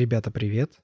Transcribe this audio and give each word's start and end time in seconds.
Ребята, 0.00 0.30
привет! 0.30 0.80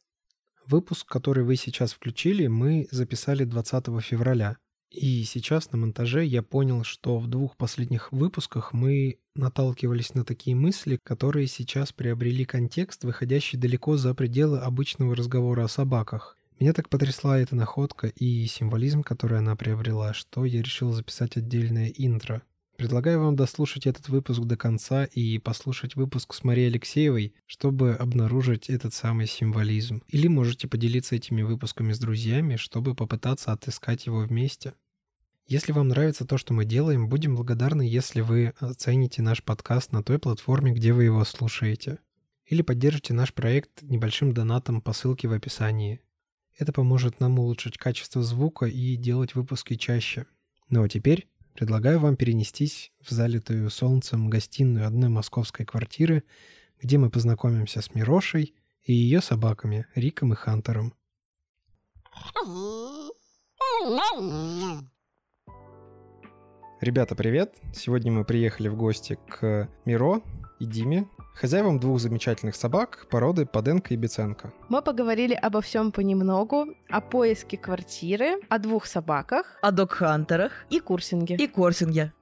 Выпуск, 0.66 1.08
который 1.08 1.42
вы 1.42 1.56
сейчас 1.56 1.94
включили, 1.94 2.48
мы 2.48 2.86
записали 2.90 3.44
20 3.44 3.86
февраля. 4.02 4.58
И 4.90 5.24
сейчас 5.24 5.72
на 5.72 5.78
монтаже 5.78 6.22
я 6.22 6.42
понял, 6.42 6.84
что 6.84 7.18
в 7.18 7.26
двух 7.26 7.56
последних 7.56 8.12
выпусках 8.12 8.74
мы 8.74 9.16
наталкивались 9.34 10.12
на 10.12 10.22
такие 10.22 10.54
мысли, 10.54 11.00
которые 11.02 11.46
сейчас 11.46 11.94
приобрели 11.94 12.44
контекст, 12.44 13.04
выходящий 13.04 13.56
далеко 13.56 13.96
за 13.96 14.14
пределы 14.14 14.58
обычного 14.58 15.16
разговора 15.16 15.64
о 15.64 15.68
собаках. 15.68 16.36
Меня 16.60 16.74
так 16.74 16.90
потрясла 16.90 17.38
эта 17.38 17.56
находка 17.56 18.08
и 18.08 18.44
символизм, 18.44 19.02
который 19.02 19.38
она 19.38 19.56
приобрела, 19.56 20.12
что 20.12 20.44
я 20.44 20.60
решил 20.60 20.92
записать 20.92 21.38
отдельное 21.38 21.88
интро. 21.88 22.42
Предлагаю 22.76 23.20
вам 23.20 23.36
дослушать 23.36 23.86
этот 23.86 24.10
выпуск 24.10 24.40
до 24.42 24.58
конца 24.58 25.04
и 25.04 25.38
послушать 25.38 25.96
выпуск 25.96 26.34
с 26.34 26.44
Марией 26.44 26.68
Алексеевой, 26.68 27.34
чтобы 27.46 27.94
обнаружить 27.94 28.68
этот 28.68 28.92
самый 28.92 29.26
символизм. 29.26 30.02
Или 30.08 30.28
можете 30.28 30.68
поделиться 30.68 31.16
этими 31.16 31.40
выпусками 31.40 31.94
с 31.94 31.98
друзьями, 31.98 32.56
чтобы 32.56 32.94
попытаться 32.94 33.52
отыскать 33.52 34.04
его 34.04 34.20
вместе. 34.20 34.74
Если 35.46 35.72
вам 35.72 35.88
нравится 35.88 36.26
то, 36.26 36.36
что 36.36 36.52
мы 36.52 36.66
делаем, 36.66 37.08
будем 37.08 37.34
благодарны, 37.34 37.80
если 37.80 38.20
вы 38.20 38.52
оцените 38.58 39.22
наш 39.22 39.42
подкаст 39.42 39.92
на 39.92 40.02
той 40.02 40.18
платформе, 40.18 40.72
где 40.72 40.92
вы 40.92 41.04
его 41.04 41.24
слушаете. 41.24 41.98
Или 42.44 42.60
поддержите 42.60 43.14
наш 43.14 43.32
проект 43.32 43.82
небольшим 43.82 44.34
донатом 44.34 44.82
по 44.82 44.92
ссылке 44.92 45.28
в 45.28 45.32
описании. 45.32 46.02
Это 46.58 46.72
поможет 46.72 47.20
нам 47.20 47.38
улучшить 47.38 47.78
качество 47.78 48.22
звука 48.22 48.66
и 48.66 48.96
делать 48.96 49.34
выпуски 49.34 49.76
чаще. 49.76 50.26
Ну 50.68 50.82
а 50.82 50.88
теперь 50.88 51.26
предлагаю 51.56 51.98
вам 51.98 52.16
перенестись 52.16 52.92
в 53.00 53.10
залитую 53.10 53.70
солнцем 53.70 54.28
гостиную 54.28 54.86
одной 54.86 55.08
московской 55.08 55.64
квартиры, 55.64 56.22
где 56.82 56.98
мы 56.98 57.08
познакомимся 57.08 57.80
с 57.80 57.94
Мирошей 57.94 58.54
и 58.82 58.92
ее 58.92 59.22
собаками 59.22 59.86
Риком 59.94 60.34
и 60.34 60.36
Хантером. 60.36 60.92
Ребята, 66.82 67.14
привет! 67.14 67.54
Сегодня 67.74 68.12
мы 68.12 68.26
приехали 68.26 68.68
в 68.68 68.76
гости 68.76 69.18
к 69.26 69.70
Миро 69.86 70.20
и 70.60 70.66
Диме, 70.66 71.08
хозяевам 71.36 71.78
двух 71.78 72.00
замечательных 72.00 72.56
собак 72.56 73.06
породы 73.10 73.46
Паденко 73.46 73.94
и 73.94 73.96
Беценко. 73.96 74.52
Мы 74.68 74.82
поговорили 74.82 75.34
обо 75.34 75.60
всем 75.60 75.92
понемногу, 75.92 76.74
о 76.88 77.00
поиске 77.00 77.56
квартиры, 77.56 78.40
о 78.48 78.58
двух 78.58 78.86
собаках 78.86 79.58
о 79.60 79.70
док-хантерах 79.70 80.52
и 80.70 80.80
курсинге. 80.80 81.36
и 81.36 81.46
корсинге. 81.46 82.12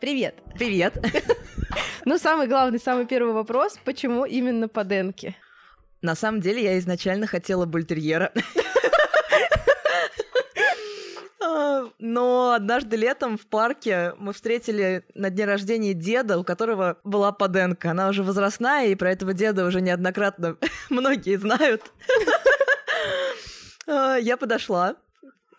Привет! 0.00 0.42
Привет! 0.54 0.98
Ну, 2.04 2.18
самый 2.18 2.48
главный, 2.48 2.80
самый 2.80 3.06
первый 3.06 3.32
вопрос, 3.32 3.78
почему 3.84 4.24
именно 4.24 4.66
Паденки? 4.66 5.36
На 6.02 6.16
самом 6.16 6.40
деле 6.40 6.64
я 6.64 6.76
изначально 6.80 7.28
хотела 7.28 7.64
бультерьера. 7.64 8.32
А, 11.42 11.88
Но 11.98 12.52
однажды 12.52 12.96
летом 12.96 13.36
в 13.36 13.46
парке 13.46 14.14
мы 14.18 14.32
встретили 14.32 15.04
на 15.14 15.30
дне 15.30 15.44
рождения 15.44 15.94
деда, 15.94 16.38
у 16.38 16.44
которого 16.44 16.98
была 17.04 17.32
поденка. 17.32 17.90
Она 17.90 18.08
уже 18.08 18.22
возрастная, 18.22 18.88
и 18.88 18.94
про 18.94 19.10
этого 19.10 19.32
деда 19.32 19.64
уже 19.64 19.80
неоднократно 19.80 20.56
многие 20.90 21.36
знают. 21.36 21.82
А, 23.86 24.16
Я 24.20 24.36
подошла, 24.36 24.96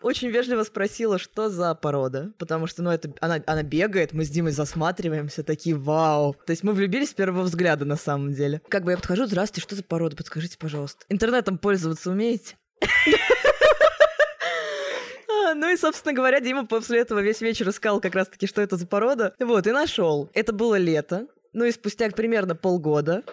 очень 0.00 0.28
вежливо 0.28 0.64
спросила, 0.64 1.18
что 1.18 1.48
за 1.48 1.74
порода, 1.74 2.32
потому 2.38 2.66
что, 2.66 2.82
ну, 2.82 2.90
это 2.90 3.12
она, 3.20 3.42
она 3.46 3.62
бегает, 3.62 4.12
мы 4.12 4.24
с 4.24 4.28
Димой 4.28 4.52
засматриваемся, 4.52 5.42
такие, 5.42 5.76
вау. 5.76 6.36
То 6.46 6.50
есть 6.50 6.62
мы 6.62 6.72
влюбились 6.72 7.10
с 7.10 7.14
первого 7.14 7.42
взгляда, 7.42 7.84
на 7.84 7.96
самом 7.96 8.32
деле. 8.32 8.60
Как 8.68 8.84
бы 8.84 8.90
я 8.92 8.96
подхожу, 8.96 9.26
здравствуйте, 9.26 9.62
что 9.62 9.76
за 9.76 9.82
порода, 9.82 10.16
подскажите, 10.16 10.58
пожалуйста. 10.58 11.04
Интернетом 11.08 11.58
пользоваться 11.58 12.10
умеете? 12.10 12.56
И, 15.74 15.76
собственно 15.76 16.14
говоря, 16.14 16.38
Дима 16.38 16.66
после 16.66 17.00
этого 17.00 17.18
весь 17.18 17.40
вечер 17.40 17.68
искал 17.68 18.00
как 18.00 18.14
раз-таки, 18.14 18.46
что 18.46 18.62
это 18.62 18.76
за 18.76 18.86
порода. 18.86 19.34
Вот, 19.40 19.66
и 19.66 19.72
нашел. 19.72 20.30
Это 20.32 20.52
было 20.52 20.76
лето. 20.76 21.26
Ну 21.52 21.64
и 21.64 21.72
спустя 21.72 22.08
примерно 22.10 22.54
полгода 22.54 23.24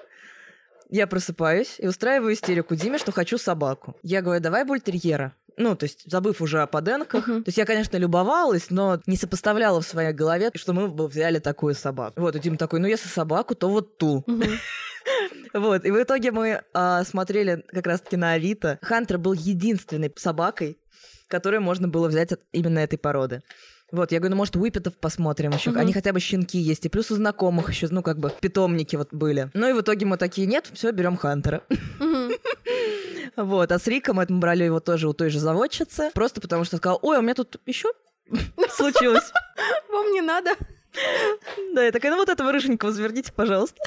я 0.89 1.05
просыпаюсь 1.05 1.75
и 1.77 1.87
устраиваю 1.87 2.33
истерику 2.33 2.75
Диме, 2.75 2.97
что 2.97 3.11
хочу 3.11 3.37
собаку. 3.37 3.95
Я 4.01 4.23
говорю, 4.23 4.41
давай 4.41 4.65
бультерьера. 4.65 5.35
Ну, 5.55 5.75
то 5.75 5.83
есть, 5.83 6.01
забыв 6.09 6.41
уже 6.41 6.63
о 6.63 6.67
поденках. 6.67 7.27
Мгм. 7.27 7.43
То 7.43 7.49
есть, 7.49 7.59
я, 7.59 7.65
конечно, 7.65 7.95
любовалась, 7.97 8.71
но 8.71 8.99
не 9.05 9.17
сопоставляла 9.17 9.81
в 9.81 9.85
своей 9.85 10.11
голове, 10.11 10.49
что 10.55 10.73
мы 10.73 10.87
бы 10.87 11.07
взяли 11.07 11.37
такую 11.37 11.75
собаку. 11.75 12.19
Вот, 12.19 12.35
и 12.35 12.39
Дима 12.39 12.57
такой, 12.57 12.79
ну, 12.79 12.87
если 12.87 13.07
собаку, 13.07 13.53
то 13.53 13.69
вот 13.69 13.97
ту. 13.97 14.23
Мгм. 14.25 14.43
Вот, 15.53 15.83
и 15.83 15.91
в 15.91 16.01
итоге 16.01 16.31
мы 16.31 16.61
а, 16.73 17.03
смотрели 17.03 17.65
как 17.67 17.85
раз-таки 17.85 18.15
на 18.15 18.33
Авито. 18.33 18.79
Хантер 18.81 19.17
был 19.17 19.33
единственной 19.33 20.13
собакой, 20.15 20.77
которую 21.31 21.61
можно 21.61 21.87
было 21.87 22.07
взять 22.07 22.31
от 22.31 22.41
именно 22.51 22.79
этой 22.79 22.97
породы. 22.97 23.41
Вот, 23.91 24.11
я 24.11 24.19
говорю, 24.19 24.31
ну, 24.31 24.37
может, 24.37 24.55
Уипетов 24.55 24.95
посмотрим 24.95 25.51
еще. 25.51 25.71
Мгм. 25.71 25.79
Они 25.79 25.93
хотя 25.93 26.13
бы 26.13 26.19
щенки 26.19 26.57
есть. 26.57 26.85
И 26.85 26.89
плюс 26.89 27.11
у 27.11 27.15
знакомых 27.15 27.69
еще, 27.69 27.87
ну, 27.89 28.01
как 28.01 28.19
бы, 28.19 28.31
питомники 28.39 28.95
вот 28.95 29.09
были. 29.11 29.49
Ну, 29.53 29.67
и 29.67 29.73
в 29.73 29.81
итоге 29.81 30.05
мы 30.05 30.17
такие, 30.17 30.47
нет, 30.47 30.69
все, 30.73 30.91
берем 30.91 31.17
Хантера. 31.17 31.63
Вот, 33.37 33.71
а 33.71 33.79
с 33.79 33.87
Риком 33.87 34.19
это 34.19 34.33
мы 34.33 34.39
брали 34.39 34.65
его 34.65 34.81
тоже 34.81 35.07
у 35.07 35.13
той 35.13 35.29
же 35.29 35.39
заводчицы. 35.39 36.11
Просто 36.13 36.41
потому 36.41 36.65
что 36.65 36.75
сказал, 36.75 36.99
ой, 37.01 37.17
у 37.17 37.21
меня 37.21 37.33
тут 37.33 37.61
еще 37.65 37.87
случилось. 38.69 39.31
Вам 39.89 40.11
не 40.11 40.19
надо? 40.19 40.51
Да, 41.73 41.81
я 41.81 41.91
такая, 41.93 42.11
ну 42.11 42.17
вот 42.17 42.27
этого 42.27 42.51
рыженького 42.51 42.91
заверните, 42.91 43.31
пожалуйста. 43.31 43.81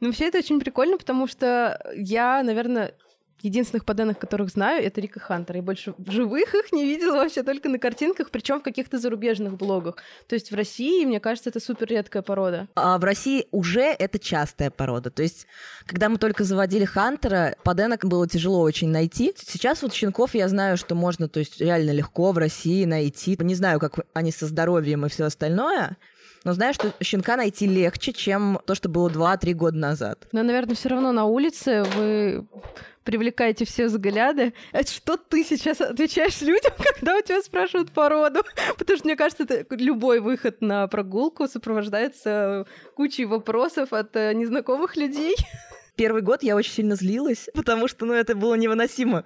Ну, 0.00 0.08
вообще 0.08 0.26
это 0.26 0.38
очень 0.38 0.58
прикольно, 0.58 0.98
потому 0.98 1.28
что 1.28 1.80
я, 1.94 2.42
наверное, 2.42 2.94
единственных 3.44 3.84
поденок, 3.84 4.18
которых 4.18 4.50
знаю, 4.50 4.84
это 4.84 5.00
Рика 5.00 5.20
Хантер. 5.20 5.56
Я 5.56 5.62
больше 5.62 5.94
в 5.98 6.10
живых 6.10 6.54
их 6.54 6.72
не 6.72 6.84
видела 6.84 7.16
вообще 7.16 7.42
только 7.42 7.68
на 7.68 7.78
картинках, 7.78 8.30
причем 8.30 8.60
в 8.60 8.62
каких-то 8.62 8.98
зарубежных 8.98 9.56
блогах. 9.56 9.96
То 10.26 10.34
есть 10.34 10.50
в 10.50 10.54
России, 10.54 11.04
мне 11.04 11.20
кажется, 11.20 11.50
это 11.50 11.60
супер 11.60 11.88
редкая 11.88 12.22
порода. 12.22 12.68
А 12.74 12.98
в 12.98 13.04
России 13.04 13.46
уже 13.50 13.82
это 13.82 14.18
частая 14.18 14.70
порода. 14.70 15.10
То 15.10 15.22
есть, 15.22 15.46
когда 15.86 16.08
мы 16.08 16.18
только 16.18 16.44
заводили 16.44 16.84
Хантера, 16.84 17.56
поденок 17.62 18.04
было 18.04 18.26
тяжело 18.28 18.60
очень 18.60 18.88
найти. 18.88 19.34
Сейчас 19.36 19.82
вот 19.82 19.92
щенков 19.92 20.34
я 20.34 20.48
знаю, 20.48 20.76
что 20.76 20.94
можно, 20.94 21.28
то 21.28 21.40
есть, 21.40 21.60
реально 21.60 21.90
легко 21.90 22.32
в 22.32 22.38
России 22.38 22.84
найти. 22.84 23.36
Не 23.38 23.54
знаю, 23.54 23.78
как 23.78 24.06
они 24.14 24.32
со 24.32 24.46
здоровьем 24.46 25.04
и 25.04 25.08
все 25.08 25.24
остальное, 25.24 25.98
но 26.44 26.52
знаю, 26.52 26.74
что 26.74 26.92
щенка 27.02 27.36
найти 27.36 27.66
легче, 27.66 28.12
чем 28.12 28.60
то, 28.66 28.74
что 28.74 28.88
было 28.88 29.08
2-3 29.08 29.52
года 29.54 29.78
назад. 29.78 30.28
Но, 30.32 30.42
наверное, 30.42 30.74
все 30.74 30.90
равно 30.90 31.10
на 31.12 31.24
улице 31.24 31.84
вы 31.96 32.46
привлекаете 33.04 33.64
все 33.64 33.86
взгляды. 33.86 34.54
Это 34.72 34.90
что 34.90 35.16
ты 35.16 35.44
сейчас 35.44 35.80
отвечаешь 35.80 36.40
людям, 36.40 36.72
когда 36.94 37.16
у 37.16 37.22
тебя 37.22 37.42
спрашивают 37.42 37.92
породу? 37.92 38.42
Потому 38.78 38.96
что, 38.96 39.06
мне 39.06 39.16
кажется, 39.16 39.44
это 39.44 39.64
любой 39.76 40.20
выход 40.20 40.60
на 40.60 40.88
прогулку 40.88 41.46
сопровождается 41.46 42.66
кучей 42.96 43.26
вопросов 43.26 43.92
от 43.92 44.16
э, 44.16 44.32
незнакомых 44.34 44.96
людей. 44.96 45.36
Первый 45.96 46.22
год 46.22 46.42
я 46.42 46.56
очень 46.56 46.72
сильно 46.72 46.96
злилась, 46.96 47.48
потому 47.54 47.86
что, 47.86 48.04
ну, 48.04 48.14
это 48.14 48.34
было 48.34 48.54
невыносимо. 48.54 49.24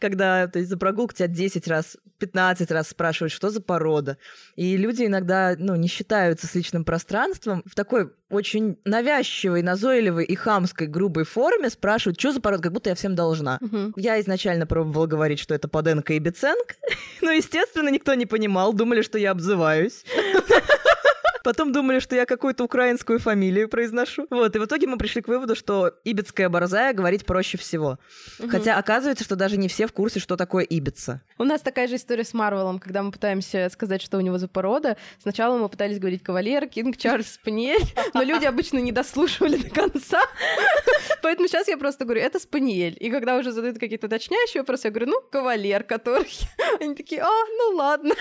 Когда, 0.00 0.48
то 0.48 0.58
есть, 0.58 0.70
за 0.70 0.76
прогулку 0.76 1.14
тебя 1.14 1.28
10 1.28 1.68
раз, 1.68 1.96
15 2.18 2.70
раз 2.70 2.88
спрашивают, 2.88 3.32
что 3.32 3.50
за 3.50 3.60
порода. 3.60 4.16
И 4.56 4.76
люди 4.76 5.04
иногда, 5.04 5.54
ну, 5.58 5.76
не 5.76 5.88
считаются 5.88 6.46
с 6.46 6.54
личным 6.54 6.84
пространством. 6.84 7.62
В 7.66 7.74
такой 7.74 8.10
очень 8.30 8.78
навязчивой, 8.84 9.62
назойливой 9.62 10.24
и 10.24 10.34
хамской, 10.34 10.86
грубой 10.86 11.24
форме 11.24 11.68
спрашивают, 11.68 12.18
что 12.18 12.32
за 12.32 12.40
порода, 12.40 12.62
как 12.62 12.72
будто 12.72 12.90
я 12.90 12.94
всем 12.94 13.14
должна. 13.14 13.58
Мгм. 13.60 13.92
Я 13.96 14.20
изначально 14.20 14.66
пробовала 14.66 15.06
говорить, 15.06 15.38
что 15.38 15.54
это 15.54 15.68
Паденко 15.68 16.14
и 16.14 16.18
Беценко, 16.18 16.74
но, 17.20 17.32
естественно, 17.32 17.88
никто 17.88 18.14
не 18.14 18.26
понимал, 18.26 18.72
думали, 18.72 19.02
что 19.02 19.18
я 19.18 19.32
обзываюсь. 19.32 20.04
Потом 21.44 21.72
думали, 21.72 22.00
что 22.00 22.16
я 22.16 22.26
какую-то 22.26 22.64
украинскую 22.64 23.18
фамилию 23.18 23.68
произношу. 23.68 24.26
Вот, 24.30 24.54
и 24.54 24.58
в 24.58 24.64
итоге 24.64 24.86
мы 24.86 24.98
пришли 24.98 25.22
к 25.22 25.28
выводу, 25.28 25.54
что 25.54 25.92
ибицкая 26.04 26.48
борзая 26.48 26.92
говорить 26.92 27.24
проще 27.26 27.58
всего. 27.58 27.98
Мгм. 28.38 28.50
Хотя 28.50 28.76
оказывается, 28.76 29.24
что 29.24 29.36
даже 29.36 29.56
не 29.56 29.68
все 29.68 29.86
в 29.86 29.92
курсе, 29.92 30.20
что 30.20 30.36
такое 30.36 30.64
ибица. 30.64 31.22
У 31.38 31.44
нас 31.44 31.60
такая 31.62 31.88
же 31.88 31.96
история 31.96 32.24
с 32.24 32.34
Марвелом, 32.34 32.78
когда 32.78 33.02
мы 33.02 33.12
пытаемся 33.12 33.68
сказать, 33.72 34.02
что 34.02 34.18
у 34.18 34.20
него 34.20 34.38
за 34.38 34.48
порода. 34.48 34.96
Сначала 35.20 35.56
мы 35.56 35.68
пытались 35.68 35.98
говорить 35.98 36.22
кавалер, 36.22 36.66
Кинг, 36.66 36.96
Чарльз, 36.96 37.34
Спаниель, 37.34 37.84
но 38.14 38.22
люди 38.22 38.44
обычно 38.44 38.78
не 38.78 38.92
дослушивали 38.92 39.56
до 39.56 39.70
конца. 39.70 40.20
Поэтому 41.22 41.48
сейчас 41.48 41.68
я 41.68 41.76
просто 41.76 42.04
говорю, 42.04 42.20
это 42.20 42.38
Спаниель. 42.38 42.96
И 42.98 43.10
когда 43.10 43.36
уже 43.36 43.52
задают 43.52 43.78
какие-то 43.78 44.06
уточняющие 44.06 44.62
вопросы, 44.62 44.88
я 44.88 44.90
говорю, 44.90 45.06
ну, 45.10 45.20
кавалер, 45.30 45.84
который... 45.84 46.30
Они 46.80 46.94
такие, 46.94 47.22
а, 47.22 47.28
ну 47.28 47.76
ладно. 47.76 48.14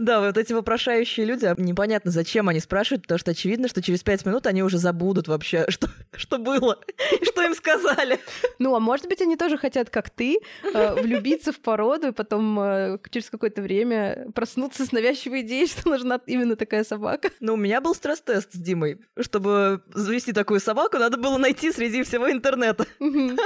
Да, 0.00 0.20
вот 0.20 0.36
эти 0.36 0.52
вопрошающие 0.52 1.26
люди, 1.26 1.46
а 1.46 1.54
непонятно, 1.56 2.10
зачем 2.10 2.48
они 2.48 2.60
спрашивают, 2.60 3.02
потому 3.02 3.18
что 3.18 3.32
очевидно, 3.32 3.68
что 3.68 3.82
через 3.82 4.02
пять 4.02 4.24
минут 4.24 4.46
они 4.46 4.62
уже 4.62 4.78
забудут 4.78 5.28
вообще, 5.28 5.66
что, 5.68 5.88
что 6.16 6.38
было, 6.38 6.78
и 7.20 7.24
что 7.24 7.42
им 7.42 7.54
сказали. 7.54 8.18
Ну, 8.58 8.74
а 8.74 8.80
может 8.80 9.06
быть, 9.06 9.20
они 9.20 9.36
тоже 9.36 9.58
хотят, 9.58 9.90
как 9.90 10.10
ты, 10.10 10.38
э, 10.62 10.94
влюбиться 10.94 11.52
в 11.52 11.60
породу, 11.60 12.08
и 12.08 12.12
потом 12.12 12.58
э, 12.60 12.98
через 13.10 13.30
какое-то 13.30 13.62
время 13.62 14.28
проснуться 14.34 14.84
с 14.84 14.92
навязчивой 14.92 15.42
идеей, 15.42 15.66
что 15.66 15.88
нужна 15.88 16.20
именно 16.26 16.56
такая 16.56 16.84
собака. 16.84 17.30
Ну, 17.40 17.54
у 17.54 17.56
меня 17.56 17.80
был 17.80 17.94
стресс-тест 17.94 18.52
с 18.52 18.56
Димой. 18.56 18.98
Чтобы 19.18 19.82
завести 19.94 20.32
такую 20.32 20.60
собаку, 20.60 20.98
надо 20.98 21.16
было 21.16 21.38
найти 21.38 21.72
среди 21.72 22.02
всего 22.02 22.30
интернета. 22.30 22.86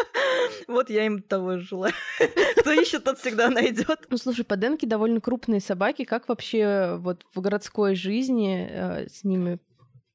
Вот 0.66 0.90
я 0.90 1.06
им 1.06 1.22
того 1.22 1.58
желаю. 1.58 1.92
Кто 2.58 2.72
ищет, 2.72 3.04
тот 3.04 3.18
всегда 3.18 3.50
найдет. 3.50 4.06
Ну, 4.08 4.16
слушай, 4.16 4.44
поденки 4.44 4.86
довольно 4.86 5.20
крупные 5.20 5.60
собаки. 5.60 6.04
Как 6.14 6.28
вообще 6.28 6.96
вот 7.00 7.26
в 7.34 7.40
городской 7.40 7.96
жизни 7.96 8.68
э, 8.70 9.08
с 9.08 9.24
ними 9.24 9.58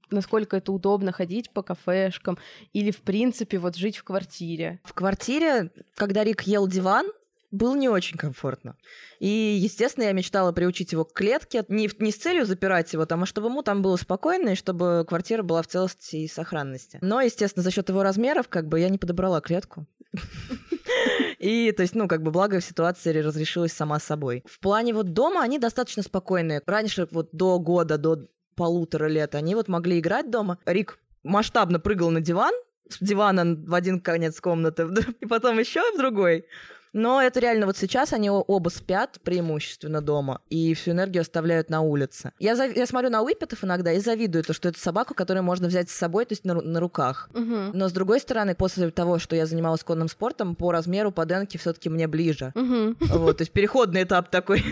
насколько 0.10 0.56
это 0.56 0.72
удобно 0.72 1.12
ходить 1.12 1.52
по 1.52 1.62
кафешкам 1.62 2.38
или, 2.72 2.90
в 2.90 3.02
принципе, 3.02 3.58
вот 3.58 3.76
жить 3.76 3.98
в 3.98 4.06
квартире? 4.06 4.80
В 4.86 4.94
квартире, 4.94 5.72
когда 5.96 6.24
Рик 6.24 6.44
ел 6.44 6.70
диван, 6.70 7.08
было 7.52 7.76
не 7.76 7.90
очень 7.90 8.18
комфортно. 8.18 8.78
И, 9.20 9.28
естественно, 9.28 10.06
я 10.06 10.14
мечтала 10.14 10.54
приучить 10.54 10.94
его 10.94 11.04
к 11.04 11.12
клетке, 11.12 11.66
не, 11.68 11.90
не 12.00 12.12
с 12.14 12.16
целью 12.16 12.46
запирать 12.46 12.94
его 12.94 13.06
там, 13.06 13.24
а 13.24 13.26
чтобы 13.26 13.50
ему 13.50 13.62
там 13.62 13.82
было 13.82 13.98
спокойно, 13.98 14.52
и 14.52 14.56
чтобы 14.56 15.04
квартира 15.06 15.44
была 15.44 15.62
в 15.62 15.68
целости 15.68 16.16
и 16.16 16.30
сохранности. 16.30 17.00
Но, 17.02 17.20
естественно, 17.20 17.62
за 17.62 17.72
счет 17.72 17.90
его 17.90 18.04
размеров, 18.04 18.48
как 18.48 18.70
бы, 18.70 18.80
я 18.80 18.88
не 18.88 19.00
подобрала 19.00 19.42
клетку. 19.42 19.86
И, 21.40 21.72
то 21.72 21.82
есть, 21.82 21.96
ну, 21.96 22.08
как 22.08 22.22
бы, 22.22 22.32
благо 22.32 22.60
ситуация 22.62 23.24
разрешилась 23.24 23.72
сама 23.72 24.00
собой. 24.00 24.44
В 24.46 24.60
плане 24.60 24.94
вот 24.94 25.14
дома 25.14 25.42
они 25.42 25.58
достаточно 25.58 26.04
спокойные. 26.04 26.62
Раньше, 26.66 27.08
вот 27.12 27.30
до 27.32 27.60
года, 27.60 27.98
до 27.98 28.28
полутора 28.56 29.08
лет, 29.08 29.36
они 29.36 29.56
вот 29.56 29.70
могли 29.70 30.00
играть 30.00 30.30
дома. 30.30 30.60
Рик 30.66 31.00
масштабно 31.24 31.80
прыгал 31.80 32.12
на 32.12 32.20
диван, 32.20 32.54
с 32.90 32.98
дивана 33.00 33.56
в 33.56 33.74
один 33.74 34.02
конец 34.02 34.40
комнаты, 34.42 34.88
и 35.22 35.26
потом 35.26 35.60
еще 35.60 35.82
в 35.94 35.98
другой. 35.98 36.46
Но 36.94 37.22
это 37.22 37.40
реально 37.40 37.66
вот 37.66 37.78
сейчас 37.78 38.14
они 38.14 38.30
оба 38.30 38.70
спят 38.70 39.20
преимущественно 39.24 40.02
дома 40.02 40.42
и 40.50 40.74
всю 40.74 40.92
энергию 40.92 41.22
оставляют 41.22 41.70
на 41.70 41.82
улице. 41.82 42.32
Я, 42.40 42.56
зав... 42.56 42.76
я 42.76 42.86
смотрю 42.86 43.10
на 43.10 43.22
Уипетов 43.22 43.64
иногда 43.64 43.92
и 43.92 44.00
завидую 44.00 44.44
то, 44.44 44.54
что 44.54 44.70
это 44.70 44.80
собака, 44.80 45.14
которую 45.14 45.44
можно 45.44 45.68
взять 45.68 45.90
с 45.90 45.96
собой, 45.96 46.26
то 46.26 46.34
есть 46.34 46.46
на, 46.46 46.56
на 46.56 46.80
руках. 46.80 47.30
Угу. 47.34 47.72
Но 47.74 47.90
с 47.90 47.92
другой 47.92 48.20
стороны, 48.20 48.56
после 48.56 48.90
того, 48.92 49.20
что 49.20 49.36
я 49.36 49.46
занималась 49.46 49.84
конным 49.84 50.08
спортом, 50.08 50.56
по 50.56 50.72
размеру 50.72 51.12
поденки 51.12 51.58
все-таки 51.58 51.90
мне 51.90 52.08
ближе. 52.08 52.52
Угу. 52.56 52.96
Вот, 53.18 53.38
то 53.38 53.42
есть 53.42 53.52
переходный 53.52 54.04
этап 54.04 54.30
такой. 54.30 54.64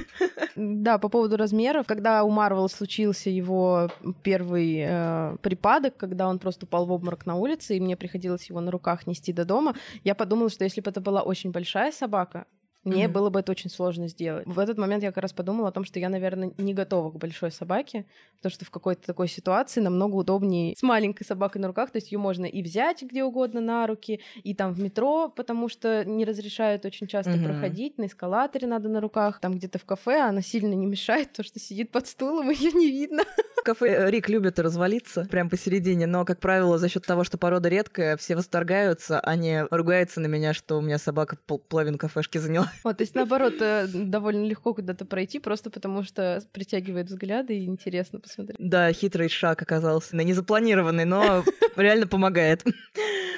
Да, 0.60 0.98
по 0.98 1.08
поводу 1.08 1.38
размеров, 1.38 1.86
когда 1.86 2.24
у 2.24 2.32
Марвел 2.32 2.68
случился 2.68 3.30
его 3.30 3.92
первый 4.24 4.86
э, 4.88 5.38
припадок, 5.44 5.98
когда 5.98 6.28
он 6.28 6.40
просто 6.40 6.66
упал 6.66 6.88
в 6.88 6.92
обморок 6.92 7.28
на 7.28 7.36
улице, 7.36 7.78
и 7.78 7.80
мне 7.80 7.96
приходилось 7.96 8.50
его 8.50 8.60
на 8.60 8.72
руках 8.72 9.06
нести 9.06 9.32
до 9.34 9.46
дома, 9.46 9.76
я 10.04 10.16
подумала, 10.16 10.50
что 10.50 10.64
если 10.64 10.82
бы 10.82 10.90
это 10.90 11.00
была 11.00 11.22
очень 11.22 11.52
большая 11.52 11.92
собака. 11.92 12.48
Мне 12.88 13.06
mm-hmm. 13.06 13.12
было 13.12 13.30
бы 13.30 13.40
это 13.40 13.52
очень 13.52 13.70
сложно 13.70 14.08
сделать. 14.08 14.48
В 14.48 14.58
этот 14.60 14.78
момент 14.78 15.04
я 15.04 15.12
как 15.12 15.22
раз 15.22 15.34
подумала 15.34 15.70
о 15.70 15.72
том, 15.72 15.84
что 15.84 16.00
я, 16.00 16.10
наверное, 16.10 16.54
не 16.58 16.74
готова 16.74 17.12
к 17.12 17.16
большой 17.18 17.52
собаке, 17.52 18.06
потому 18.38 18.52
что 18.52 18.66
в 18.66 18.72
какой-то 18.72 19.06
такой 19.06 19.28
ситуации 19.28 19.82
намного 19.82 20.16
удобнее 20.16 20.74
с 20.78 20.84
маленькой 20.84 21.26
собакой 21.26 21.60
на 21.60 21.68
руках, 21.68 21.92
то 21.92 21.98
есть 21.98 22.12
ее 22.12 22.18
можно 22.18 22.46
и 22.46 22.62
взять 22.62 23.02
где 23.02 23.24
угодно 23.24 23.60
на 23.60 23.88
руки, 23.88 24.22
и 24.44 24.54
там 24.54 24.74
в 24.74 24.80
метро, 24.80 25.30
потому 25.30 25.68
что 25.70 26.06
не 26.06 26.24
разрешают 26.24 26.86
очень 26.86 27.08
часто 27.08 27.32
mm-hmm. 27.32 27.46
проходить, 27.46 27.98
на 27.98 28.06
эскалаторе 28.06 28.68
надо 28.68 28.88
на 28.90 29.02
руках, 29.02 29.40
там 29.40 29.56
где-то 29.56 29.80
в 29.80 29.86
кафе 29.86 30.22
она 30.22 30.42
сильно 30.42 30.74
не 30.74 30.86
мешает, 30.86 31.34
то 31.34 31.44
что 31.44 31.60
сидит 31.60 31.92
под 31.92 32.08
стулом, 32.08 32.50
ее 32.52 32.72
не 32.72 32.90
видно. 32.90 33.24
Кафе 33.68 33.88
э, 33.88 34.10
Рик 34.10 34.30
любит 34.30 34.60
развалиться 34.60 35.28
прям 35.30 35.50
посередине, 35.50 36.08
но, 36.08 36.24
как 36.24 36.40
правило, 36.40 36.78
за 36.78 36.88
счет 36.88 37.06
того, 37.06 37.26
что 37.26 37.38
порода 37.38 37.68
редкая, 37.68 38.16
все 38.16 38.38
восторгаются, 38.38 39.20
а 39.20 39.36
не 39.36 39.66
ругаются 39.70 40.22
на 40.22 40.28
меня, 40.28 40.54
что 40.54 40.78
у 40.78 40.82
меня 40.82 40.98
собака 40.98 41.38
половину 41.68 41.98
кафешки 41.98 42.38
заняла. 42.38 42.72
Вот, 42.86 42.96
то 42.96 43.04
есть, 43.04 43.14
наоборот, 43.14 43.56
э, 43.60 43.88
довольно 43.94 44.46
легко 44.46 44.74
куда-то 44.74 45.04
пройти, 45.04 45.40
просто 45.40 45.70
потому 45.70 46.04
что 46.04 46.42
притягивает 46.54 47.08
взгляды 47.08 47.58
и 47.58 47.66
интересно 47.66 48.22
посмотреть. 48.22 48.56
Да, 48.58 48.94
хитрый 48.94 49.28
шаг 49.28 49.62
оказался. 49.62 50.16
Незапланированный, 50.16 51.04
но 51.04 51.44
реально 51.76 52.08
помогает. 52.08 52.64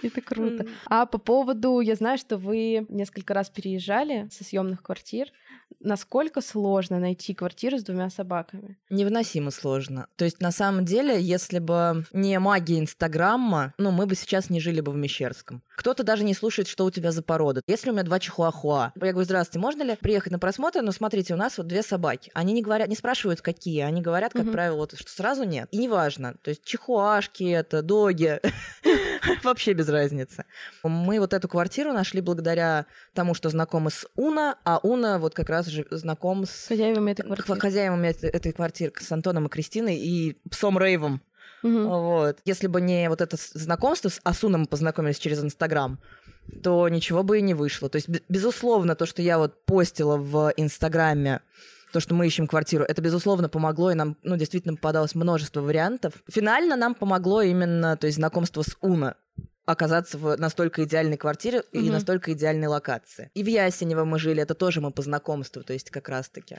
Это 0.04 0.22
круто. 0.22 0.68
А 0.86 1.08
по 1.08 1.18
поводу, 1.18 1.80
я 1.80 1.96
знаю, 1.96 2.20
что 2.20 2.38
вы 2.38 2.86
несколько 2.90 3.34
раз 3.34 3.50
переезжали 3.50 4.28
со 4.32 4.44
съемных 4.44 4.84
квартир 4.84 5.30
насколько 5.80 6.42
сложно 6.42 7.00
найти 7.00 7.33
квартиру 7.33 7.77
с 7.77 7.83
двумя 7.83 8.10
собаками? 8.10 8.77
Невыносимо 8.89 9.51
сложно. 9.51 10.07
То 10.16 10.25
есть, 10.25 10.42
на 10.42 10.51
самом 10.51 10.86
деле, 10.86 11.19
если 11.19 11.60
бы 11.60 12.06
не 12.12 12.38
магия 12.39 12.80
Инстаграма, 12.80 13.74
ну, 13.77 13.92
мы 13.92 14.06
бы 14.06 14.16
сейчас 14.16 14.50
не 14.50 14.60
жили 14.60 14.81
бы 14.81 14.92
в 14.92 14.95
Мещерском. 14.95 15.63
Кто-то 15.77 16.04
даже 16.04 16.24
не 16.24 16.33
слушает, 16.33 16.68
что 16.68 16.86
у 16.86 16.92
тебя 16.92 17.12
за 17.12 17.24
порода. 17.24 17.62
Если 17.68 17.89
у 17.89 17.94
меня 17.94 18.04
два 18.04 18.19
чихуахуа, 18.19 18.92
я 18.95 19.12
говорю, 19.12 19.24
здравствуйте, 19.24 19.60
можно 19.60 19.83
ли 19.83 19.95
приехать 19.95 20.31
на 20.31 20.39
просмотр? 20.39 20.81
Ну, 20.81 20.92
смотрите, 20.92 21.33
у 21.33 21.38
нас 21.38 21.57
вот 21.57 21.68
две 21.68 21.83
собаки. 21.83 22.31
Они 22.33 22.54
не 22.54 22.62
говорят, 22.62 22.89
не 22.89 22.95
спрашивают, 22.95 23.42
какие. 23.42 23.81
Они 23.81 24.01
говорят, 24.01 24.33
как 24.33 24.44
угу. 24.44 24.51
правило, 24.51 24.77
вот, 24.77 24.98
что 24.98 25.12
сразу 25.12 25.44
нет. 25.44 25.69
И 25.72 25.77
неважно. 25.77 26.36
То 26.42 26.50
есть, 26.50 26.63
чихуашки 26.63 27.44
это, 27.44 27.81
доги. 27.81 28.42
Вообще 29.44 29.74
без 29.74 29.88
разницы. 29.88 30.45
Мы 30.83 31.19
вот 31.19 31.33
эту 31.33 31.48
квартиру 31.48 31.94
нашли 31.94 32.22
благодаря 32.22 32.86
тому, 33.13 33.33
что 33.33 33.50
знакомы 33.50 33.92
с 33.92 34.07
Уна, 34.15 34.57
а 34.65 34.80
Уна 34.83 35.19
вот 35.19 35.33
как 35.33 35.50
раз 35.50 35.59
же 35.68 35.86
знаком 35.92 36.46
с... 36.46 36.68
Хозяевами 36.68 37.12
этой 37.12 37.24
квартиры. 37.24 37.60
Хозяевами 37.60 38.08
этой 38.08 38.52
квартиры, 38.52 38.94
с 39.00 39.12
Антоном 39.12 39.48
и 39.48 39.50
Кристиной 39.50 39.98
и 39.98 40.38
псом 40.50 40.78
Рейвом. 40.78 41.22
Угу. 41.64 41.88
Вот. 41.88 42.40
Если 42.46 42.68
бы 42.68 42.82
не 42.82 43.10
вот 43.10 43.22
это 43.22 43.38
знакомство 43.54 44.10
с 44.10 44.20
Асуном 44.24 44.62
мы 44.62 44.68
познакомились 44.68 45.20
через 45.20 45.44
Инстаграм, 45.44 46.00
то 46.64 46.88
ничего 46.90 47.24
бы 47.24 47.40
и 47.40 47.42
не 47.42 47.54
вышло. 47.54 47.90
То 47.90 47.98
есть, 47.98 48.08
безусловно, 48.30 48.96
то, 48.96 49.06
что 49.06 49.22
я 49.22 49.38
вот 49.38 49.66
постила 49.66 50.18
в 50.18 50.54
Инстаграме, 50.58 51.42
то, 51.92 52.00
что 52.00 52.14
мы 52.14 52.28
ищем 52.28 52.48
квартиру, 52.48 52.86
это, 52.88 53.02
безусловно, 53.02 53.50
помогло, 53.50 53.92
и 53.92 53.96
нам, 53.96 54.16
ну, 54.24 54.38
действительно 54.38 54.76
попадалось 54.76 55.16
множество 55.16 55.62
вариантов. 55.62 56.14
Финально 56.30 56.76
нам 56.76 56.96
помогло 56.96 57.42
именно, 57.42 57.98
то 57.98 58.08
есть, 58.08 58.18
знакомство 58.18 58.62
с 58.62 58.78
Уна 58.82 59.16
оказаться 59.71 60.18
в 60.18 60.36
настолько 60.38 60.83
идеальной 60.83 61.18
квартире 61.18 61.60
mm-hmm. 61.60 61.80
и 61.80 61.89
настолько 61.89 62.33
идеальной 62.33 62.68
локации. 62.68 63.30
И 63.36 63.44
в 63.44 63.48
Ясенево 63.48 64.04
мы 64.04 64.18
жили, 64.18 64.42
это 64.42 64.56
тоже 64.56 64.81
мы 64.81 64.92
по 64.92 65.01
знакомству, 65.01 65.63
то 65.63 65.74
есть 65.74 65.92
как 65.92 66.10
раз-таки. 66.10 66.57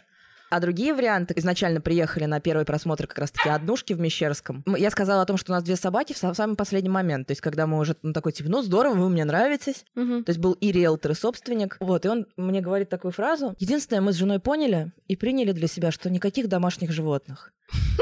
А 0.50 0.58
другие 0.58 0.92
варианты 0.94 1.34
изначально 1.36 1.80
приехали 1.80 2.24
на 2.24 2.40
первый 2.40 2.64
просмотр 2.64 3.06
как 3.06 3.18
раз-таки 3.18 3.48
однушки 3.48 3.92
в 3.92 4.00
Мещерском. 4.00 4.64
Я 4.76 4.90
сказала 4.90 5.22
о 5.22 5.24
том, 5.24 5.36
что 5.36 5.52
у 5.52 5.54
нас 5.54 5.62
две 5.62 5.76
собаки 5.76 6.12
в 6.12 6.18
самый 6.18 6.56
последний 6.56 6.90
момент. 6.90 7.28
То 7.28 7.32
есть, 7.32 7.40
когда 7.40 7.68
мы 7.68 7.78
уже 7.78 7.94
ну, 8.02 8.12
такой, 8.12 8.32
типа, 8.32 8.48
ну, 8.48 8.60
здорово, 8.60 8.94
вы 8.94 9.08
мне 9.10 9.24
нравитесь. 9.24 9.84
Угу. 9.94 10.24
То 10.24 10.30
есть, 10.30 10.40
был 10.40 10.54
и 10.54 10.72
риэлтор, 10.72 11.12
и 11.12 11.14
собственник. 11.14 11.76
Вот, 11.78 12.04
и 12.04 12.08
он 12.08 12.26
мне 12.36 12.60
говорит 12.60 12.88
такую 12.88 13.12
фразу. 13.12 13.54
Единственное, 13.60 14.00
мы 14.00 14.12
с 14.12 14.16
женой 14.16 14.40
поняли 14.40 14.90
и 15.06 15.14
приняли 15.14 15.52
для 15.52 15.68
себя, 15.68 15.92
что 15.92 16.10
никаких 16.10 16.48
домашних 16.48 16.90
животных. 16.90 17.52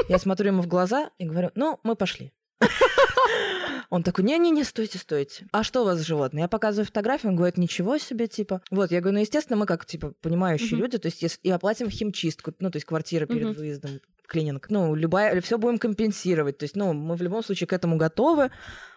Я 0.07 0.17
смотрю 0.17 0.47
ему 0.47 0.63
в 0.63 0.67
глаза 0.67 1.11
и 1.19 1.25
говорю, 1.25 1.51
ну, 1.53 1.79
мы 1.83 1.95
пошли. 1.95 2.33
Он 3.89 4.03
такой, 4.03 4.23
не-не-не, 4.23 4.63
стойте, 4.63 4.99
стойте. 4.99 5.47
А 5.51 5.63
что 5.63 5.81
у 5.81 5.85
вас 5.85 5.99
с 5.99 6.05
животным? 6.05 6.41
Я 6.41 6.47
показываю 6.47 6.85
фотографию, 6.85 7.31
он 7.31 7.35
говорит, 7.35 7.57
ничего 7.57 7.97
себе, 7.97 8.27
типа. 8.27 8.61
Вот, 8.69 8.91
я 8.91 9.01
говорю, 9.01 9.15
ну, 9.15 9.21
естественно, 9.21 9.57
мы 9.57 9.65
как, 9.65 9.85
типа, 9.85 10.13
понимающие 10.21 10.77
uh-huh. 10.77 10.81
люди, 10.81 10.97
то 10.99 11.07
есть 11.07 11.39
и 11.41 11.49
оплатим 11.49 11.89
химчистку, 11.89 12.53
ну, 12.59 12.69
то 12.69 12.77
есть 12.77 12.85
квартира 12.85 13.25
перед 13.25 13.47
uh-huh. 13.47 13.57
выездом, 13.57 13.99
клининг. 14.27 14.69
Ну, 14.69 14.93
любая, 14.93 15.41
все 15.41 15.57
будем 15.57 15.79
компенсировать. 15.79 16.59
То 16.59 16.65
есть, 16.65 16.75
ну, 16.75 16.93
мы 16.93 17.15
в 17.15 17.21
любом 17.21 17.43
случае 17.43 17.65
к 17.65 17.73
этому 17.73 17.97
готовы. 17.97 18.51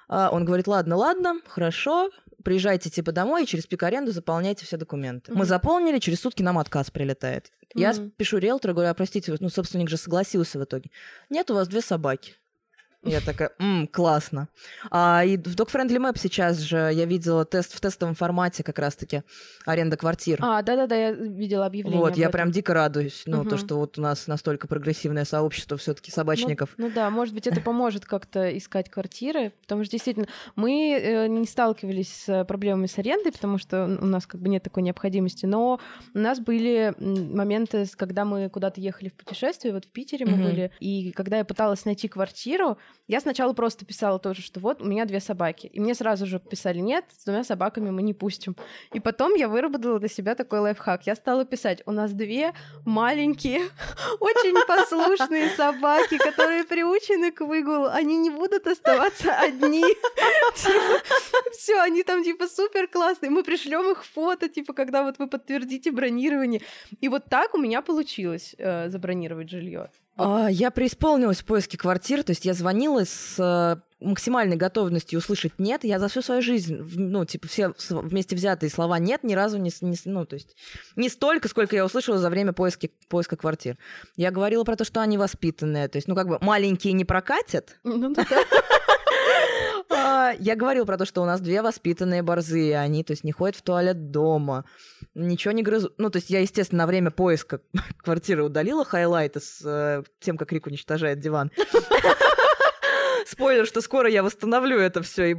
А 0.08 0.28
он 0.30 0.44
говорит, 0.44 0.68
ладно, 0.68 0.96
ладно, 0.96 1.40
хорошо, 1.46 2.10
приезжайте 2.44 2.90
типа 2.90 3.12
домой 3.12 3.44
и 3.44 3.46
через 3.46 3.66
пик-аренду 3.66 4.12
заполняйте 4.12 4.66
все 4.66 4.76
документы. 4.76 5.32
Mm-hmm. 5.32 5.38
Мы 5.38 5.44
заполнили, 5.46 5.98
через 6.00 6.20
сутки 6.20 6.42
нам 6.42 6.58
отказ 6.58 6.90
прилетает. 6.90 7.46
Mm-hmm. 7.46 7.80
Я 7.80 7.94
пишу 8.18 8.36
риэлтору, 8.36 8.74
говорю, 8.74 8.90
а 8.90 8.94
простите, 8.94 9.34
ну, 9.40 9.48
собственник 9.48 9.88
же 9.88 9.96
согласился 9.96 10.58
в 10.58 10.64
итоге. 10.64 10.90
Нет, 11.30 11.50
у 11.50 11.54
вас 11.54 11.68
две 11.68 11.80
собаки. 11.80 12.34
Я 13.04 13.20
такая, 13.20 13.50
ммм, 13.58 13.88
классно. 13.88 14.48
А, 14.90 15.24
и 15.24 15.36
в 15.36 15.56
Dog 15.56 15.72
Friendly 15.72 15.98
Map 15.98 16.18
сейчас 16.18 16.58
же 16.58 16.76
я 16.92 17.04
видела 17.04 17.44
тест 17.44 17.74
в 17.74 17.80
тестовом 17.80 18.14
формате 18.14 18.62
как 18.62 18.78
раз-таки 18.78 19.22
аренда 19.66 19.96
квартир. 19.96 20.38
А, 20.40 20.62
да-да-да, 20.62 20.94
я 20.94 21.10
видела 21.10 21.66
объявление. 21.66 22.00
Вот, 22.00 22.16
я 22.16 22.30
прям 22.30 22.52
дико 22.52 22.74
радуюсь, 22.74 23.24
ну, 23.26 23.40
угу. 23.40 23.50
то, 23.50 23.56
что 23.56 23.76
вот 23.76 23.98
у 23.98 24.00
нас 24.00 24.28
настолько 24.28 24.68
прогрессивное 24.68 25.24
сообщество 25.24 25.76
все 25.76 25.94
таки 25.94 26.12
собачников. 26.12 26.74
Ну, 26.76 26.86
ну 26.86 26.94
да, 26.94 27.10
может 27.10 27.34
быть, 27.34 27.48
это 27.48 27.60
поможет 27.60 28.04
как-то 28.04 28.56
искать 28.56 28.88
квартиры, 28.88 29.52
потому 29.62 29.82
что 29.82 29.90
действительно 29.90 30.28
мы 30.54 30.96
э, 30.96 31.26
не 31.26 31.46
сталкивались 31.46 32.24
с 32.26 32.44
проблемами 32.44 32.86
с 32.86 32.96
арендой, 32.98 33.32
потому 33.32 33.58
что 33.58 33.98
у 34.00 34.06
нас 34.06 34.28
как 34.28 34.40
бы 34.40 34.48
нет 34.48 34.62
такой 34.62 34.84
необходимости, 34.84 35.44
но 35.44 35.80
у 36.14 36.18
нас 36.18 36.38
были 36.38 36.94
моменты, 36.98 37.84
когда 37.96 38.24
мы 38.24 38.48
куда-то 38.48 38.80
ехали 38.80 39.08
в 39.08 39.14
путешествие, 39.14 39.74
вот 39.74 39.86
в 39.86 39.90
Питере 39.90 40.24
мы 40.24 40.34
угу. 40.34 40.42
были, 40.44 40.70
и 40.78 41.10
когда 41.10 41.38
я 41.38 41.44
пыталась 41.44 41.84
найти 41.84 42.06
квартиру, 42.06 42.78
Я 43.08 43.20
сначала 43.20 43.52
просто 43.52 43.84
писала 43.84 44.18
тоже, 44.18 44.42
что 44.42 44.60
вот 44.60 44.80
у 44.80 44.84
меня 44.84 45.04
две 45.04 45.20
собаки. 45.20 45.66
И 45.66 45.80
мне 45.80 45.94
сразу 45.94 46.26
же 46.26 46.38
писали, 46.38 46.78
нет, 46.78 47.04
с 47.16 47.24
двумя 47.24 47.44
собаками 47.44 47.90
мы 47.90 48.02
не 48.02 48.14
пустим. 48.14 48.56
И 48.92 49.00
потом 49.00 49.34
я 49.34 49.48
выработала 49.48 49.98
для 49.98 50.08
себя 50.08 50.34
такой 50.34 50.60
лайфхак. 50.60 51.06
Я 51.06 51.14
стала 51.14 51.44
писать, 51.44 51.82
у 51.86 51.92
нас 51.92 52.12
две 52.12 52.52
маленькие, 52.84 53.62
очень 54.20 54.66
послушные 54.66 55.50
собаки, 55.50 56.18
которые 56.18 56.64
приучены 56.64 57.32
к 57.32 57.40
выгулу. 57.40 57.88
Они 57.88 58.16
не 58.16 58.30
будут 58.30 58.66
оставаться 58.66 59.34
одни. 59.34 59.84
Все, 61.52 61.80
они 61.80 62.02
там 62.02 62.24
типа 62.24 62.48
супер 62.48 62.88
классные. 62.88 63.30
Мы 63.30 63.42
пришлем 63.42 63.90
их 63.90 64.04
фото, 64.04 64.48
типа, 64.48 64.72
когда 64.72 65.02
вот 65.02 65.18
вы 65.18 65.26
подтвердите 65.26 65.90
бронирование. 65.90 66.62
И 67.00 67.08
вот 67.08 67.24
так 67.28 67.54
у 67.54 67.58
меня 67.58 67.82
получилось 67.82 68.54
э, 68.58 68.88
забронировать 68.88 69.50
жилье. 69.50 69.90
А, 70.16 70.48
я 70.50 70.70
преисполнилась 70.70 71.40
в 71.40 71.44
поиске 71.44 71.78
квартир, 71.78 72.22
то 72.22 72.32
есть 72.32 72.44
я 72.44 72.54
звонила 72.54 73.04
с 73.04 73.36
э, 73.38 73.80
максимальной 74.00 74.56
готовностью 74.56 75.18
услышать 75.18 75.58
«нет». 75.58 75.84
Я 75.84 75.98
за 75.98 76.08
всю 76.08 76.22
свою 76.22 76.42
жизнь, 76.42 76.76
ну, 76.96 77.24
типа, 77.24 77.48
все 77.48 77.74
вместе 77.78 78.36
взятые 78.36 78.70
слова 78.70 78.98
«нет» 78.98 79.24
ни 79.24 79.34
разу 79.34 79.58
не, 79.58 79.70
не... 79.80 79.96
Ну, 80.04 80.26
то 80.26 80.34
есть 80.34 80.54
не 80.96 81.08
столько, 81.08 81.48
сколько 81.48 81.74
я 81.74 81.84
услышала 81.84 82.18
за 82.18 82.28
время 82.28 82.52
поиски, 82.52 82.92
поиска 83.08 83.36
квартир. 83.36 83.78
Я 84.16 84.30
говорила 84.30 84.64
про 84.64 84.76
то, 84.76 84.84
что 84.84 85.00
они 85.00 85.16
воспитанные, 85.16 85.88
то 85.88 85.96
есть, 85.96 86.08
ну, 86.08 86.14
как 86.14 86.28
бы 86.28 86.38
маленькие 86.40 86.92
не 86.92 87.04
прокатят. 87.04 87.78
Ну, 87.82 88.12
да. 88.12 88.26
А, 89.94 90.32
я 90.38 90.56
говорила 90.56 90.84
про 90.84 90.96
то, 90.98 91.04
что 91.04 91.22
у 91.22 91.24
нас 91.24 91.40
две 91.40 91.62
воспитанные 91.62 92.22
борзые, 92.22 92.78
они, 92.78 93.04
то 93.04 93.12
есть, 93.12 93.24
не 93.24 93.32
ходят 93.32 93.56
в 93.56 93.62
туалет 93.62 94.10
дома, 94.10 94.64
ничего 95.14 95.52
не 95.52 95.62
грызут. 95.62 95.94
Ну, 95.98 96.10
то 96.10 96.18
есть, 96.18 96.30
я, 96.30 96.40
естественно, 96.40 96.80
на 96.82 96.86
время 96.86 97.10
поиска 97.10 97.60
квартиры 97.98 98.44
удалила 98.44 98.84
хайлайты 98.84 99.40
с 99.40 99.60
э, 99.64 100.02
тем, 100.20 100.36
как 100.36 100.52
Рик 100.52 100.66
уничтожает 100.66 101.20
диван. 101.20 101.50
Спойлер, 103.26 103.66
что 103.66 103.80
скоро 103.80 104.08
я 104.08 104.22
восстановлю 104.22 104.78
это 104.78 105.02
все 105.02 105.32
и 105.32 105.36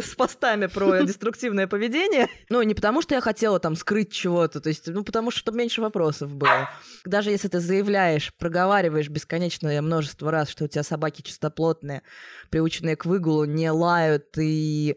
с 0.00 0.14
постами 0.14 0.66
про 0.66 1.02
деструктивное 1.04 1.66
поведение. 1.66 2.28
Ну, 2.48 2.62
не 2.62 2.74
потому, 2.74 3.02
что 3.02 3.14
я 3.14 3.20
хотела 3.20 3.58
там 3.60 3.76
скрыть 3.76 4.12
чего-то, 4.12 4.60
то 4.60 4.68
есть, 4.68 4.86
ну, 4.86 5.04
потому 5.04 5.30
что 5.30 5.40
чтобы 5.40 5.58
меньше 5.58 5.80
вопросов 5.80 6.34
было. 6.34 6.70
Даже 7.04 7.30
если 7.30 7.48
ты 7.48 7.60
заявляешь, 7.60 8.32
проговариваешь 8.38 9.08
бесконечное 9.08 9.80
множество 9.82 10.30
раз, 10.30 10.48
что 10.48 10.64
у 10.64 10.68
тебя 10.68 10.82
собаки 10.82 11.22
чистоплотные, 11.22 12.02
приученные 12.50 12.96
к 12.96 13.04
выгулу, 13.04 13.44
не 13.44 13.70
лают 13.70 14.38
и 14.38 14.96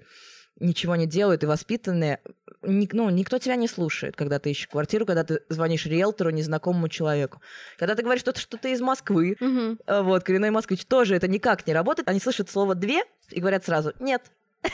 ничего 0.59 0.95
не 0.95 1.05
делают 1.07 1.43
и 1.43 1.47
воспитанные, 1.47 2.19
ник, 2.61 2.93
ну, 2.93 3.09
никто 3.09 3.37
тебя 3.37 3.55
не 3.55 3.67
слушает, 3.67 4.15
когда 4.15 4.39
ты 4.39 4.51
ищешь 4.51 4.67
квартиру, 4.67 5.05
когда 5.05 5.23
ты 5.23 5.41
звонишь 5.49 5.85
риэлтору, 5.85 6.29
незнакомому 6.31 6.89
человеку. 6.89 7.41
Когда 7.77 7.95
ты 7.95 8.03
говоришь, 8.03 8.21
что 8.21 8.37
что 8.37 8.57
ты 8.57 8.71
из 8.71 8.81
Москвы, 8.81 9.37
угу. 9.39 9.77
вот, 10.03 10.23
коренной 10.23 10.51
москвич, 10.51 10.85
тоже 10.85 11.15
это 11.15 11.27
никак 11.27 11.65
не 11.67 11.73
работает. 11.73 12.07
Они 12.07 12.19
слышат 12.19 12.49
слово 12.49 12.75
«две» 12.75 13.03
и 13.29 13.39
говорят 13.39 13.65
сразу 13.65 13.93
«нет». 13.99 14.23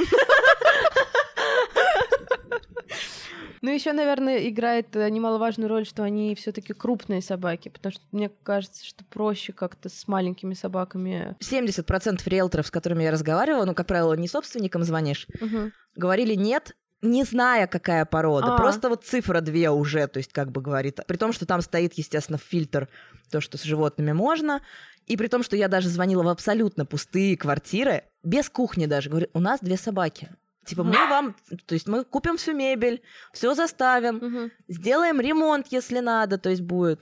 Ну, 3.64 3.72
еще, 3.72 3.94
наверное, 3.94 4.50
играет 4.50 4.94
э, 4.98 5.10
немаловажную 5.10 5.70
роль, 5.70 5.86
что 5.86 6.04
они 6.04 6.36
все-таки 6.36 6.74
крупные 6.74 7.22
собаки, 7.22 7.70
потому 7.70 7.94
что 7.94 8.04
мне 8.12 8.30
кажется, 8.44 8.86
что 8.86 9.06
проще 9.06 9.54
как-то 9.54 9.88
с 9.88 10.06
маленькими 10.10 10.54
собаками. 10.54 11.38
70% 11.40 12.22
риэлторов, 12.26 12.68
с 12.68 12.72
которыми 12.72 13.04
я 13.04 13.12
разговаривала, 13.12 13.64
ну, 13.64 13.74
как 13.74 13.88
правило, 13.88 14.16
не 14.16 14.28
собственникам 14.28 14.84
звонишь, 14.84 15.28
угу. 15.40 15.72
говорили 15.96 16.36
нет, 16.36 16.76
не 17.02 17.24
зная, 17.24 17.68
какая 17.68 18.04
порода. 18.04 18.56
А. 18.56 18.58
Просто 18.58 18.90
вот 18.90 19.06
цифра 19.06 19.40
две 19.40 19.70
уже, 19.70 20.08
то 20.08 20.18
есть 20.18 20.34
как 20.34 20.52
бы 20.52 20.62
говорит. 20.62 21.00
При 21.08 21.16
том, 21.16 21.32
что 21.32 21.46
там 21.46 21.62
стоит, 21.62 21.94
естественно, 21.94 22.38
фильтр, 22.38 22.90
то, 23.32 23.40
что 23.40 23.58
с 23.58 23.64
животными 23.64 24.12
можно. 24.12 24.62
И 25.06 25.16
при 25.16 25.28
том, 25.28 25.42
что 25.42 25.56
я 25.56 25.70
даже 25.70 25.88
звонила 25.88 26.24
в 26.24 26.28
абсолютно 26.28 26.86
пустые 26.86 27.38
квартиры, 27.38 28.04
без 28.24 28.50
кухни 28.50 28.88
даже. 28.88 29.10
Говорю, 29.10 29.28
у 29.34 29.40
нас 29.40 29.62
две 29.62 29.78
собаки. 29.78 30.30
Типа, 30.66 30.84
мы 30.84 30.94
вам, 31.08 31.36
то 31.66 31.74
есть 31.74 31.88
мы 31.88 32.06
купим 32.06 32.38
всю 32.38 32.54
мебель, 32.54 33.02
все 33.34 33.54
заставим, 33.54 34.16
угу. 34.18 34.52
сделаем 34.68 35.20
ремонт, 35.20 35.68
если 35.72 36.00
надо, 36.00 36.38
то 36.38 36.50
есть 36.50 36.62
будет. 36.62 37.02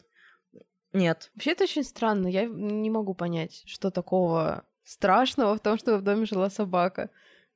Нет. 0.93 1.31
Вообще 1.35 1.51
это 1.51 1.63
очень 1.63 1.83
странно. 1.83 2.27
Я 2.27 2.45
не 2.45 2.89
могу 2.89 3.13
понять, 3.13 3.63
что 3.65 3.91
такого 3.91 4.65
страшного 4.83 5.55
в 5.55 5.59
том, 5.59 5.77
что 5.77 5.97
в 5.97 6.01
доме 6.01 6.25
жила 6.25 6.49
собака. 6.49 7.09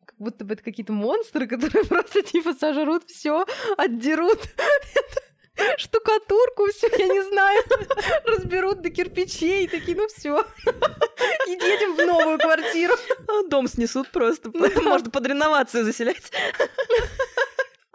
Как 0.05 0.17
будто 0.19 0.45
бы 0.45 0.53
это 0.53 0.63
какие-то 0.63 0.93
монстры, 0.93 1.47
которые 1.47 1.85
просто 1.85 2.21
типа 2.21 2.53
сожрут 2.53 3.03
все, 3.09 3.45
отдерут 3.77 4.39
штукатурку, 5.77 6.67
все, 6.71 6.87
я 6.97 7.07
не 7.07 7.21
знаю, 7.23 7.63
разберут 8.25 8.81
до 8.81 8.89
кирпичей, 8.89 9.67
такие, 9.67 9.97
ну 9.97 10.07
все, 10.07 10.45
едем 11.47 11.95
в 11.95 12.05
новую 12.05 12.37
квартиру. 12.37 12.93
А, 13.27 13.47
дом 13.47 13.67
снесут 13.67 14.09
просто, 14.11 14.51
ну, 14.53 14.69
можно 14.83 15.09
под 15.09 15.25
реновацию 15.25 15.85
заселять. 15.85 16.31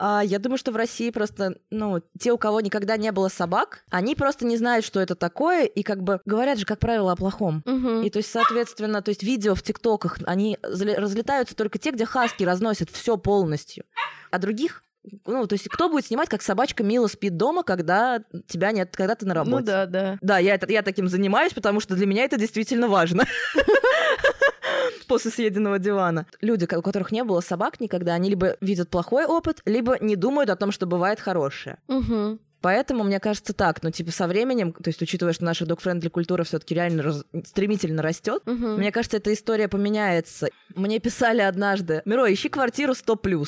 А 0.03 0.23
я 0.25 0.39
думаю, 0.39 0.57
что 0.57 0.73
в 0.73 0.77
России 0.77 1.11
просто, 1.11 1.57
ну, 1.69 2.01
те, 2.19 2.33
у 2.33 2.39
кого 2.39 2.63
никогда 2.63 2.97
не 2.97 3.13
было 3.13 3.29
собак, 3.29 3.85
они 3.91 4.15
просто 4.15 4.47
не 4.47 4.57
знают, 4.57 4.87
что 4.87 4.99
это 4.99 5.15
такое, 5.15 5.67
и 5.67 5.83
как 5.83 6.03
бы 6.03 6.23
говорят 6.25 6.59
же, 6.59 6.65
как 6.65 6.79
правило, 6.79 7.13
о 7.13 7.17
плохом. 7.17 7.63
Угу. 7.67 8.01
И 8.01 8.09
то 8.11 8.19
есть, 8.19 8.33
соответственно, 8.33 9.03
то 9.03 9.11
есть 9.11 9.23
видео 9.23 9.55
в 9.55 9.63
ТикТоках, 9.63 10.17
они 10.25 10.59
разлетаются 10.63 11.55
только 11.55 11.79
те, 11.79 11.91
где 11.91 12.07
хаски 12.07 12.45
разносят 12.45 12.89
все 12.89 13.19
полностью. 13.19 13.85
А 14.31 14.39
других 14.39 14.83
ну, 15.27 15.47
то 15.47 15.55
есть 15.55 15.69
кто 15.69 15.89
будет 15.89 16.07
снимать, 16.07 16.29
как 16.29 16.43
собачка 16.43 16.83
мило 16.83 17.07
спит 17.07 17.37
дома, 17.37 17.63
когда 17.63 18.23
тебя 18.47 18.73
нет, 18.73 18.95
когда 18.97 19.15
ты 19.15 19.27
на 19.27 19.35
ну 19.35 19.41
работе? 19.41 19.61
Ну 19.61 19.67
да, 19.67 19.87
да. 19.87 20.19
Да, 20.21 20.39
я, 20.39 20.59
я 20.69 20.83
таким 20.83 21.09
занимаюсь, 21.09 21.53
потому 21.53 21.81
что 21.81 21.95
для 21.95 22.07
меня 22.07 22.25
это 22.25 22.37
действительно 22.37 22.89
важно. 22.89 23.25
После 25.09 25.31
съеденного 25.31 25.79
дивана. 25.79 26.27
Люди, 26.41 26.65
у 26.65 26.83
которых 26.83 27.13
не 27.13 27.25
было 27.25 27.41
собак 27.41 27.81
никогда, 27.81 28.15
они 28.15 28.31
либо 28.31 28.57
видят 28.61 28.91
плохой 28.91 29.25
опыт, 29.25 29.61
либо 29.65 29.97
не 30.01 30.17
думают 30.17 30.51
о 30.51 30.57
том, 30.57 30.71
что 30.71 30.87
бывает 30.87 31.19
хорошее. 31.19 31.79
Угу. 31.89 32.39
Поэтому, 32.61 33.05
мне 33.05 33.21
кажется, 33.21 33.55
так, 33.55 33.83
ну, 33.83 33.91
типа, 33.91 34.13
со 34.13 34.27
временем, 34.27 34.73
то 34.73 34.89
есть, 34.89 35.01
учитывая, 35.01 35.33
что 35.33 35.45
наша 35.45 35.65
док-френдли 35.65 36.09
культура 36.09 36.45
все 36.45 36.59
таки 36.59 36.75
реально 36.75 37.03
раз... 37.03 37.25
стремительно 37.45 38.03
растет, 38.03 38.43
угу. 38.47 38.77
мне 38.77 38.93
кажется, 38.93 39.17
эта 39.17 39.33
история 39.33 39.67
поменяется. 39.67 40.49
Мне 40.75 40.99
писали 40.99 41.41
однажды, 41.41 42.03
Миро, 42.05 42.33
ищи 42.33 42.49
квартиру 42.49 42.93
100+. 42.93 43.47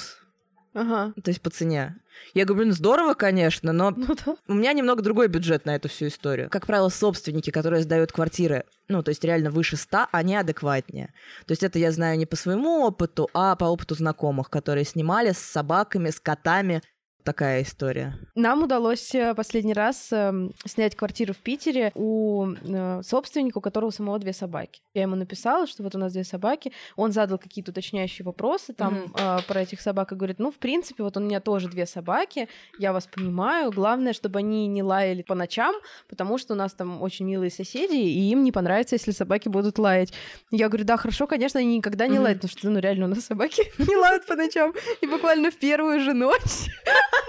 Ага. 0.75 1.13
То 1.23 1.31
есть 1.31 1.41
по 1.41 1.51
цене. 1.51 1.97
Я 2.35 2.45
говорю, 2.45 2.65
блин, 2.65 2.73
здорово, 2.75 3.15
конечно, 3.15 3.73
но 3.73 3.91
ну, 3.97 4.17
да. 4.25 4.37
у 4.49 4.55
меня 4.55 4.73
немного 4.73 5.03
другой 5.03 5.29
бюджет 5.29 5.67
на 5.67 5.75
эту 5.75 5.89
всю 5.89 6.07
историю. 6.07 6.49
Как 6.51 6.67
правило, 6.67 6.89
собственники, 6.89 7.51
которые 7.51 7.83
сдают 7.83 8.13
квартиры, 8.13 8.65
ну, 8.89 9.03
то 9.03 9.11
есть 9.11 9.25
реально 9.25 9.51
выше 9.51 9.77
100, 9.77 10.07
они 10.13 10.37
адекватнее. 10.37 11.13
То 11.47 11.53
есть 11.53 11.63
это 11.63 11.79
я 11.79 11.93
знаю 11.93 12.19
не 12.19 12.27
по 12.27 12.37
своему 12.37 12.85
опыту, 12.85 13.29
а 13.35 13.57
по 13.57 13.65
опыту 13.65 13.95
знакомых, 13.95 14.51
которые 14.51 14.85
снимали 14.85 15.33
с 15.33 15.39
собаками, 15.39 16.11
с 16.11 16.21
котами 16.21 16.83
такая 17.25 17.63
история. 17.63 18.19
Нам 18.35 18.63
удалось 18.65 19.15
э, 19.15 19.35
последний 19.35 19.73
раз 19.73 20.09
э, 20.13 20.49
снять 20.65 20.97
квартиру 20.97 21.33
в 21.33 21.39
Питере 21.39 21.93
у 21.95 22.47
э, 22.51 23.03
собственника, 23.03 23.59
у 23.59 23.61
которого 23.61 23.91
самого 23.91 24.19
две 24.19 24.33
собаки. 24.33 24.83
Я 24.95 25.03
ему 25.03 25.17
написала, 25.17 25.67
что 25.67 25.83
вот 25.83 25.95
у 25.95 25.99
нас 25.99 26.13
две 26.13 26.25
собаки. 26.25 26.73
Он 26.97 27.13
задал 27.13 27.39
какие-то 27.39 27.71
уточняющие 27.71 28.25
вопросы 28.25 28.73
там 28.73 28.95
mm-hmm. 28.95 29.41
э, 29.41 29.43
про 29.47 29.63
этих 29.63 29.81
собак 29.81 30.13
и 30.13 30.15
говорит, 30.15 30.39
ну, 30.39 30.51
в 30.51 30.57
принципе, 30.57 31.03
вот 31.03 31.17
у 31.17 31.21
меня 31.21 31.41
тоже 31.41 31.69
две 31.69 31.87
собаки, 31.87 32.49
я 32.79 32.93
вас 32.93 33.07
понимаю. 33.07 33.71
Главное, 33.71 34.13
чтобы 34.13 34.41
они 34.41 34.67
не 34.67 34.83
лаяли 34.83 35.23
по 35.23 35.35
ночам, 35.35 35.75
потому 36.09 36.39
что 36.39 36.55
у 36.55 36.57
нас 36.57 36.73
там 36.73 37.03
очень 37.03 37.27
милые 37.27 37.51
соседи, 37.51 37.97
и 37.97 38.31
им 38.31 38.45
не 38.45 38.53
понравится, 38.53 38.97
если 38.97 39.13
собаки 39.13 39.49
будут 39.49 39.79
лаять. 39.79 40.13
Я 40.51 40.69
говорю, 40.69 40.85
да, 40.85 40.97
хорошо, 40.97 41.27
конечно, 41.27 41.61
они 41.61 41.77
никогда 41.77 42.07
не 42.07 42.17
mm-hmm. 42.17 42.23
лают, 42.23 42.39
потому 42.41 42.59
что, 42.59 42.71
ну, 42.71 42.79
реально, 42.79 43.07
у 43.07 43.09
нас 43.09 43.25
собаки 43.25 43.73
не 43.79 43.97
лают 43.97 44.27
по 44.27 44.35
ночам. 44.35 44.73
И 45.01 45.07
буквально 45.07 45.51
в 45.51 45.57
первую 45.57 46.01
же 46.01 46.13
ночь 46.13 46.69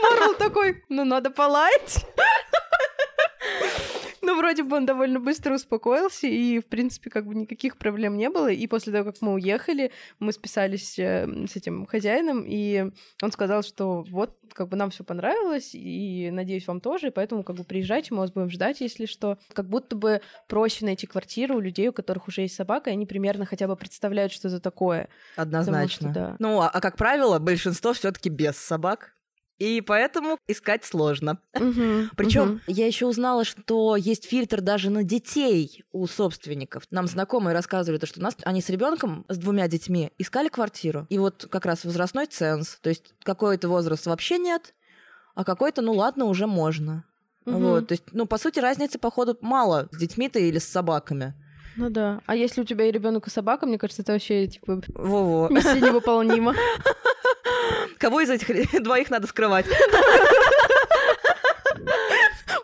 Морл 0.01 0.35
такой, 0.35 0.83
ну 0.89 1.03
надо 1.05 1.29
полаять. 1.29 2.05
Ну, 4.25 4.37
вроде 4.37 4.63
бы 4.63 4.77
он 4.77 4.85
довольно 4.85 5.19
быстро 5.19 5.55
успокоился, 5.55 6.27
и, 6.27 6.59
в 6.59 6.65
принципе, 6.65 7.09
как 7.09 7.25
бы 7.25 7.35
никаких 7.35 7.77
проблем 7.77 8.17
не 8.17 8.29
было. 8.29 8.49
И 8.49 8.67
после 8.67 8.93
того, 8.93 9.11
как 9.11 9.21
мы 9.21 9.33
уехали, 9.33 9.91
мы 10.19 10.31
списались 10.31 10.97
э, 10.97 11.27
с 11.45 11.57
этим 11.57 11.85
хозяином, 11.85 12.45
и 12.47 12.89
он 13.21 13.31
сказал, 13.33 13.63
что 13.63 14.05
вот, 14.09 14.37
как 14.53 14.69
бы 14.69 14.77
нам 14.77 14.91
все 14.91 15.03
понравилось, 15.03 15.71
и 15.73 16.29
надеюсь, 16.31 16.67
вам 16.67 16.79
тоже, 16.79 17.07
и 17.07 17.11
поэтому, 17.11 17.43
как 17.43 17.57
бы, 17.57 17.65
приезжайте, 17.65 18.13
мы 18.13 18.21
вас 18.21 18.31
будем 18.31 18.49
ждать, 18.49 18.79
если 18.79 19.07
что. 19.07 19.37
Как 19.51 19.67
будто 19.67 19.97
бы 19.97 20.21
проще 20.47 20.85
найти 20.85 21.05
квартиру 21.05 21.57
у 21.57 21.59
людей, 21.59 21.89
у 21.89 21.93
которых 21.93 22.29
уже 22.29 22.41
есть 22.41 22.55
собака, 22.55 22.91
и 22.91 22.93
они 22.93 23.05
примерно 23.05 23.45
хотя 23.45 23.67
бы 23.67 23.75
представляют, 23.75 24.31
что 24.31 24.47
это 24.47 24.61
такое. 24.61 25.09
Однозначно. 25.35 26.07
Потому, 26.07 26.25
что, 26.25 26.29
да. 26.31 26.35
Ну, 26.39 26.61
а, 26.61 26.69
а 26.69 26.79
как 26.79 26.95
правило, 26.95 27.39
большинство 27.39 27.91
все 27.91 28.11
таки 28.13 28.29
без 28.29 28.55
собак 28.55 29.13
и 29.59 29.81
поэтому 29.81 30.37
искать 30.47 30.83
сложно. 30.83 31.39
Угу, 31.53 32.09
Причем 32.15 32.53
угу. 32.53 32.59
я 32.67 32.87
еще 32.87 33.05
узнала, 33.05 33.45
что 33.45 33.95
есть 33.95 34.25
фильтр 34.25 34.61
даже 34.61 34.89
на 34.89 35.03
детей 35.03 35.83
у 35.91 36.07
собственников. 36.07 36.83
Нам 36.91 37.07
знакомые 37.07 37.53
рассказывали, 37.53 38.03
что 38.05 38.19
у 38.19 38.23
нас 38.23 38.35
они 38.43 38.61
с 38.61 38.69
ребенком, 38.69 39.25
с 39.29 39.37
двумя 39.37 39.67
детьми, 39.67 40.11
искали 40.17 40.49
квартиру. 40.49 41.05
И 41.09 41.17
вот 41.17 41.47
как 41.49 41.65
раз 41.65 41.85
возрастной 41.85 42.25
ценз. 42.25 42.79
То 42.81 42.89
есть 42.89 43.13
какой-то 43.23 43.69
возраст 43.69 44.05
вообще 44.05 44.37
нет, 44.37 44.73
а 45.35 45.43
какой-то, 45.43 45.81
ну 45.81 45.93
ладно, 45.93 46.25
уже 46.25 46.47
можно. 46.47 47.05
Угу. 47.45 47.57
Вот, 47.57 47.87
то 47.87 47.93
есть, 47.93 48.05
ну, 48.11 48.25
по 48.25 48.37
сути, 48.37 48.59
разницы, 48.59 48.99
походу, 48.99 49.37
мало 49.41 49.89
с 49.91 49.97
детьми-то 49.97 50.39
или 50.39 50.59
с 50.59 50.65
собаками. 50.65 51.33
Ну 51.75 51.89
да. 51.89 52.21
А 52.25 52.35
если 52.35 52.61
у 52.61 52.65
тебя 52.65 52.85
и 52.85 52.91
ребенок 52.91 53.27
и 53.27 53.29
собака, 53.29 53.65
мне 53.65 53.77
кажется, 53.77 54.01
это 54.01 54.13
вообще 54.13 54.47
типа 54.47 54.81
Во-во. 54.93 55.49
миссия 55.49 55.79
невыполнима. 55.81 56.53
Кого 57.97 58.21
из 58.21 58.29
этих 58.29 58.83
двоих 58.83 59.09
надо 59.09 59.27
скрывать? 59.27 59.65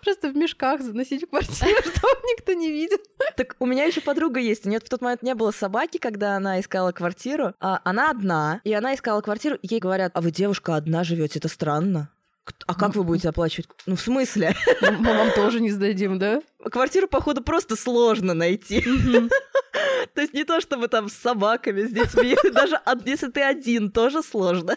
Просто 0.04 0.30
в 0.30 0.36
мешках 0.36 0.82
заносить 0.82 1.24
в 1.24 1.28
квартиру, 1.28 1.80
чтобы 1.82 2.22
никто 2.36 2.54
не 2.54 2.72
видел. 2.72 2.98
Так 3.36 3.56
у 3.60 3.66
меня 3.66 3.86
еще 3.86 4.02
подруга 4.02 4.40
есть. 4.40 4.66
У 4.66 4.70
нее 4.70 4.80
в 4.80 4.90
тот 4.90 5.02
момент 5.02 5.24
не 5.24 5.36
было 5.36 5.52
собаки, 5.52 5.98
когда 5.98 6.36
она 6.36 6.60
искала 6.60 6.92
квартиру. 6.92 7.54
А 7.60 7.80
она 7.84 8.10
одна, 8.10 8.62
и 8.64 8.74
она 8.74 8.96
искала 8.96 9.22
квартиру. 9.22 9.58
Ей 9.62 9.80
говорят, 9.80 10.12
а 10.16 10.22
вы 10.22 10.32
девушка 10.32 10.76
одна 10.76 11.04
живете, 11.04 11.40
это 11.40 11.48
странно. 11.48 12.10
«К- 12.52 12.64
А 12.68 12.76
как 12.76 12.96
вы 12.96 13.04
будете 13.04 13.30
оплачивать? 13.30 13.68
Ну, 13.86 13.96
в 13.96 14.02
смысле? 14.02 14.56
Мы 14.82 15.14
вам 15.18 15.32
тоже 15.34 15.60
не 15.62 15.70
сдадим, 15.72 16.18
да? 16.20 16.42
Квартиру, 16.72 17.08
походу, 17.08 17.42
просто 17.44 17.76
сложно 17.76 18.34
найти. 18.34 18.82
То 20.14 20.22
есть 20.22 20.34
не 20.34 20.44
то, 20.44 20.60
чтобы 20.62 20.88
там 20.88 21.10
с 21.10 21.14
собаками, 21.14 21.84
с 21.84 21.92
детьми. 21.92 22.36
Даже 22.54 22.80
если 23.06 23.30
ты 23.30 23.42
один, 23.42 23.92
тоже 23.92 24.22
сложно. 24.24 24.76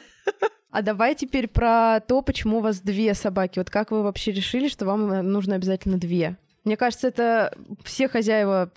А 0.70 0.82
давай 0.82 1.14
теперь 1.14 1.48
про 1.48 2.00
то, 2.00 2.22
почему 2.22 2.58
у 2.58 2.60
вас 2.60 2.80
две 2.80 3.14
собаки. 3.14 3.58
Вот 3.58 3.70
как 3.70 3.90
вы 3.90 4.02
вообще 4.02 4.32
решили, 4.32 4.68
что 4.68 4.84
вам 4.86 5.10
э, 5.12 5.22
нужно 5.22 5.56
обязательно 5.56 5.98
две? 5.98 6.36
Мне 6.64 6.76
кажется, 6.76 7.08
это 7.08 7.54
все 7.84 8.08
хозяева 8.08 8.70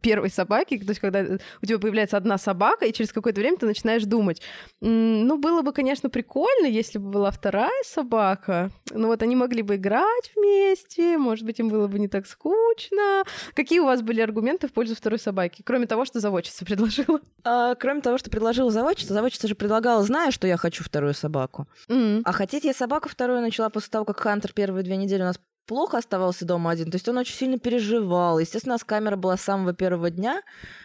первой 0.00 0.30
собаки, 0.30 0.78
то 0.78 0.90
есть 0.90 1.00
когда 1.00 1.20
э, 1.20 1.38
у 1.62 1.66
тебя 1.66 1.78
появляется 1.78 2.16
одна 2.16 2.38
собака, 2.38 2.84
и 2.86 2.92
через 2.92 3.12
какое-то 3.12 3.40
время 3.40 3.56
ты 3.56 3.66
начинаешь 3.66 4.04
думать, 4.04 4.42
«М, 4.82 5.26
ну, 5.26 5.38
было 5.38 5.62
бы, 5.62 5.72
конечно, 5.72 6.10
прикольно, 6.10 6.66
если 6.66 6.98
бы 6.98 7.10
была 7.10 7.30
вторая 7.30 7.82
собака, 7.84 8.70
ну 8.92 9.08
вот 9.08 9.22
они 9.22 9.36
могли 9.36 9.62
бы 9.62 9.76
играть 9.76 10.32
вместе, 10.36 11.18
может 11.18 11.44
быть, 11.44 11.58
им 11.58 11.68
было 11.68 11.86
бы 11.88 11.98
не 11.98 12.08
так 12.08 12.26
скучно. 12.26 13.24
Какие 13.54 13.80
у 13.80 13.84
вас 13.84 14.02
были 14.02 14.20
аргументы 14.20 14.68
в 14.68 14.72
пользу 14.72 14.94
второй 14.94 15.18
собаки, 15.18 15.62
кроме 15.64 15.86
того, 15.86 16.04
что 16.04 16.20
заводчица 16.20 16.64
предложила? 16.64 17.20
А, 17.44 17.74
кроме 17.74 18.00
того, 18.00 18.18
что 18.18 18.30
предложила 18.30 18.70
заводчица, 18.70 19.14
заводчица 19.14 19.48
же 19.48 19.54
предлагала, 19.54 20.02
зная, 20.02 20.30
что 20.30 20.46
я 20.46 20.56
хочу 20.56 20.84
вторую 20.84 21.14
собаку. 21.14 21.66
М, 21.88 22.22
А 22.24 22.32
хотеть 22.32 22.64
я 22.64 22.72
собаку 22.74 23.08
вторую 23.08 23.40
начала 23.40 23.68
после 23.70 23.90
того, 23.90 24.04
как 24.04 24.20
Хантер 24.20 24.52
первые 24.52 24.82
две 24.84 24.96
недели 24.96 25.22
у 25.22 25.26
нас 25.26 25.38
плохо 25.66 25.98
оставался 25.98 26.44
дома 26.44 26.70
один. 26.70 26.90
То 26.90 26.96
есть 26.96 27.08
он 27.08 27.18
очень 27.18 27.34
сильно 27.34 27.58
переживал. 27.58 28.38
Естественно, 28.38 28.74
у 28.74 28.76
нас 28.76 28.84
камера 28.84 29.16
была 29.16 29.36
с 29.36 29.42
самого 29.42 29.72
первого 29.74 30.10
дня. 30.10 30.42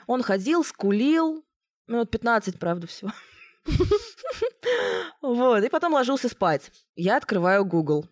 Он 0.08 0.24
ходил, 0.24 0.64
скулил. 0.64 1.44
Минут 1.88 2.12
15, 2.12 2.60
правда, 2.60 2.88
всего. 2.88 3.12
Вот. 5.22 5.64
И 5.64 5.70
потом 5.70 5.94
ложился 5.94 6.30
спать. 6.30 6.72
Я 6.96 7.18
открываю 7.18 7.64
Google. 7.64 8.08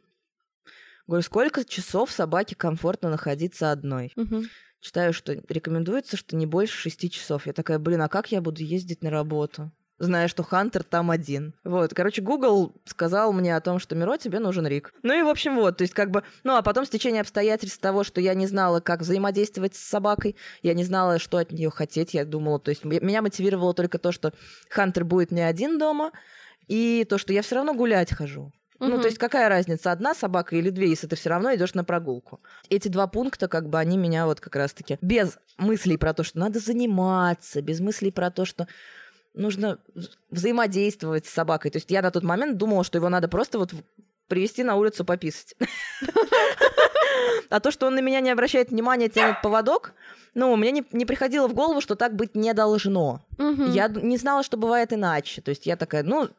Говорю, 1.07 1.23
сколько 1.23 1.65
часов 1.65 2.11
собаке 2.11 2.55
комфортно 2.55 3.09
находиться 3.09 3.71
одной? 3.71 4.13
Читаю, 4.79 5.11
что 5.11 5.33
рекомендуется, 5.49 6.15
что 6.17 6.35
не 6.35 6.45
больше 6.45 6.77
шести 6.77 7.09
часов. 7.09 7.47
Я 7.47 7.53
такая, 7.53 7.79
блин, 7.79 8.01
а 8.01 8.09
как 8.09 8.31
я 8.31 8.41
буду 8.41 8.63
ездить 8.63 9.01
на 9.01 9.09
работу? 9.09 9.71
Зная, 9.99 10.29
что 10.29 10.43
Хантер 10.43 10.83
там 10.83 11.11
один. 11.11 11.53
Вот, 11.65 11.93
короче, 11.93 12.21
Google 12.21 12.73
сказал 12.85 13.33
мне 13.33 13.55
о 13.55 13.61
том, 13.61 13.79
что 13.79 13.95
Миро, 13.95 14.17
тебе 14.17 14.39
нужен 14.39 14.65
Рик. 14.65 14.93
Ну 15.03 15.13
и, 15.13 15.21
в 15.23 15.27
общем, 15.27 15.57
вот, 15.57 15.77
то 15.77 15.81
есть 15.83 15.93
как 15.93 16.09
бы... 16.09 16.23
Ну, 16.43 16.55
а 16.55 16.61
потом 16.61 16.85
стечение 16.85 17.21
обстоятельств 17.21 17.79
того, 17.79 18.05
что 18.05 18.21
я 18.21 18.33
не 18.33 18.47
знала, 18.47 18.79
как 18.79 19.01
взаимодействовать 19.01 19.75
с 19.75 19.79
собакой, 19.79 20.37
я 20.63 20.73
не 20.73 20.85
знала, 20.85 21.19
что 21.19 21.37
от 21.37 21.51
нее 21.51 21.69
хотеть, 21.69 22.13
я 22.13 22.23
думала, 22.23 22.59
то 22.59 22.69
есть 22.69 22.85
меня 22.85 23.21
мотивировало 23.21 23.73
только 23.73 23.97
то, 23.97 24.13
что 24.13 24.33
Хантер 24.69 25.03
будет 25.03 25.31
не 25.31 25.41
один 25.41 25.77
дома, 25.77 26.11
и 26.67 27.05
то, 27.09 27.17
что 27.17 27.33
я 27.33 27.41
все 27.41 27.55
равно 27.55 27.73
гулять 27.73 28.13
хожу. 28.13 28.53
Ну, 28.79 28.91
Мгм. 28.93 29.01
то 29.01 29.07
есть 29.07 29.17
какая 29.17 29.49
разница, 29.49 29.91
одна 29.91 30.15
собака 30.15 30.55
или 30.55 30.69
две, 30.69 30.87
если 30.89 31.07
ты 31.07 31.17
все 31.17 31.29
равно 31.29 31.53
идешь 31.53 31.73
на 31.73 31.83
прогулку. 31.83 32.39
Эти 32.69 32.87
два 32.87 33.07
пункта, 33.07 33.49
как 33.49 33.67
бы, 33.67 33.77
они 33.77 33.97
меня 33.97 34.25
вот 34.25 34.39
как 34.39 34.55
раз-таки 34.55 34.97
без 35.01 35.37
мыслей 35.57 35.97
про 35.97 36.13
то, 36.13 36.23
что 36.23 36.39
надо 36.39 36.59
заниматься, 36.59 37.61
без 37.61 37.81
мыслей 37.81 38.11
про 38.11 38.31
то, 38.31 38.45
что 38.45 38.67
нужно 39.33 39.79
вз- 39.95 40.09
взаимодействовать 40.31 41.25
с 41.25 41.33
собакой. 41.33 41.71
То 41.71 41.77
есть 41.77 41.91
я 41.91 42.01
на 42.01 42.11
тот 42.11 42.23
момент 42.23 42.57
думала, 42.57 42.83
что 42.83 42.97
его 42.97 43.09
надо 43.09 43.27
просто 43.27 43.59
вот 43.59 43.73
привести 44.27 44.63
на 44.63 44.75
улицу 44.75 45.05
пописать. 45.05 45.55
А 47.49 47.59
то, 47.59 47.71
что 47.71 47.87
он 47.87 47.95
на 47.95 47.99
меня 47.99 48.19
не 48.19 48.29
обращает 48.29 48.69
внимания, 48.69 49.09
тянет 49.09 49.41
поводок, 49.41 49.93
ну, 50.35 50.55
мне 50.55 50.71
не, 50.71 50.85
не 50.91 51.05
приходило 51.05 51.47
в 51.47 51.53
голову, 51.53 51.81
что 51.81 51.95
так 51.95 52.15
быть 52.15 52.35
не 52.35 52.53
должно. 52.53 53.25
Мгм. 53.37 53.71
Я 53.71 53.87
не 53.87 54.17
знала, 54.17 54.43
что 54.43 54.55
бывает 54.55 54.93
иначе. 54.93 55.41
То 55.41 55.49
есть 55.49 55.65
я 55.65 55.75
такая, 55.75 56.03
ну, 56.03 56.29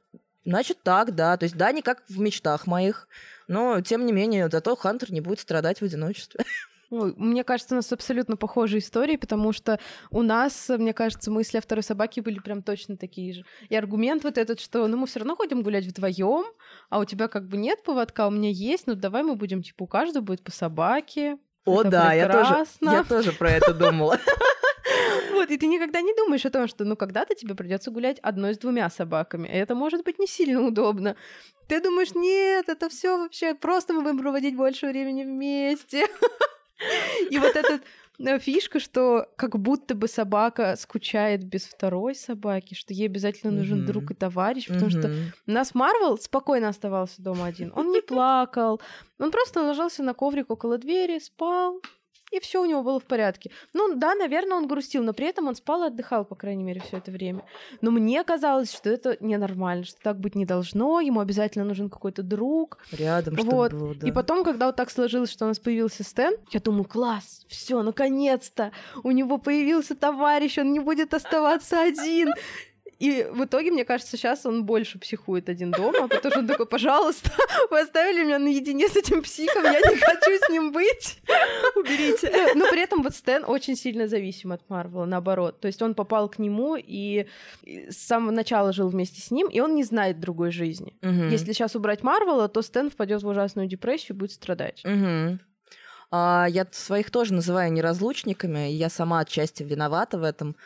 значит 0.44 0.78
так, 0.82 1.14
да. 1.14 1.36
То 1.36 1.44
есть 1.44 1.56
да, 1.56 1.72
не 1.72 1.82
как 1.82 2.02
в 2.08 2.20
мечтах 2.20 2.66
моих, 2.68 3.08
но 3.48 3.80
тем 3.80 4.06
не 4.06 4.12
менее, 4.12 4.48
зато 4.48 4.76
Хантер 4.76 5.12
не 5.12 5.20
будет 5.20 5.40
страдать 5.40 5.80
в 5.80 5.84
одиночестве. 5.84 6.44
Ой, 6.90 7.14
мне 7.16 7.44
кажется, 7.44 7.74
у 7.74 7.76
нас 7.76 7.92
абсолютно 7.92 8.36
похожие 8.36 8.80
истории, 8.80 9.14
потому 9.14 9.52
что 9.52 9.78
у 10.10 10.22
нас, 10.22 10.68
мне 10.68 10.92
кажется, 10.92 11.30
мысли 11.30 11.58
о 11.58 11.60
второй 11.60 11.84
собаке 11.84 12.20
были 12.20 12.40
прям 12.40 12.62
точно 12.62 12.96
такие 12.96 13.32
же. 13.32 13.44
И 13.68 13.76
аргумент 13.76 14.24
вот 14.24 14.36
этот, 14.36 14.58
что 14.58 14.86
ну 14.88 14.96
мы 14.96 15.06
все 15.06 15.20
равно 15.20 15.36
ходим 15.36 15.62
гулять 15.62 15.86
вдвоем, 15.86 16.46
а 16.88 16.98
у 16.98 17.04
тебя 17.04 17.28
как 17.28 17.46
бы 17.46 17.56
нет 17.56 17.84
поводка, 17.84 18.24
а 18.24 18.28
у 18.28 18.32
меня 18.32 18.50
есть, 18.50 18.88
ну 18.88 18.96
давай 18.96 19.22
мы 19.22 19.36
будем, 19.36 19.62
типа, 19.62 19.84
у 19.84 19.86
каждого 19.86 20.24
будет 20.24 20.42
по 20.42 20.50
собаке. 20.50 21.38
О, 21.64 21.82
Это 21.82 21.90
да, 21.90 22.12
я 22.12 22.28
тоже, 22.28 22.66
я 22.80 23.04
тоже 23.04 23.32
про 23.32 23.50
это 23.50 23.72
думала. 23.72 24.18
Вот, 25.32 25.50
и 25.50 25.56
ты 25.56 25.66
никогда 25.66 26.00
не 26.00 26.12
думаешь 26.14 26.44
о 26.44 26.50
том, 26.50 26.66
что 26.66 26.84
ну 26.84 26.96
когда-то 26.96 27.34
тебе 27.34 27.54
придется 27.54 27.90
гулять 27.90 28.18
одной 28.20 28.54
с 28.54 28.58
двумя 28.58 28.90
собаками, 28.90 29.46
и 29.46 29.52
это 29.52 29.74
может 29.74 30.04
быть 30.04 30.18
не 30.18 30.26
сильно 30.26 30.60
удобно. 30.60 31.16
Ты 31.68 31.80
думаешь, 31.80 32.14
нет, 32.14 32.68
это 32.68 32.88
все 32.88 33.16
вообще 33.16 33.54
просто 33.54 33.94
мы 33.94 34.02
будем 34.02 34.18
проводить 34.18 34.56
больше 34.56 34.88
времени 34.88 35.22
вместе. 35.22 36.06
И 37.30 37.38
вот 37.38 37.56
эта 37.56 37.80
э, 38.18 38.38
фишка, 38.38 38.80
что 38.80 39.26
как 39.36 39.58
будто 39.58 39.94
бы 39.94 40.08
собака 40.08 40.76
скучает 40.76 41.44
без 41.44 41.64
второй 41.64 42.14
собаки, 42.14 42.74
что 42.74 42.92
ей 42.94 43.06
обязательно 43.06 43.52
нужен 43.52 43.78
Мгм. 43.78 43.86
друг 43.86 44.10
и 44.10 44.14
товарищ, 44.14 44.68
потому 44.68 44.90
что 44.90 45.08
Мгм. 45.08 45.32
у 45.46 45.50
нас 45.52 45.74
Марвел 45.74 46.18
спокойно 46.18 46.68
оставался 46.68 47.22
дома 47.22 47.46
один. 47.46 47.72
Он 47.74 47.90
не 47.90 48.00
плакал, 48.02 48.80
он 49.18 49.30
просто 49.30 49.62
ложился 49.62 50.02
на 50.02 50.14
коврик 50.14 50.50
около 50.50 50.78
двери, 50.78 51.18
спал, 51.18 51.80
и 52.30 52.40
все 52.40 52.62
у 52.62 52.64
него 52.64 52.82
было 52.82 53.00
в 53.00 53.04
порядке. 53.04 53.50
Ну 53.72 53.94
да, 53.96 54.14
наверное, 54.14 54.56
он 54.56 54.66
грустил, 54.66 55.02
но 55.02 55.12
при 55.12 55.26
этом 55.26 55.48
он 55.48 55.54
спал 55.54 55.84
и 55.84 55.86
отдыхал, 55.88 56.24
по 56.24 56.34
крайней 56.34 56.64
мере, 56.64 56.80
все 56.80 56.98
это 56.98 57.10
время. 57.10 57.44
Но 57.80 57.90
мне 57.90 58.22
казалось, 58.24 58.72
что 58.72 58.88
это 58.90 59.16
ненормально, 59.20 59.84
что 59.84 60.00
так 60.00 60.18
быть 60.18 60.34
не 60.34 60.44
должно, 60.46 61.00
ему 61.00 61.20
обязательно 61.20 61.64
нужен 61.64 61.90
какой-то 61.90 62.22
друг. 62.22 62.78
Рядом, 62.92 63.36
чтобы 63.36 63.50
Вот. 63.50 63.72
было, 63.72 63.94
да. 63.94 64.08
И 64.08 64.12
потом, 64.12 64.44
когда 64.44 64.66
вот 64.66 64.76
так 64.76 64.90
сложилось, 64.90 65.30
что 65.30 65.44
у 65.44 65.48
нас 65.48 65.58
появился 65.58 66.04
Стэн, 66.04 66.34
я 66.50 66.60
думаю, 66.60 66.84
класс, 66.84 67.44
все, 67.48 67.82
наконец-то, 67.82 68.72
у 69.02 69.10
него 69.10 69.38
появился 69.38 69.94
товарищ, 69.94 70.58
он 70.58 70.72
не 70.72 70.80
будет 70.80 71.14
оставаться 71.14 71.82
один. 71.82 72.32
И 73.00 73.26
в 73.32 73.44
итоге, 73.44 73.70
мне 73.70 73.86
кажется, 73.86 74.18
сейчас 74.18 74.44
он 74.44 74.64
больше 74.64 74.98
психует 74.98 75.48
один 75.48 75.70
дома, 75.70 76.06
потому 76.06 76.30
что 76.30 76.40
он 76.40 76.46
такой, 76.46 76.66
пожалуйста, 76.66 77.30
вы 77.70 77.80
оставили 77.80 78.24
меня 78.24 78.38
наедине 78.38 78.88
с 78.88 78.96
этим 78.96 79.22
психом, 79.22 79.64
я 79.64 79.80
не 79.80 79.96
хочу 79.96 80.30
с 80.44 80.50
ним 80.50 80.70
быть. 80.70 81.18
уберите. 81.74 82.30
Да, 82.30 82.54
Но 82.54 82.70
при 82.70 82.82
этом 82.82 83.02
вот 83.02 83.14
Стэн 83.14 83.44
очень 83.46 83.74
сильно 83.74 84.06
зависим 84.06 84.52
от 84.52 84.68
Марвела, 84.68 85.06
наоборот. 85.06 85.60
То 85.60 85.66
есть 85.66 85.80
он 85.80 85.94
попал 85.94 86.28
к 86.28 86.38
нему 86.38 86.76
и 86.76 87.26
с 87.64 87.96
самого 87.96 88.32
начала 88.32 88.72
жил 88.72 88.88
вместе 88.90 89.22
с 89.22 89.30
ним, 89.30 89.48
и 89.48 89.60
он 89.60 89.74
не 89.74 89.84
знает 89.84 90.20
другой 90.20 90.50
жизни. 90.50 90.94
Если 91.30 91.52
сейчас 91.52 91.74
убрать 91.74 92.02
Марвела, 92.02 92.48
то 92.48 92.60
Стэн 92.60 92.90
впадет 92.90 93.22
в 93.22 93.26
ужасную 93.28 93.66
депрессию 93.66 94.14
и 94.14 94.18
будет 94.18 94.32
страдать. 94.32 94.82
А, 96.12 96.46
я 96.50 96.66
своих 96.72 97.10
тоже 97.10 97.32
называю 97.32 97.72
неразлучниками, 97.72 98.70
и 98.70 98.74
я 98.74 98.90
сама 98.90 99.20
отчасти 99.20 99.62
виновата 99.62 100.18
в 100.18 100.24
этом. 100.24 100.56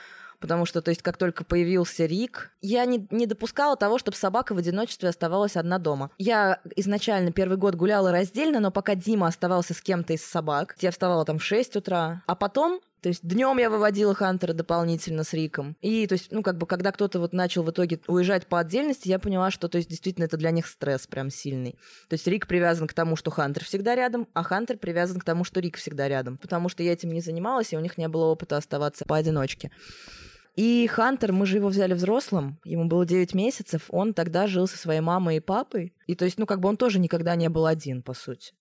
Потому 0.45 0.67
что, 0.67 0.83
то 0.83 0.91
есть, 0.91 1.01
как 1.01 1.17
только 1.17 1.43
появился 1.43 2.05
Рик, 2.05 2.51
я 2.61 2.85
не, 2.85 3.09
не 3.11 3.25
допускала 3.25 3.79
того, 3.79 3.97
чтобы 3.97 4.19
собака 4.19 4.55
в 4.55 4.59
одиночестве 4.59 5.09
оставалась 5.09 5.57
одна 5.57 5.79
дома. 5.79 6.11
Я 6.19 6.61
изначально 6.77 7.33
первый 7.33 7.57
год 7.57 7.77
гуляла 7.77 8.13
раздельно, 8.13 8.61
но 8.61 8.71
пока 8.71 8.95
Дима 8.95 9.27
оставался 9.27 9.73
с 9.73 9.81
кем-то 9.81 10.13
из 10.13 10.23
собак, 10.23 10.77
я 10.81 10.91
вставала 10.91 11.25
там 11.25 11.39
в 11.39 11.43
6 11.43 11.77
утра, 11.77 12.23
а 12.27 12.35
потом 12.35 12.83
то 13.01 13.09
есть 13.09 13.21
днем 13.23 13.59
я 13.59 13.69
выводила 13.69 14.15
Хантера 14.15 14.55
дополнительно 14.55 15.25
с 15.25 15.35
Риком. 15.35 15.77
И 15.83 16.07
то 16.07 16.15
есть, 16.15 16.33
ну, 16.33 16.43
как 16.43 16.57
бы, 16.57 16.67
когда 16.67 16.91
кто-то 16.91 17.21
вот 17.21 17.35
начал 17.35 17.63
в 17.63 17.71
итоге 17.71 18.01
уезжать 18.07 18.47
по 18.47 18.59
отдельности, 18.59 19.09
я 19.09 19.19
поняла, 19.19 19.51
что, 19.51 19.69
то 19.69 19.77
есть, 19.77 19.91
действительно, 19.91 20.25
это 20.25 20.39
для 20.39 20.51
них 20.51 20.67
стресс 20.67 21.07
прям 21.07 21.29
сильный. 21.29 21.73
То 22.09 22.15
есть 22.15 22.27
Рик 22.27 22.47
привязан 22.47 22.87
к 22.87 22.95
тому, 22.95 23.17
что 23.17 23.31
Хантер 23.31 23.65
всегда 23.65 23.95
рядом, 23.95 24.27
а 24.33 24.43
Хантер 24.43 24.79
привязан 24.79 25.21
к 25.21 25.25
тому, 25.25 25.45
что 25.45 25.61
Рик 25.61 25.77
всегда 25.77 26.09
рядом. 26.09 26.39
Потому 26.39 26.71
что 26.71 26.83
я 26.83 26.95
этим 26.95 27.13
не 27.13 27.21
занималась, 27.21 27.75
и 27.75 27.77
у 27.77 27.81
них 27.81 27.99
не 27.99 28.09
было 28.09 28.25
опыта 28.25 28.57
оставаться 28.57 29.05
поодиночке. 29.05 29.71
И 30.55 30.87
Хантер, 30.87 31.33
мы 31.33 31.47
же 31.47 31.57
его 31.57 31.69
взяли 31.69 31.95
взрослым, 31.95 32.61
ему 32.65 32.85
было 32.85 33.05
9 33.05 33.35
месяцев, 33.35 33.87
он 33.89 34.15
тогда 34.15 34.47
жил 34.47 34.69
со 34.69 34.79
своей 34.79 35.01
мамой 35.01 35.37
и 35.37 35.41
папой. 35.41 35.95
И 36.07 36.15
то 36.15 36.25
есть, 36.25 36.39
ну, 36.39 36.47
как 36.47 36.61
бы 36.61 36.69
он 36.69 36.77
тоже 36.77 37.01
никогда 37.01 37.35
не 37.35 37.49
был 37.49 37.67
один, 37.67 38.03
по 38.03 38.15
сути. 38.15 38.53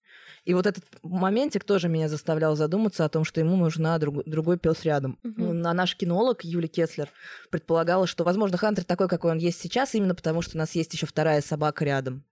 И 0.45 0.53
вот 0.53 0.67
этот 0.67 0.83
моментик 1.03 1.63
тоже 1.63 1.87
меня 1.87 2.09
заставлял 2.09 2.55
задуматься 2.55 3.05
о 3.05 3.09
том, 3.09 3.23
что 3.23 3.39
ему 3.39 3.55
нужна 3.55 3.97
друг- 3.97 4.25
другой 4.25 4.57
пес 4.57 4.83
рядом. 4.83 5.17
Мгм. 5.23 5.65
А 5.65 5.73
наш 5.73 5.95
кинолог 5.95 6.43
Юли 6.43 6.67
Кеслер 6.67 7.09
предполагала, 7.49 8.07
что, 8.07 8.23
возможно, 8.23 8.57
Хантер 8.57 8.83
такой, 8.83 9.07
какой 9.07 9.31
он 9.31 9.37
есть 9.37 9.61
сейчас, 9.61 9.95
именно 9.95 10.15
потому 10.15 10.41
что 10.41 10.57
у 10.57 10.59
нас 10.59 10.73
есть 10.75 10.93
еще 10.93 11.05
вторая 11.05 11.41
собака 11.41 11.85
рядом. 11.85 12.23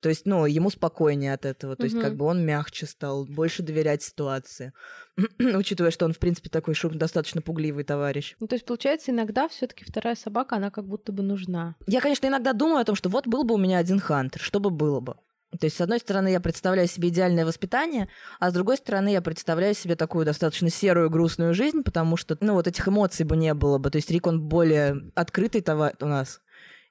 То 0.00 0.08
есть, 0.08 0.26
ну, 0.26 0.46
ему 0.46 0.70
спокойнее 0.70 1.32
от 1.34 1.44
этого. 1.44 1.74
То 1.74 1.84
есть, 1.84 1.96
Мгм. 1.96 2.04
как 2.04 2.16
бы 2.16 2.24
он 2.26 2.44
мягче 2.44 2.86
стал, 2.86 3.24
больше 3.26 3.62
доверять 3.62 4.02
ситуации. 4.02 4.72
Учитывая, 5.38 5.90
что 5.90 6.04
он, 6.04 6.12
в 6.12 6.18
принципе, 6.18 6.48
такой 6.50 6.74
шум 6.74 6.96
достаточно 6.98 7.42
пугливый 7.42 7.82
товарищ. 7.84 8.36
Ну, 8.38 8.46
то 8.46 8.54
есть, 8.54 8.64
получается, 8.64 9.10
иногда 9.10 9.48
все 9.48 9.66
таки 9.66 9.84
вторая 9.84 10.14
собака, 10.14 10.56
она 10.56 10.70
как 10.70 10.86
будто 10.86 11.10
бы 11.12 11.22
нужна. 11.22 11.74
Я, 11.86 12.00
конечно, 12.00 12.26
иногда 12.26 12.52
думаю 12.52 12.80
о 12.80 12.84
том, 12.84 12.94
что 12.94 13.08
вот 13.08 13.26
был 13.26 13.44
бы 13.44 13.54
у 13.54 13.58
меня 13.58 13.78
один 13.78 13.98
хантер, 13.98 14.40
что 14.40 14.60
бы 14.60 14.70
было 14.70 15.00
бы. 15.00 15.16
То 15.58 15.64
есть, 15.64 15.76
с 15.76 15.80
одной 15.80 15.98
стороны, 15.98 16.28
я 16.28 16.40
представляю 16.40 16.86
себе 16.86 17.08
идеальное 17.08 17.46
воспитание, 17.46 18.08
а 18.38 18.50
с 18.50 18.52
другой 18.52 18.76
стороны, 18.76 19.08
я 19.08 19.22
представляю 19.22 19.74
себе 19.74 19.96
такую 19.96 20.26
достаточно 20.26 20.68
серую, 20.68 21.08
грустную 21.08 21.54
жизнь, 21.54 21.82
потому 21.82 22.18
что, 22.18 22.36
ну, 22.40 22.52
вот 22.52 22.66
этих 22.66 22.86
эмоций 22.86 23.24
бы 23.24 23.34
не 23.34 23.54
было 23.54 23.78
бы. 23.78 23.90
То 23.90 23.96
есть, 23.96 24.10
Рик, 24.10 24.26
он 24.26 24.42
более 24.42 25.10
открытый 25.14 25.62
товар 25.62 25.94
у 26.02 26.06
нас, 26.06 26.40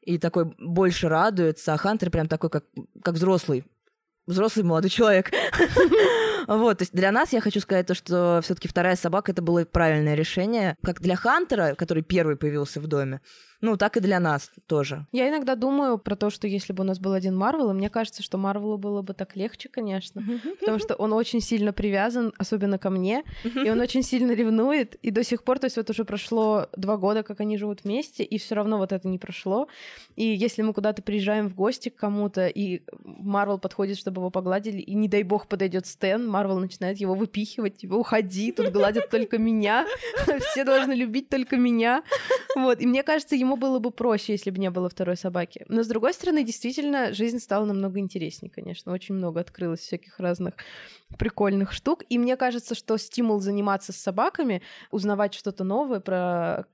и 0.07 0.17
такой 0.17 0.45
больше 0.57 1.09
радуется, 1.09 1.73
а 1.73 1.77
Хантер 1.77 2.09
прям 2.09 2.29
такой, 2.29 2.49
как, 2.49 2.63
как 3.03 3.15
взрослый. 3.15 3.65
Взрослый 4.25 4.65
молодой 4.65 4.89
человек. 4.89 5.31
Вот, 6.47 6.77
то 6.77 6.83
есть 6.83 6.93
для 6.93 7.11
нас 7.11 7.33
я 7.33 7.41
хочу 7.41 7.59
сказать 7.59 7.87
то, 7.87 7.93
что 7.93 8.39
все-таки 8.41 8.69
вторая 8.69 8.95
собака 8.95 9.33
это 9.33 9.41
было 9.41 9.65
правильное 9.65 10.15
решение, 10.15 10.77
как 10.81 11.01
для 11.01 11.17
Хантера, 11.17 11.75
который 11.75 12.03
первый 12.03 12.37
появился 12.37 12.79
в 12.79 12.87
доме, 12.87 13.19
ну 13.61 13.77
так 13.77 13.97
и 13.97 13.99
для 13.99 14.19
нас 14.19 14.51
тоже. 14.67 15.05
Я 15.11 15.29
иногда 15.29 15.55
думаю 15.55 15.97
про 15.97 16.15
то, 16.15 16.29
что 16.29 16.47
если 16.47 16.73
бы 16.73 16.83
у 16.83 16.85
нас 16.85 16.99
был 16.99 17.13
один 17.13 17.35
Марвел, 17.35 17.71
и 17.71 17.73
мне 17.73 17.89
кажется, 17.89 18.23
что 18.23 18.37
Марвелу 18.37 18.77
было 18.77 19.01
бы 19.01 19.13
так 19.13 19.35
легче, 19.35 19.69
конечно, 19.69 20.23
потому 20.59 20.79
что 20.79 20.95
он 20.95 21.13
очень 21.13 21.41
сильно 21.41 21.73
привязан, 21.73 22.33
особенно 22.37 22.77
ко 22.77 22.89
мне, 22.89 23.23
и 23.43 23.69
он 23.69 23.79
очень 23.79 24.03
сильно 24.03 24.31
ревнует, 24.31 24.95
и 24.95 25.11
до 25.11 25.23
сих 25.23 25.43
пор, 25.43 25.59
то 25.59 25.65
есть 25.65 25.77
вот 25.77 25.89
уже 25.89 26.05
прошло 26.05 26.67
два 26.75 26.97
года, 26.97 27.23
как 27.23 27.39
они 27.39 27.57
живут 27.57 27.83
вместе, 27.83 28.23
и 28.23 28.37
все 28.37 28.55
равно 28.55 28.77
вот 28.77 28.91
это 28.91 29.07
не 29.07 29.17
прошло. 29.17 29.67
И 30.15 30.23
если 30.23 30.61
мы 30.61 30.73
куда-то 30.73 31.01
приезжаем 31.01 31.49
в 31.49 31.55
гости 31.55 31.89
к 31.89 31.95
кому-то, 31.95 32.47
и 32.47 32.81
Марвел 33.03 33.57
подходит, 33.57 33.97
чтобы 33.97 34.21
его 34.21 34.29
погладили, 34.29 34.79
и 34.79 34.93
не 34.93 35.07
дай 35.07 35.23
бог 35.23 35.47
подойдет 35.47 35.85
Стэн, 35.85 36.27
Марвел 36.27 36.59
начинает 36.59 36.97
его 36.97 37.13
выпихивать, 37.13 37.77
типа, 37.77 37.95
уходи, 37.95 38.51
тут 38.51 38.69
гладят 38.69 39.09
только 39.09 39.37
меня, 39.37 39.85
все 40.51 40.63
должны 40.63 40.93
любить 40.93 41.29
только 41.29 41.57
меня. 41.57 42.03
Вот, 42.55 42.81
и 42.81 42.87
мне 42.87 43.03
кажется, 43.03 43.35
ему 43.35 43.46
было 43.55 43.79
бы 43.79 43.91
проще, 43.91 44.33
если 44.33 44.51
бы 44.51 44.59
не 44.59 44.69
было 44.69 44.89
второй 44.89 45.15
собаки. 45.15 45.65
Но, 45.69 45.83
с 45.83 45.87
другой 45.87 46.13
стороны, 46.13 46.43
действительно, 46.43 47.13
жизнь 47.13 47.39
стала 47.39 47.65
намного 47.65 47.99
интереснее, 47.99 48.51
конечно. 48.51 48.91
Очень 48.91 49.15
много 49.15 49.39
открылось 49.39 49.79
всяких 49.79 50.19
разных 50.19 50.55
прикольных 51.17 51.71
штук. 51.71 52.03
И 52.09 52.17
мне 52.17 52.35
кажется, 52.35 52.75
что 52.75 52.97
стимул 52.97 53.39
заниматься 53.39 53.93
с 53.93 53.97
собаками, 53.97 54.61
узнавать 54.91 55.33
что-то 55.33 55.63
новое 55.63 55.99
про 55.99 56.65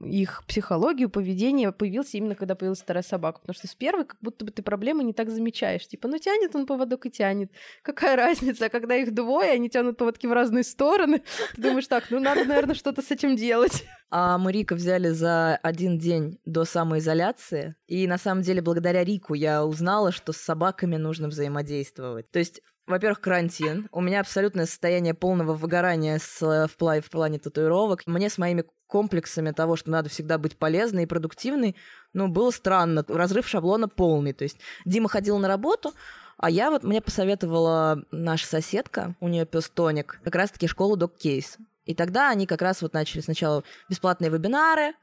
их 0.00 0.42
психологию, 0.46 1.10
поведение 1.10 1.72
появился 1.72 2.16
именно 2.16 2.34
когда 2.34 2.54
появилась 2.54 2.80
вторая 2.80 3.02
собака. 3.02 3.40
Потому 3.40 3.54
что 3.54 3.66
с 3.66 3.74
первой 3.74 4.04
как 4.04 4.18
будто 4.20 4.44
бы 4.44 4.50
ты 4.50 4.62
проблемы 4.62 5.04
не 5.04 5.12
так 5.12 5.30
замечаешь. 5.30 5.86
Типа, 5.86 6.08
ну 6.08 6.18
тянет 6.18 6.54
он 6.54 6.66
поводок 6.66 7.06
и 7.06 7.10
тянет. 7.10 7.52
Какая 7.82 8.16
разница? 8.16 8.66
А 8.66 8.68
когда 8.68 8.96
их 8.96 9.14
двое, 9.14 9.50
они 9.52 9.68
тянут 9.68 9.96
поводки 9.96 10.26
в 10.26 10.32
разные 10.32 10.64
стороны, 10.64 11.22
ты 11.54 11.62
думаешь, 11.62 11.86
так, 11.86 12.10
ну 12.10 12.20
надо, 12.20 12.44
наверное, 12.44 12.74
что-то 12.74 13.02
с 13.02 13.10
этим 13.10 13.36
делать. 13.36 13.84
А 14.12 14.38
мы 14.38 14.50
Рика 14.50 14.74
взяли 14.74 15.10
за 15.10 15.54
один 15.62 15.96
день 15.96 16.40
до 16.44 16.64
самоизоляции. 16.64 17.76
И 17.86 18.08
на 18.08 18.18
самом 18.18 18.42
деле, 18.42 18.60
благодаря 18.60 19.04
Рику 19.04 19.34
я 19.34 19.64
узнала, 19.64 20.10
что 20.10 20.32
с 20.32 20.38
собаками 20.38 20.96
нужно 20.96 21.28
взаимодействовать. 21.28 22.28
То 22.32 22.40
есть 22.40 22.60
во-первых, 22.90 23.20
карантин. 23.20 23.88
У 23.92 24.00
меня 24.00 24.20
абсолютное 24.20 24.66
состояние 24.66 25.14
полного 25.14 25.54
выгорания 25.54 26.18
с, 26.18 26.40
в, 26.40 26.76
плане, 26.76 27.00
в 27.00 27.10
плане 27.10 27.38
татуировок. 27.38 28.06
Мне 28.06 28.28
с 28.28 28.36
моими 28.36 28.64
комплексами 28.86 29.52
того, 29.52 29.76
что 29.76 29.90
надо 29.90 30.08
всегда 30.08 30.36
быть 30.36 30.58
полезной 30.58 31.04
и 31.04 31.06
продуктивной, 31.06 31.76
ну, 32.12 32.28
было 32.28 32.50
странно. 32.50 33.04
Разрыв 33.08 33.48
шаблона 33.48 33.88
полный. 33.88 34.32
То 34.32 34.44
есть 34.44 34.58
Дима 34.84 35.08
ходил 35.08 35.38
на 35.38 35.48
работу, 35.48 35.92
а 36.36 36.50
я 36.50 36.70
вот, 36.70 36.82
мне 36.82 37.00
посоветовала 37.00 38.02
наша 38.10 38.46
соседка, 38.46 39.14
у 39.20 39.28
нее 39.28 39.46
пес 39.46 39.70
Тоник, 39.70 40.20
как 40.24 40.34
раз-таки 40.34 40.66
школу 40.66 40.96
Dog 40.96 41.12
Case. 41.22 41.58
И 41.84 41.94
тогда 41.94 42.30
они 42.30 42.46
как 42.46 42.62
раз 42.62 42.82
вот 42.82 42.92
начали 42.92 43.20
сначала 43.20 43.62
бесплатные 43.88 44.30
вебинары 44.30 44.94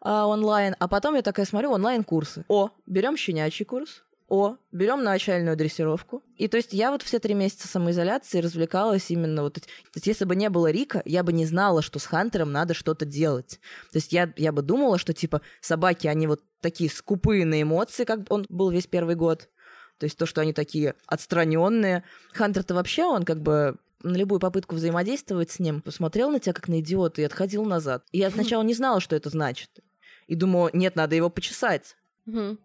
а, 0.00 0.26
онлайн, 0.26 0.76
а 0.78 0.88
потом 0.88 1.14
я 1.14 1.22
такая 1.22 1.46
смотрю 1.46 1.72
онлайн-курсы. 1.72 2.44
О, 2.48 2.70
берем 2.86 3.16
щенячий 3.16 3.64
курс, 3.64 4.02
о, 4.28 4.56
берем 4.72 5.02
начальную 5.02 5.56
дрессировку. 5.56 6.22
И 6.36 6.48
то 6.48 6.58
есть 6.58 6.74
я 6.74 6.90
вот 6.90 7.02
все 7.02 7.18
три 7.18 7.32
месяца 7.32 7.66
самоизоляции 7.66 8.40
развлекалась 8.40 9.10
именно 9.10 9.42
вот... 9.42 9.54
То 9.54 9.60
есть 9.94 10.06
если 10.06 10.26
бы 10.26 10.36
не 10.36 10.50
было 10.50 10.70
Рика, 10.70 11.02
я 11.06 11.22
бы 11.22 11.32
не 11.32 11.46
знала, 11.46 11.80
что 11.80 11.98
с 11.98 12.04
Хантером 12.04 12.52
надо 12.52 12.74
что-то 12.74 13.06
делать. 13.06 13.58
То 13.90 13.96
есть 13.96 14.12
я, 14.12 14.32
я 14.36 14.52
бы 14.52 14.60
думала, 14.60 14.98
что 14.98 15.14
типа 15.14 15.40
собаки, 15.62 16.06
они 16.06 16.26
вот 16.26 16.42
такие 16.60 16.90
скупые 16.90 17.46
на 17.46 17.62
эмоции, 17.62 18.04
как 18.04 18.20
он 18.30 18.44
был 18.50 18.70
весь 18.70 18.86
первый 18.86 19.14
год. 19.14 19.48
То 19.98 20.04
есть 20.04 20.18
то, 20.18 20.26
что 20.26 20.42
они 20.42 20.52
такие 20.52 20.94
отстраненные. 21.06 22.04
Хантер-то 22.32 22.74
вообще, 22.74 23.04
он 23.04 23.24
как 23.24 23.40
бы 23.40 23.76
на 24.02 24.16
любую 24.16 24.40
попытку 24.40 24.74
взаимодействовать 24.74 25.50
с 25.50 25.58
ним, 25.58 25.80
посмотрел 25.80 26.30
на 26.30 26.38
тебя 26.38 26.52
как 26.52 26.68
на 26.68 26.80
идиота 26.80 27.22
и 27.22 27.24
отходил 27.24 27.64
назад. 27.64 28.04
И 28.12 28.18
я 28.18 28.30
сначала 28.30 28.62
не 28.62 28.74
знала, 28.74 29.00
что 29.00 29.16
это 29.16 29.30
значит. 29.30 29.70
И 30.26 30.34
думаю, 30.34 30.70
нет, 30.74 30.96
надо 30.96 31.16
его 31.16 31.30
почесать. 31.30 31.96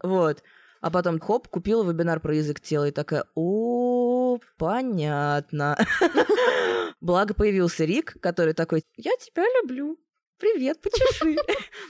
Вот. 0.03 0.43
А 0.83 0.91
потом, 0.91 1.17
хоп, 1.17 1.47
купила 1.47 1.81
вебинар 1.81 2.19
про 2.19 2.35
язык 2.35 2.59
тела 2.59 2.89
и 2.89 2.91
такая, 2.91 3.23
о, 3.35 4.37
понятно. 4.57 5.77
Благо 6.99 7.33
появился 7.33 7.85
Рик, 7.85 8.17
который 8.19 8.53
такой, 8.53 8.83
я 8.97 9.13
тебя 9.15 9.43
люблю. 9.61 9.97
Привет, 10.43 10.81
почеши. 10.81 11.35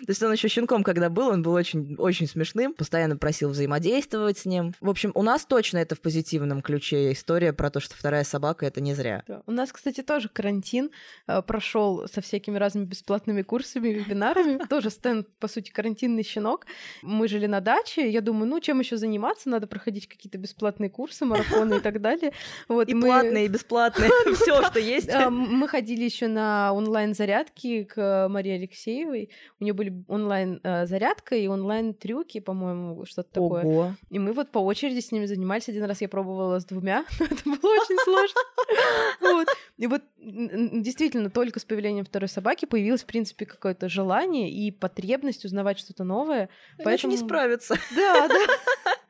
То 0.05 0.09
есть 0.09 0.21
он 0.21 0.31
еще 0.31 0.47
щенком, 0.47 0.83
когда 0.83 1.09
был, 1.09 1.29
он 1.29 1.41
был 1.41 1.53
очень, 1.53 1.95
очень 1.97 2.27
смешным, 2.27 2.75
постоянно 2.75 3.17
просил 3.17 3.49
взаимодействовать 3.49 4.37
с 4.37 4.45
ним. 4.45 4.73
В 4.79 4.91
общем, 4.91 5.11
у 5.15 5.23
нас 5.23 5.43
точно 5.43 5.79
это 5.79 5.95
в 5.95 6.01
позитивном 6.01 6.61
ключе 6.61 7.13
история 7.13 7.51
про 7.51 7.71
то, 7.71 7.79
что 7.79 7.95
вторая 7.95 8.23
собака 8.23 8.67
это 8.67 8.79
не 8.79 8.93
зря. 8.93 9.23
Да. 9.27 9.41
У 9.47 9.51
нас, 9.51 9.71
кстати, 9.71 10.03
тоже 10.03 10.29
карантин 10.29 10.91
прошел 11.47 12.07
со 12.07 12.21
всякими 12.21 12.59
разными 12.59 12.85
бесплатными 12.85 13.41
курсами, 13.41 13.89
вебинарами. 13.89 14.59
Тоже 14.69 14.91
Стэн, 14.91 15.25
по 15.39 15.47
сути, 15.47 15.71
карантинный 15.71 16.23
щенок. 16.23 16.67
Мы 17.01 17.27
жили 17.27 17.47
на 17.47 17.59
даче. 17.59 18.07
Я 18.07 18.21
думаю, 18.21 18.45
ну, 18.45 18.59
чем 18.59 18.79
еще 18.81 18.97
заниматься? 18.97 19.49
Надо 19.49 19.65
проходить 19.65 20.07
какие-то 20.07 20.37
бесплатные 20.37 20.91
курсы, 20.91 21.25
марафоны 21.25 21.77
и 21.77 21.79
так 21.79 22.01
далее. 22.01 22.33
Вот, 22.67 22.87
И 22.87 22.93
мы- 22.93 23.07
платные, 23.07 23.45
и 23.45 23.47
бесплатные, 23.47 24.11
все, 24.35 24.61
что 24.63 24.79
есть. 24.79 25.09
А, 25.09 25.31
Мы 25.31 25.67
ходили 25.67 26.03
еще 26.03 26.27
на 26.27 26.71
онлайн-зарядки 26.73 27.85
к 27.85 28.27
Марии 28.29 28.42
Алексеевой. 28.49 29.29
У 29.59 29.63
нее 29.63 29.73
были 29.73 30.03
онлайн-зарядка 30.07 31.35
и 31.35 31.47
онлайн-трюки, 31.47 32.39
по-моему, 32.39 33.05
что-то 33.05 33.29
такое. 33.33 33.63
Ого. 33.63 33.93
И 34.09 34.19
мы 34.19 34.33
вот 34.33 34.51
по 34.51 34.59
очереди 34.59 34.99
с 34.99 35.11
ними 35.11 35.25
занимались. 35.25 35.69
Один 35.69 35.83
раз 35.85 36.01
я 36.01 36.09
пробовала 36.09 36.59
с 36.59 36.65
двумя, 36.65 37.05
но 37.19 37.25
это 37.25 37.43
было 37.45 37.71
очень 37.73 37.97
сложно. 38.03 38.41
И 39.77 39.87
вот 39.87 40.03
действительно 40.19 41.29
только 41.29 41.59
с 41.59 41.65
появлением 41.65 42.05
второй 42.05 42.29
собаки 42.29 42.65
появилось, 42.65 43.03
в 43.03 43.05
принципе, 43.07 43.45
какое-то 43.45 43.89
желание 43.89 44.49
и 44.51 44.71
потребность 44.71 45.45
узнавать 45.45 45.79
что-то 45.79 46.03
новое. 46.03 46.49
Иначе 46.77 47.07
не 47.07 47.13
Поэтому- 47.13 47.27
справиться. 47.27 47.75
Да, 47.95 48.27
да. 48.27 48.93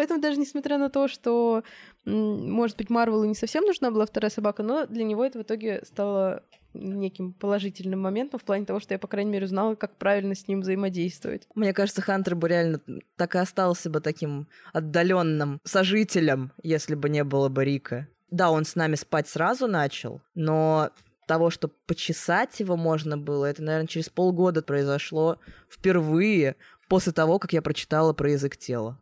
Поэтому 0.00 0.18
даже 0.18 0.40
несмотря 0.40 0.78
на 0.78 0.88
то, 0.88 1.08
что, 1.08 1.62
может 2.06 2.78
быть, 2.78 2.88
Марвелу 2.88 3.24
не 3.26 3.34
совсем 3.34 3.64
нужна 3.64 3.90
была 3.90 4.06
вторая 4.06 4.30
собака, 4.30 4.62
но 4.62 4.86
для 4.86 5.04
него 5.04 5.22
это 5.22 5.38
в 5.38 5.42
итоге 5.42 5.82
стало 5.84 6.42
неким 6.72 7.34
положительным 7.34 8.00
моментом 8.00 8.40
в 8.40 8.44
плане 8.44 8.64
того, 8.64 8.80
что 8.80 8.94
я, 8.94 8.98
по 8.98 9.08
крайней 9.08 9.32
мере, 9.32 9.44
узнала, 9.44 9.74
как 9.74 9.96
правильно 9.96 10.34
с 10.34 10.48
ним 10.48 10.62
взаимодействовать. 10.62 11.46
Мне 11.54 11.74
кажется, 11.74 12.00
Хантер 12.00 12.34
бы 12.34 12.48
реально 12.48 12.80
так 13.16 13.34
и 13.34 13.38
остался 13.40 13.90
бы 13.90 14.00
таким 14.00 14.48
отдаленным 14.72 15.60
сожителем, 15.64 16.52
если 16.62 16.94
бы 16.94 17.10
не 17.10 17.22
было 17.22 17.50
бы 17.50 17.62
Рика. 17.62 18.08
Да, 18.30 18.50
он 18.50 18.64
с 18.64 18.76
нами 18.76 18.94
спать 18.94 19.28
сразу 19.28 19.66
начал, 19.66 20.22
но 20.34 20.92
того, 21.26 21.50
что 21.50 21.68
почесать 21.68 22.58
его 22.58 22.78
можно 22.78 23.18
было, 23.18 23.44
это, 23.44 23.62
наверное, 23.62 23.86
через 23.86 24.08
полгода 24.08 24.62
произошло 24.62 25.36
впервые 25.68 26.56
после 26.88 27.12
того, 27.12 27.38
как 27.38 27.52
я 27.52 27.60
прочитала 27.60 28.14
про 28.14 28.30
язык 28.30 28.56
тела 28.56 28.98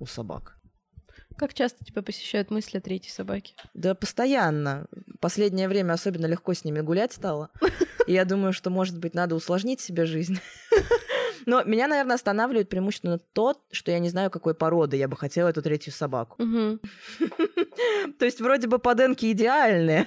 у 0.00 0.06
собак. 0.06 0.56
Как 1.36 1.54
часто 1.54 1.84
тебя 1.84 2.02
посещают 2.02 2.50
мысли 2.50 2.78
о 2.78 2.80
третьей 2.80 3.10
собаке? 3.10 3.54
Да, 3.72 3.94
постоянно. 3.94 4.86
Последнее 5.20 5.68
время 5.68 5.92
особенно 5.92 6.26
легко 6.26 6.52
с 6.52 6.64
ними 6.64 6.80
гулять 6.80 7.12
стало. 7.12 7.50
И 8.06 8.12
я 8.12 8.24
думаю, 8.24 8.52
что, 8.52 8.70
может 8.70 8.98
быть, 8.98 9.14
надо 9.14 9.34
усложнить 9.34 9.80
себе 9.80 10.04
жизнь. 10.04 10.40
Но 11.46 11.62
меня, 11.64 11.88
наверное, 11.88 12.16
останавливает 12.16 12.68
преимущественно 12.68 13.18
то, 13.18 13.60
что 13.70 13.90
я 13.90 13.98
не 13.98 14.10
знаю, 14.10 14.30
какой 14.30 14.54
породы 14.54 14.96
я 14.96 15.08
бы 15.08 15.16
хотела 15.16 15.48
эту 15.48 15.62
третью 15.62 15.92
собаку. 15.92 16.36
То 16.36 18.24
есть 18.24 18.40
вроде 18.40 18.66
бы 18.66 18.78
поденки 18.78 19.30
идеальные, 19.32 20.06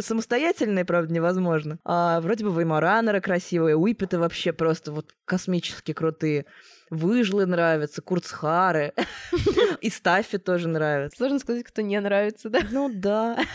самостоятельные, 0.00 0.84
правда, 0.84 1.12
невозможно. 1.12 1.78
А 1.84 2.20
вроде 2.20 2.44
бы 2.44 2.50
веймаранеры 2.50 3.20
красивые, 3.20 3.76
уипеты 3.76 4.18
вообще 4.18 4.52
просто 4.52 4.92
вот 4.92 5.14
космически 5.24 5.92
крутые. 5.92 6.46
Выжлы 6.90 7.46
нравятся, 7.46 8.02
курцхары. 8.02 8.92
И 9.80 9.90
стаффи 9.90 10.38
тоже 10.38 10.68
нравятся. 10.68 11.18
Сложно 11.18 11.38
сказать, 11.38 11.64
кто 11.64 11.82
не 11.82 12.00
нравится, 12.00 12.48
да? 12.50 12.60
Ну 12.70 12.90
да. 12.92 13.38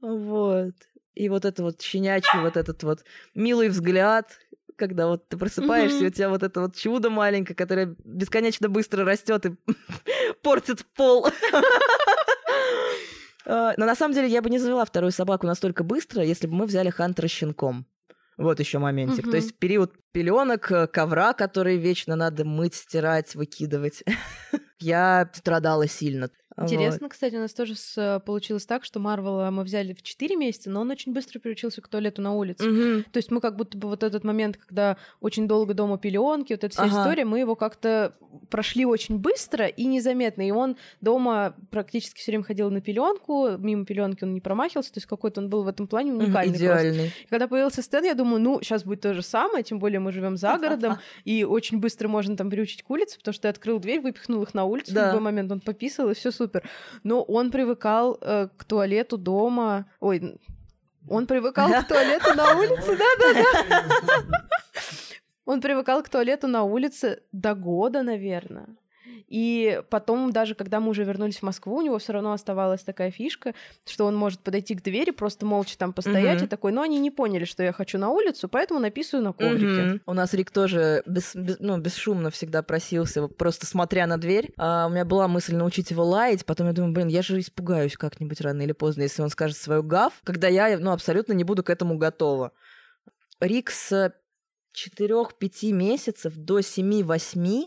Вот. 0.00 0.74
И 1.14 1.28
вот 1.30 1.44
это 1.46 1.62
вот 1.62 1.80
щенячий, 1.80 2.40
вот 2.40 2.56
этот 2.56 2.82
вот 2.84 3.04
милый 3.34 3.70
взгляд, 3.70 4.38
когда 4.76 5.06
вот 5.08 5.28
ты 5.28 5.36
просыпаешься, 5.36 6.04
и 6.04 6.06
у 6.06 6.10
тебя 6.10 6.28
вот 6.28 6.42
это 6.42 6.60
вот 6.60 6.76
чудо 6.76 7.10
маленькое, 7.10 7.56
которое 7.56 7.96
бесконечно 8.04 8.68
быстро 8.68 9.04
растет 9.04 9.46
и 9.46 9.56
портит 10.42 10.84
пол. 10.94 11.26
А, 13.46 13.74
но 13.76 13.86
на 13.86 13.94
самом 13.94 14.14
деле 14.14 14.28
я 14.28 14.42
бы 14.42 14.50
не 14.50 14.58
завела 14.58 14.84
вторую 14.84 15.12
собаку 15.12 15.46
настолько 15.46 15.84
быстро, 15.84 16.22
если 16.22 16.46
бы 16.46 16.54
мы 16.54 16.66
взяли 16.66 16.90
Хантера 16.90 17.28
щенком. 17.28 17.86
Вот 18.36 18.60
еще 18.60 18.78
моментик. 18.78 19.24
Мгм. 19.24 19.30
То 19.30 19.36
есть 19.36 19.58
период 19.58 19.94
пеленок, 20.12 20.70
э, 20.70 20.86
ковра, 20.86 21.32
который 21.32 21.78
вечно 21.78 22.16
надо 22.16 22.44
мыть, 22.44 22.74
стирать, 22.74 23.34
выкидывать. 23.34 24.02
Я 24.78 25.30
страдала 25.32 25.86
сильно. 25.86 26.30
Вот. 26.56 26.64
Интересно, 26.72 27.08
кстати, 27.08 27.34
у 27.34 27.38
нас 27.40 27.52
тоже 27.52 27.74
с- 27.74 28.22
получилось 28.24 28.64
так, 28.64 28.84
что 28.84 28.98
Марвела 28.98 29.50
мы 29.50 29.62
взяли 29.62 29.92
в 29.92 30.02
4 30.02 30.36
месяца, 30.36 30.70
но 30.70 30.80
он 30.80 30.90
очень 30.90 31.12
быстро 31.12 31.38
приучился 31.38 31.82
к 31.82 31.88
туалету 31.88 32.22
на 32.22 32.32
улице. 32.34 32.64
Мгм. 32.66 33.04
То 33.10 33.18
есть 33.18 33.30
мы 33.30 33.40
как 33.40 33.56
будто 33.56 33.76
бы 33.76 33.88
вот 33.88 34.02
этот 34.02 34.24
момент, 34.24 34.56
когда 34.56 34.96
очень 35.20 35.46
долго 35.46 35.74
дома 35.74 35.98
пеленки, 35.98 36.52
вот 36.54 36.64
эта 36.64 36.72
вся 36.72 36.84
Ага. 36.84 37.02
история, 37.02 37.24
мы 37.26 37.40
его 37.40 37.56
как-то 37.56 38.14
прошли 38.48 38.86
очень 38.86 39.18
быстро 39.18 39.66
и 39.66 39.84
незаметно. 39.84 40.46
И 40.46 40.50
он 40.50 40.76
дома 41.00 41.54
практически 41.70 42.18
все 42.20 42.32
время 42.32 42.44
ходил 42.44 42.70
на 42.70 42.80
пеленку, 42.80 43.56
мимо 43.58 43.84
пеленки 43.84 44.24
он 44.24 44.32
не 44.34 44.40
промахивался, 44.40 44.92
то 44.94 44.98
есть 44.98 45.06
какой-то 45.06 45.40
он 45.42 45.50
был 45.50 45.62
в 45.62 45.68
этом 45.68 45.86
плане 45.86 46.12
уникальный. 46.14 46.56
Идеальный. 46.56 47.06
И 47.08 47.26
когда 47.28 47.48
появился 47.48 47.82
Стэн, 47.82 48.04
я 48.04 48.14
думаю, 48.14 48.40
ну, 48.40 48.60
сейчас 48.62 48.82
будет 48.84 49.02
то 49.02 49.12
же 49.12 49.22
самое, 49.22 49.62
тем 49.62 49.78
более 49.78 50.00
мы 50.00 50.10
живем 50.12 50.36
за 50.36 50.56
городом, 50.56 50.98
и 51.24 51.44
очень 51.44 51.80
быстро 51.80 52.08
можно 52.08 52.36
там 52.36 52.48
приучить 52.50 52.82
к 52.82 52.90
улице, 52.90 53.18
потому 53.18 53.32
что 53.34 53.42
ты 53.42 53.48
открыл 53.48 53.78
дверь, 53.78 54.00
выпихнул 54.00 54.42
их 54.42 54.54
на 54.54 54.64
улицу, 54.64 54.94
Да. 54.94 55.04
в 55.04 55.06
любой 55.08 55.20
момент 55.24 55.52
он 55.52 55.60
пописал, 55.60 56.10
и 56.10 56.14
все 56.14 56.30
супер. 56.46 56.62
Но 57.04 57.22
он 57.22 57.50
привыкал 57.50 58.18
э, 58.20 58.48
к 58.56 58.64
туалету 58.64 59.18
дома. 59.18 59.84
Ой, 60.00 60.38
он 61.08 61.26
привыкал 61.26 61.68
к 61.68 61.88
туалету 61.88 62.34
на 62.34 62.56
улице, 62.56 62.96
да-да-да. 62.98 64.48
Он 65.44 65.60
привыкал 65.60 66.02
к 66.02 66.08
туалету 66.08 66.48
на 66.48 66.64
улице 66.64 67.22
до 67.32 67.54
года, 67.54 68.02
наверное. 68.02 68.66
И 69.28 69.82
потом, 69.90 70.30
даже 70.32 70.54
когда 70.54 70.78
мы 70.78 70.90
уже 70.90 71.02
вернулись 71.02 71.38
в 71.38 71.42
Москву, 71.42 71.76
у 71.76 71.82
него 71.82 71.98
все 71.98 72.12
равно 72.12 72.32
оставалась 72.32 72.82
такая 72.82 73.10
фишка, 73.10 73.54
что 73.84 74.06
он 74.06 74.14
может 74.14 74.40
подойти 74.40 74.76
к 74.76 74.82
двери, 74.82 75.10
просто 75.10 75.44
молча 75.44 75.76
там 75.76 75.92
постоять, 75.92 76.36
Мгм. 76.36 76.44
и 76.44 76.48
такой, 76.48 76.70
ну, 76.72 76.82
они 76.82 77.00
не 77.00 77.10
поняли, 77.10 77.44
что 77.44 77.64
я 77.64 77.72
хочу 77.72 77.98
на 77.98 78.10
улицу, 78.10 78.48
поэтому 78.48 78.78
написываю 78.78 79.24
на 79.24 79.32
коврике. 79.32 79.66
Мгм. 79.82 80.02
У 80.06 80.12
нас 80.14 80.32
Рик 80.32 80.52
тоже 80.52 81.02
без, 81.06 81.34
без- 81.34 81.58
ну, 81.58 81.76
бесшумно 81.78 82.30
всегда 82.30 82.62
просился, 82.62 83.26
просто 83.26 83.66
смотря 83.66 84.06
на 84.06 84.16
дверь. 84.16 84.52
А 84.56 84.86
у 84.86 84.90
меня 84.90 85.04
была 85.04 85.26
мысль 85.26 85.56
научить 85.56 85.90
его 85.90 86.04
лаять, 86.04 86.44
потом 86.46 86.68
я 86.68 86.72
думаю, 86.72 86.92
блин, 86.92 87.08
я 87.08 87.22
же 87.22 87.40
испугаюсь 87.40 87.96
как-нибудь 87.96 88.40
рано 88.40 88.62
или 88.62 88.72
поздно, 88.72 89.02
если 89.02 89.22
он 89.22 89.30
скажет 89.30 89.56
свою 89.56 89.82
гав, 89.82 90.12
когда 90.22 90.46
я 90.46 90.78
ну, 90.78 90.92
абсолютно 90.92 91.32
не 91.32 91.42
буду 91.42 91.64
к 91.64 91.70
этому 91.70 91.98
готова. 91.98 92.52
Рик 93.40 93.70
с 93.70 94.12
4-5 94.74 95.72
месяцев 95.72 96.34
до 96.36 96.60
7-8 96.60 97.64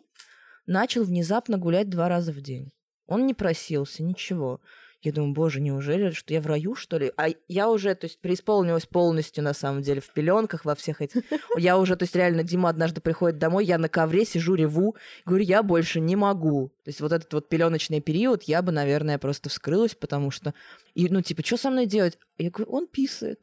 начал 0.69 1.03
внезапно 1.03 1.57
гулять 1.57 1.89
два 1.89 2.07
раза 2.07 2.31
в 2.31 2.41
день. 2.41 2.71
Он 3.07 3.25
не 3.25 3.33
просился, 3.33 4.03
ничего. 4.03 4.61
Я 5.01 5.13
думаю, 5.13 5.33
боже, 5.33 5.61
неужели, 5.61 6.11
что 6.11 6.33
я 6.33 6.41
в 6.41 6.47
раю, 6.47 6.75
что 6.75 6.97
ли? 6.97 7.11
А 7.15 7.29
я 7.47 7.69
уже, 7.69 7.95
то 7.95 8.05
есть, 8.05 8.19
преисполнилась 8.19 8.85
полностью, 8.85 9.43
на 9.43 9.53
самом 9.53 9.81
деле, 9.81 10.01
в 10.01 10.11
пеленках, 10.11 10.65
во 10.65 10.75
всех 10.75 11.01
этих. 11.01 11.23
Я 11.57 11.77
уже, 11.77 11.95
то 11.95 12.03
есть, 12.03 12.15
реально, 12.15 12.43
Дима 12.43 12.69
однажды 12.69 12.99
приходит 12.99 13.39
домой, 13.39 13.65
я 13.65 13.77
на 13.77 13.87
ковре 13.87 14.25
сижу, 14.25 14.55
реву, 14.55 14.97
говорю, 15.25 15.45
я 15.45 15.63
больше 15.63 16.01
не 16.01 16.17
могу. 16.17 16.67
То 16.83 16.89
есть, 16.89 16.99
вот 16.99 17.13
этот 17.13 17.33
вот 17.33 17.47
пеленочный 17.47 18.01
период, 18.01 18.43
я 18.43 18.61
бы, 18.61 18.73
наверное, 18.73 19.17
просто 19.17 19.49
вскрылась, 19.49 19.95
потому 19.95 20.31
что, 20.31 20.53
и, 20.95 21.07
ну, 21.07 21.21
типа, 21.21 21.45
что 21.45 21.55
со 21.55 21.69
мной 21.69 21.85
делать? 21.85 22.19
Я 22.37 22.51
говорю, 22.51 22.69
он 22.71 22.87
писает. 22.87 23.39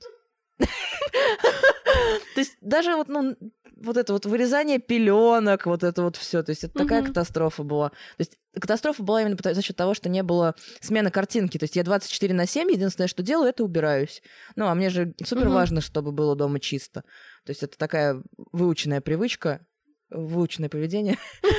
То 2.35 2.41
есть 2.41 2.57
даже 2.61 2.97
вот, 2.97 3.09
ну, 3.09 3.37
вот 3.77 3.97
это 3.97 4.13
вот 4.13 4.27
вырезание 4.27 4.79
пеленок, 4.79 5.67
вот 5.67 5.85
это 5.85 6.03
вот 6.03 6.17
все, 6.17 6.43
то 6.43 6.51
есть 6.51 6.65
это 6.65 6.79
такая 6.79 7.03
катастрофа 7.03 7.63
была. 7.63 7.91
То 7.91 8.21
есть 8.21 8.39
катастрофа 8.59 9.03
была 9.03 9.23
именно 9.23 9.37
за 9.43 9.63
счет 9.63 9.77
того, 9.77 9.95
что 9.95 10.09
не 10.09 10.23
было 10.23 10.55
смены 10.81 11.11
картинки. 11.11 11.59
То 11.59 11.65
есть 11.65 11.77
я 11.77 11.85
24 11.85 12.33
на 12.35 12.47
7, 12.47 12.71
единственное, 12.71 13.09
что 13.09 13.23
делаю, 13.23 13.51
это 13.51 13.65
убираюсь. 13.65 14.23
Ну, 14.57 14.67
а 14.67 14.75
мне 14.75 14.89
же 14.89 15.15
супер 15.25 15.49
важно, 15.49 15.81
чтобы 15.81 16.13
было 16.13 16.35
дома 16.35 16.59
чисто. 16.59 17.03
То 17.45 17.51
есть 17.51 17.63
это 17.63 17.77
такая 17.77 18.23
выученная 18.53 19.01
привычка, 19.01 19.67
выученное 20.11 20.69
поведение. 20.69 21.19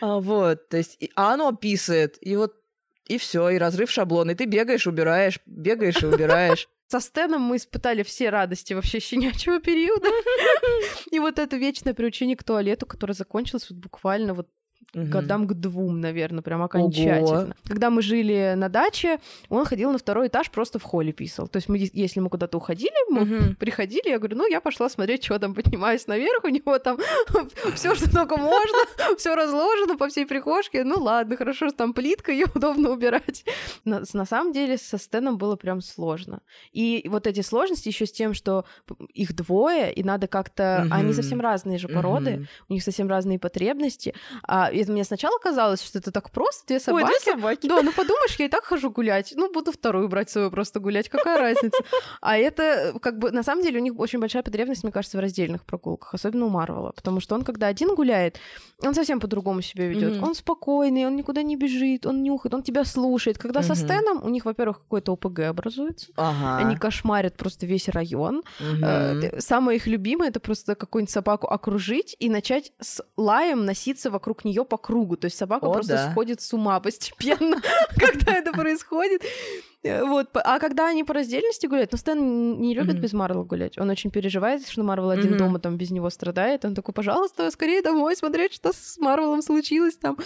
А, 0.00 0.18
Вот, 0.18 0.68
то 0.68 0.78
есть, 0.78 0.98
а 1.14 1.34
оно 1.34 1.52
писает, 1.52 2.18
и 2.20 2.34
вот 2.34 2.56
и 3.06 3.18
все, 3.18 3.50
и 3.50 3.58
разрыв 3.58 3.88
шаблона, 3.88 4.32
и 4.32 4.34
ты 4.34 4.46
бегаешь, 4.46 4.86
убираешь, 4.88 5.38
бегаешь 5.46 6.02
и 6.02 6.06
убираешь. 6.06 6.68
Со 6.92 7.00
Стэном 7.00 7.40
мы 7.40 7.56
испытали 7.56 8.02
все 8.02 8.28
радости 8.28 8.74
вообще 8.74 9.00
щенячьего 9.00 9.60
периода. 9.60 10.08
И 11.10 11.18
вот 11.20 11.38
это 11.38 11.56
вечное 11.56 11.94
приучение 11.94 12.36
к 12.36 12.44
туалету, 12.44 12.84
которое 12.84 13.14
закончилось 13.14 13.70
вот 13.70 13.78
буквально 13.78 14.34
вот 14.34 14.50
Мгм. 14.94 15.08
годам 15.10 15.46
к 15.46 15.54
двум, 15.54 16.00
наверное, 16.00 16.42
прям 16.42 16.62
окончательно. 16.62 17.54
Когда 17.66 17.88
мы 17.88 18.02
жили 18.02 18.52
на 18.56 18.68
даче, 18.68 19.18
он 19.48 19.64
ходил 19.64 19.90
на 19.90 19.96
второй 19.98 20.26
этаж, 20.28 20.50
просто 20.50 20.78
в 20.78 20.82
холле 20.82 21.12
писал. 21.12 21.48
То 21.48 21.56
есть 21.56 21.68
мы, 21.70 21.78
если 21.94 22.20
мы 22.20 22.28
куда-то 22.28 22.58
уходили, 22.58 22.92
мы 23.10 23.20
Мгм. 23.24 23.56
приходили, 23.56 24.10
я 24.10 24.18
говорю, 24.18 24.36
ну, 24.36 24.46
я 24.46 24.60
пошла 24.60 24.88
смотреть, 24.90 25.24
что 25.24 25.38
там, 25.38 25.54
поднимаюсь 25.54 26.06
наверх, 26.06 26.44
у 26.44 26.48
него 26.48 26.78
там 26.78 26.98
все, 27.74 27.94
что 27.94 28.10
только 28.12 28.36
можно, 28.36 28.78
все 29.18 29.34
разложено 29.34 29.96
по 29.96 30.08
всей 30.08 30.26
прихожке. 30.26 30.84
Ну, 30.84 30.98
ладно, 31.02 31.36
хорошо, 31.36 31.68
что 31.68 31.76
там 31.78 31.94
плитка, 31.94 32.30
ее 32.32 32.46
удобно 32.54 32.90
убирать. 32.90 33.44
На, 33.84 34.02
на 34.12 34.24
самом 34.26 34.52
деле 34.52 34.76
со 34.76 34.98
Стэном 34.98 35.38
было 35.38 35.56
прям 35.56 35.80
сложно. 35.80 36.40
И 36.72 37.06
вот 37.08 37.26
эти 37.26 37.40
сложности 37.40 37.88
еще 37.88 38.04
с 38.04 38.12
тем, 38.12 38.34
что 38.34 38.64
их 39.14 39.34
двое, 39.34 39.92
и 39.92 40.02
надо 40.04 40.26
как-то... 40.26 40.86
Они 40.90 41.04
Мгм. 41.12 41.14
совсем 41.14 41.40
разные 41.40 41.78
же 41.78 41.88
породы, 41.88 42.30
Мгм. 42.36 42.48
у 42.68 42.72
них 42.74 42.82
совсем 42.82 43.08
разные 43.08 43.38
потребности. 43.38 44.14
А 44.42 44.70
это 44.82 44.92
мне 44.92 45.04
сначала 45.04 45.38
казалось, 45.38 45.82
что 45.82 45.98
это 45.98 46.10
так 46.12 46.30
просто, 46.30 46.66
две 46.66 46.76
Ой, 46.76 46.80
собаки. 46.80 47.06
две 47.06 47.32
собаки. 47.32 47.66
Да, 47.68 47.82
ну 47.82 47.92
подумаешь, 47.92 48.36
я 48.38 48.46
и 48.46 48.48
так 48.48 48.64
хожу 48.64 48.90
гулять. 48.90 49.32
Ну, 49.36 49.50
буду 49.52 49.72
вторую 49.72 50.08
брать 50.08 50.30
свою 50.30 50.50
просто 50.50 50.80
гулять. 50.80 51.08
Какая 51.08 51.38
разница? 51.38 51.78
А 52.20 52.36
это, 52.36 52.94
как 53.00 53.18
бы, 53.18 53.30
на 53.30 53.42
самом 53.42 53.62
деле, 53.62 53.80
у 53.80 53.82
них 53.82 53.98
очень 53.98 54.18
большая 54.20 54.42
потребность, 54.42 54.82
мне 54.82 54.92
кажется, 54.92 55.16
в 55.16 55.20
раздельных 55.20 55.64
прогулках, 55.64 56.14
особенно 56.14 56.46
у 56.46 56.48
Марвела. 56.48 56.92
Потому 56.92 57.20
что 57.20 57.34
он, 57.34 57.42
когда 57.44 57.66
один 57.66 57.94
гуляет, 57.94 58.38
он 58.82 58.94
совсем 58.94 59.20
по-другому 59.20 59.62
себя 59.62 59.86
ведет. 59.86 60.22
Он 60.22 60.34
спокойный, 60.34 61.06
он 61.06 61.16
никуда 61.16 61.42
не 61.42 61.56
бежит, 61.56 62.06
он 62.06 62.22
нюхает, 62.22 62.54
он 62.54 62.62
тебя 62.62 62.84
слушает. 62.84 63.38
Когда 63.38 63.62
со 63.62 63.72
Мгм. 63.74 63.76
Стэном, 63.76 64.24
у 64.24 64.28
них, 64.28 64.44
во-первых, 64.44 64.78
какой-то 64.80 65.12
ОПГ 65.12 65.40
образуется. 65.40 66.12
Ага. 66.16 66.58
Они 66.66 66.76
кошмарят 66.76 67.36
просто 67.36 67.66
весь 67.66 67.88
район. 67.88 68.42
Э, 68.82 69.40
Самое 69.40 69.76
их 69.76 69.86
любимое 69.86 70.28
это 70.28 70.40
просто 70.40 70.74
какую-нибудь 70.74 71.10
собаку 71.12 71.46
окружить 71.48 72.16
и 72.18 72.28
начать 72.28 72.72
с 72.80 73.02
лаем 73.16 73.64
носиться 73.64 74.10
вокруг 74.10 74.44
нее 74.44 74.64
по 74.72 74.78
кругу. 74.78 75.16
То 75.16 75.26
есть 75.26 75.36
собака 75.36 75.66
О, 75.66 75.72
просто 75.72 75.92
да. 75.92 76.10
сходит 76.10 76.40
с 76.40 76.50
ума 76.54 76.80
постепенно, 76.86 77.60
когда 77.96 78.32
это 78.32 78.52
происходит. 78.52 79.22
Э, 79.82 80.02
Вот. 80.02 80.30
А 80.32 80.58
когда 80.58 80.88
они 80.88 81.04
по 81.04 81.12
раздельности 81.12 81.66
гуляют, 81.66 81.92
ну, 81.92 81.98
Стэн 81.98 82.58
не 82.58 82.74
любит 82.74 82.98
без 82.98 83.12
Марвела 83.12 83.44
гулять. 83.44 83.76
Он 83.76 83.90
очень 83.90 84.10
переживает, 84.10 84.66
что 84.66 84.82
Марвел 84.82 85.10
один 85.10 85.36
дома 85.36 85.58
там 85.58 85.76
без 85.76 85.90
него 85.90 86.08
страдает. 86.08 86.64
Он 86.64 86.74
такой, 86.74 86.94
пожалуйста, 86.94 87.50
скорее 87.50 87.82
домой 87.82 88.16
смотреть, 88.16 88.54
что 88.54 88.72
с 88.72 88.96
Марвелом 88.98 89.42
случилось 89.42 89.96
там. 89.96 90.16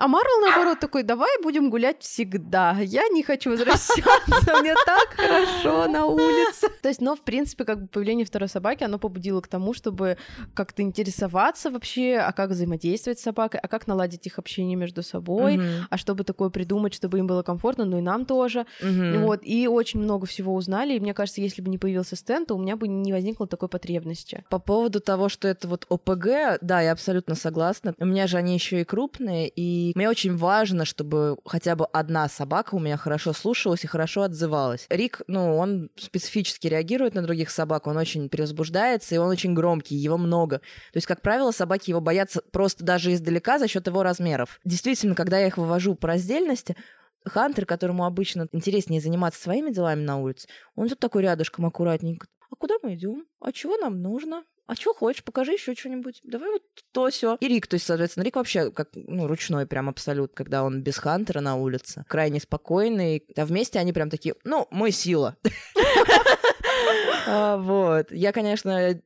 А 0.00 0.08
Марвел, 0.08 0.40
наоборот, 0.40 0.80
такой, 0.80 1.02
давай 1.02 1.30
будем 1.42 1.68
гулять 1.68 2.00
всегда. 2.00 2.74
Я 2.80 3.06
не 3.08 3.22
хочу 3.22 3.50
возвращаться, 3.50 4.56
мне 4.60 4.74
так 4.86 5.08
хорошо 5.14 5.86
на 5.88 6.06
улице. 6.06 6.68
То 6.80 6.88
есть, 6.88 7.02
но, 7.02 7.14
в 7.14 7.20
принципе, 7.20 7.64
как 7.64 7.82
бы 7.82 7.86
появление 7.86 8.24
второй 8.24 8.48
собаки, 8.48 8.82
оно 8.82 8.98
побудило 8.98 9.42
к 9.42 9.46
тому, 9.46 9.74
чтобы 9.74 10.16
как-то 10.54 10.80
интересоваться 10.80 11.70
вообще, 11.70 12.16
а 12.16 12.32
как 12.32 12.48
взаимодействовать 12.48 13.18
с 13.18 13.22
собакой, 13.22 13.60
а 13.62 13.68
как 13.68 13.86
наладить 13.86 14.26
их 14.26 14.38
общение 14.38 14.74
между 14.74 15.02
собой, 15.02 15.60
а 15.90 15.98
чтобы 15.98 16.24
такое 16.24 16.48
придумать, 16.48 16.94
чтобы 16.94 17.18
им 17.18 17.26
было 17.26 17.42
комфортно, 17.42 17.84
ну 17.84 17.98
и 17.98 18.00
нам 18.00 18.24
тоже. 18.24 18.64
Вот, 18.80 19.40
и 19.42 19.68
очень 19.68 20.00
много 20.00 20.26
всего 20.26 20.54
узнали, 20.54 20.94
и 20.94 21.00
мне 21.00 21.12
кажется, 21.12 21.42
если 21.42 21.60
бы 21.60 21.68
не 21.68 21.76
появился 21.76 22.16
Стэн, 22.16 22.46
то 22.46 22.54
у 22.54 22.58
меня 22.58 22.76
бы 22.76 22.88
не 22.88 23.12
возникло 23.12 23.46
такой 23.46 23.68
потребности. 23.68 24.44
По 24.48 24.58
поводу 24.58 25.00
того, 25.00 25.28
что 25.28 25.46
это 25.46 25.68
вот 25.68 25.84
ОПГ, 25.90 26.58
да, 26.62 26.80
я 26.80 26.92
абсолютно 26.92 27.34
согласна. 27.34 27.94
У 27.98 28.06
меня 28.06 28.26
же 28.26 28.38
они 28.38 28.54
еще 28.54 28.80
и 28.80 28.84
крупные, 28.84 29.46
и 29.46 29.89
мне 29.94 30.08
очень 30.08 30.36
важно, 30.36 30.84
чтобы 30.84 31.36
хотя 31.44 31.76
бы 31.76 31.86
одна 31.86 32.28
собака 32.28 32.74
у 32.74 32.78
меня 32.78 32.96
хорошо 32.96 33.32
слушалась 33.32 33.84
и 33.84 33.86
хорошо 33.88 34.22
отзывалась. 34.22 34.86
Рик, 34.90 35.22
ну, 35.26 35.56
он 35.56 35.90
специфически 35.96 36.66
реагирует 36.66 37.14
на 37.14 37.22
других 37.22 37.50
собак, 37.50 37.86
он 37.86 37.96
очень 37.96 38.28
перевозбуждается, 38.28 39.14
и 39.14 39.18
он 39.18 39.28
очень 39.28 39.54
громкий, 39.54 39.96
его 39.96 40.18
много. 40.18 40.58
То 40.58 40.96
есть, 40.96 41.06
как 41.06 41.22
правило, 41.22 41.50
собаки 41.50 41.90
его 41.90 42.00
боятся 42.00 42.42
просто 42.52 42.84
даже 42.84 43.12
издалека 43.12 43.58
за 43.58 43.68
счет 43.68 43.86
его 43.86 44.02
размеров. 44.02 44.60
Действительно, 44.64 45.14
когда 45.14 45.38
я 45.38 45.46
их 45.46 45.58
вывожу 45.58 45.94
по 45.94 46.08
раздельности, 46.08 46.76
Хантер, 47.24 47.66
которому 47.66 48.06
обычно 48.06 48.48
интереснее 48.52 49.00
заниматься 49.00 49.42
своими 49.42 49.70
делами 49.70 50.02
на 50.02 50.18
улице, 50.18 50.48
он 50.74 50.88
тут 50.88 50.98
такой 50.98 51.22
рядышком 51.22 51.66
аккуратненько. 51.66 52.26
А 52.50 52.56
куда 52.56 52.74
мы 52.82 52.94
идем? 52.94 53.26
А 53.40 53.52
чего 53.52 53.76
нам 53.76 54.00
нужно? 54.00 54.44
А 54.70 54.76
чего 54.76 54.94
хочешь? 54.94 55.24
Покажи 55.24 55.52
еще 55.54 55.74
что-нибудь. 55.74 56.20
Давай 56.22 56.48
вот 56.48 56.62
то 56.92 57.08
все. 57.10 57.36
И 57.40 57.48
Рик, 57.48 57.66
то 57.66 57.74
есть, 57.74 57.86
соответственно, 57.86 58.22
Рик 58.22 58.36
вообще 58.36 58.70
как 58.70 58.90
ну, 58.94 59.26
ручной 59.26 59.66
прям 59.66 59.88
абсолют, 59.88 60.32
когда 60.32 60.62
он 60.62 60.82
без 60.82 60.96
Хантера 60.98 61.40
на 61.40 61.56
улице. 61.56 62.04
Крайне 62.06 62.38
спокойный. 62.38 63.24
А 63.36 63.44
вместе 63.46 63.80
они 63.80 63.92
прям 63.92 64.10
такие, 64.10 64.36
ну, 64.44 64.68
мы 64.70 64.92
сила. 64.92 65.36
А, 67.26 67.56
Вот. 67.58 68.12
Я, 68.12 68.32
конечно, 68.32 69.00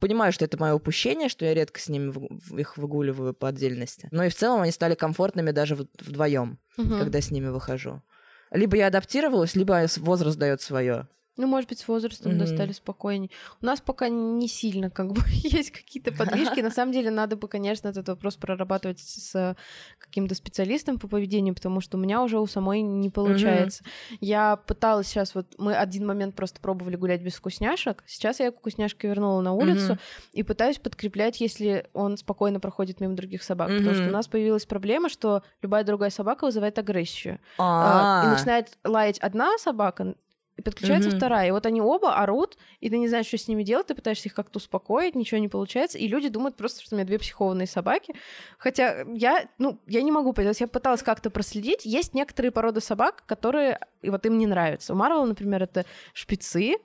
понимаю, 0.00 0.32
что 0.32 0.44
это 0.44 0.58
мое 0.58 0.74
упущение, 0.74 1.28
что 1.28 1.44
я 1.44 1.54
редко 1.54 1.80
с 1.80 1.88
ними 1.88 2.10
в- 2.10 2.58
их 2.58 2.76
выгуливаю 2.76 3.34
по 3.34 3.48
отдельности. 3.48 4.08
Но 4.10 4.24
и 4.24 4.28
в 4.28 4.34
целом 4.34 4.60
они 4.62 4.72
стали 4.72 4.94
комфортными 4.94 5.50
даже 5.50 5.74
вдвоем, 5.74 6.58
Мгм. 6.76 6.98
когда 6.98 7.20
с 7.20 7.30
ними 7.30 7.48
выхожу. 7.48 8.02
Либо 8.50 8.76
я 8.76 8.86
адаптировалась, 8.88 9.54
либо 9.54 9.86
возраст 9.96 10.38
дает 10.38 10.60
свое. 10.62 11.08
Ну, 11.38 11.46
может 11.46 11.68
быть, 11.70 11.78
с 11.78 11.88
возрастом 11.88 12.32
Мгм. 12.32 12.40
достали 12.40 12.72
спокойнее. 12.72 13.30
У 13.62 13.66
нас 13.66 13.80
пока 13.80 14.08
не 14.08 14.48
сильно 14.48 14.90
как 14.90 15.12
бы 15.12 15.22
есть 15.44 15.70
какие-то 15.70 16.12
подвижки. 16.12 16.60
На 16.60 16.70
самом 16.70 16.92
деле 16.92 17.10
надо 17.10 17.36
бы, 17.36 17.48
конечно, 17.48 17.88
этот 17.88 18.08
вопрос 18.08 18.36
прорабатывать 18.36 18.98
с 18.98 19.56
каким-то 19.98 20.34
специалистом 20.34 20.98
по 20.98 21.06
поведению, 21.08 21.54
потому 21.54 21.80
что 21.80 21.96
у 21.96 22.00
меня 22.00 22.22
уже 22.22 22.38
у 22.40 22.46
самой 22.46 22.82
не 22.82 23.08
получается. 23.08 23.84
Я 24.20 24.56
пыталась 24.56 25.06
сейчас, 25.06 25.34
вот 25.34 25.46
мы 25.58 25.74
один 25.74 26.06
момент 26.06 26.34
просто 26.34 26.60
пробовали 26.60 26.96
гулять 26.96 27.22
без 27.22 27.34
вкусняшек. 27.36 28.02
Сейчас 28.06 28.40
я 28.40 28.50
вкусняшки 28.50 29.06
вернула 29.06 29.40
на 29.40 29.52
улицу 29.52 29.92
Мгм. 29.92 30.00
и 30.32 30.42
пытаюсь 30.42 30.78
подкреплять, 30.78 31.40
если 31.40 31.86
он 31.92 32.16
спокойно 32.16 32.58
проходит 32.58 33.00
мимо 33.00 33.14
других 33.14 33.42
собак. 33.44 33.68
Потому 33.78 33.94
что 33.94 34.08
у 34.08 34.12
нас 34.12 34.26
появилась 34.26 34.66
проблема, 34.66 35.08
что 35.08 35.42
любая 35.62 35.84
другая 35.84 36.10
собака 36.10 36.46
вызывает 36.46 36.78
агрессию. 36.78 37.38
А, 37.58 38.22
и 38.24 38.26
А, 38.26 38.30
начинает 38.30 38.76
лаять 38.84 39.18
одна 39.20 39.56
собака, 39.58 40.16
и 40.58 40.62
подключается 40.62 41.08
Мгм. 41.08 41.16
вторая. 41.16 41.48
И 41.48 41.50
вот 41.52 41.64
они 41.66 41.80
оба 41.80 42.16
орут, 42.16 42.58
и 42.80 42.90
ты 42.90 42.98
не 42.98 43.08
знаешь, 43.08 43.26
что 43.26 43.38
с 43.38 43.46
ними 43.46 43.62
делать, 43.62 43.86
ты 43.86 43.94
пытаешься 43.94 44.28
их 44.28 44.34
как-то 44.34 44.58
успокоить, 44.58 45.14
ничего 45.14 45.40
не 45.40 45.48
получается, 45.48 45.98
и 45.98 46.08
люди 46.08 46.28
думают 46.28 46.56
просто, 46.56 46.82
что 46.82 46.94
у 46.94 46.98
меня 46.98 47.06
две 47.06 47.18
психованные 47.18 47.68
собаки. 47.68 48.14
Хотя 48.58 49.04
я, 49.14 49.48
ну, 49.58 49.80
я 49.86 50.02
не 50.02 50.10
могу 50.10 50.32
понять, 50.32 50.60
я 50.60 50.66
пыталась 50.66 51.04
как-то 51.04 51.30
проследить. 51.30 51.84
Есть 51.84 52.12
некоторые 52.12 52.50
породы 52.50 52.80
собак, 52.80 53.22
которые 53.26 53.78
и 54.02 54.10
вот 54.10 54.26
им 54.26 54.36
не 54.36 54.46
нравятся. 54.48 54.94
У 54.94 54.96
Марвела, 54.96 55.24
например, 55.24 55.62
это 55.62 55.86
шпицы, 56.12 56.78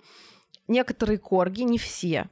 некоторые 0.67 1.17
корги, 1.17 1.63
не 1.63 1.79
все. 1.79 2.29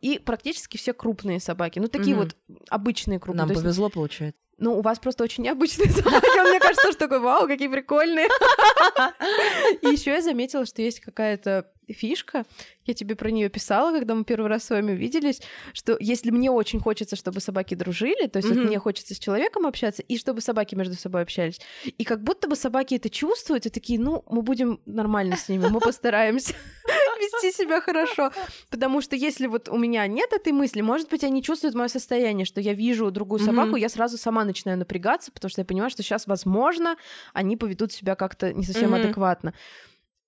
И 0.00 0.20
практически 0.20 0.76
все 0.76 0.92
крупные 0.92 1.40
собаки. 1.40 1.80
Ну, 1.80 1.88
такие 1.88 2.14
Мгм. 2.14 2.24
вот 2.48 2.60
обычные 2.68 3.18
крупные. 3.18 3.40
нам 3.40 3.48
То 3.48 3.52
есть 3.54 3.62
повезло, 3.62 3.88
получается. 3.88 4.38
Ну, 4.58 4.78
у 4.78 4.82
вас 4.82 4.98
просто 4.98 5.24
очень 5.24 5.44
необычные 5.44 5.90
собаки. 5.90 6.40
Мне 6.48 6.60
кажется, 6.60 6.90
что 6.92 6.98
такой, 7.00 7.20
вау, 7.20 7.46
какие 7.46 7.68
прикольные. 7.68 8.28
И 9.82 9.88
еще 9.88 10.10
я 10.12 10.22
заметила, 10.22 10.66
что 10.66 10.82
есть 10.82 11.00
какая-то 11.00 11.70
фишка. 11.88 12.44
Я 12.86 12.94
тебе 12.94 13.14
про 13.14 13.30
нее 13.30 13.50
писала, 13.50 13.92
когда 13.92 14.14
мы 14.14 14.24
первый 14.24 14.48
раз 14.48 14.64
с 14.64 14.70
вами 14.70 14.92
виделись, 14.92 15.42
что 15.74 15.96
если 16.00 16.30
мне 16.30 16.50
очень 16.50 16.80
хочется, 16.80 17.14
чтобы 17.14 17.40
собаки 17.40 17.74
дружили, 17.74 18.26
то 18.26 18.38
есть 18.38 18.48
вот 18.48 18.56
Мгм. 18.58 18.66
мне 18.68 18.78
хочется 18.78 19.14
с 19.14 19.18
человеком 19.18 19.66
общаться, 19.66 20.02
и 20.02 20.16
чтобы 20.16 20.40
собаки 20.40 20.74
между 20.74 20.94
собой 20.94 21.20
общались. 21.22 21.60
И 21.84 22.04
как 22.04 22.22
будто 22.22 22.48
бы 22.48 22.56
собаки 22.56 22.94
это 22.94 23.10
чувствуют, 23.10 23.66
и 23.66 23.70
такие, 23.70 23.98
ну, 23.98 24.24
мы 24.30 24.40
будем 24.42 24.80
нормально 24.86 25.36
с 25.36 25.48
ними, 25.50 25.66
мы 25.68 25.80
постараемся 25.80 26.54
вести 27.24 27.52
себя 27.52 27.80
хорошо. 27.80 28.30
Потому 28.70 29.00
что 29.00 29.16
если 29.16 29.46
вот 29.46 29.68
у 29.68 29.76
меня 29.76 30.06
нет 30.06 30.32
этой 30.32 30.52
мысли, 30.52 30.80
может 30.80 31.08
быть, 31.10 31.24
они 31.24 31.42
чувствуют 31.42 31.74
мое 31.74 31.88
состояние, 31.88 32.44
что 32.44 32.60
я 32.60 32.72
вижу 32.72 33.10
другую 33.10 33.40
собаку, 33.40 33.76
я 33.76 33.88
сразу 33.88 34.18
сама 34.18 34.44
начинаю 34.44 34.78
напрягаться, 34.78 35.32
потому 35.32 35.50
что 35.50 35.60
я 35.60 35.64
понимаю, 35.64 35.90
что 35.90 36.02
сейчас, 36.02 36.26
возможно, 36.26 36.96
они 37.32 37.56
поведут 37.56 37.92
себя 37.92 38.14
как-то 38.14 38.52
не 38.52 38.64
совсем 38.64 38.94
адекватно. 38.94 39.54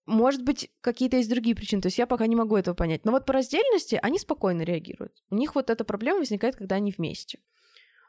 Может 0.07 0.45
быть, 0.45 0.71
какие-то 0.83 1.17
есть 1.17 1.29
другие 1.29 1.57
причины. 1.57 1.83
То 1.83 1.89
есть 1.89 1.99
я 1.99 2.07
пока 2.07 2.29
не 2.29 2.37
могу 2.37 2.57
этого 2.57 2.75
понять. 2.75 3.05
Но 3.05 3.11
вот 3.11 3.27
по 3.27 3.33
раздельности 3.33 3.99
они 4.01 4.21
спокойно 4.21 4.63
реагируют. 4.63 5.13
У 5.31 5.35
них 5.35 5.57
вот 5.57 5.69
эта 5.69 5.85
проблема 5.85 6.21
возникает, 6.21 6.55
когда 6.55 6.77
они 6.77 6.95
вместе. 6.97 7.41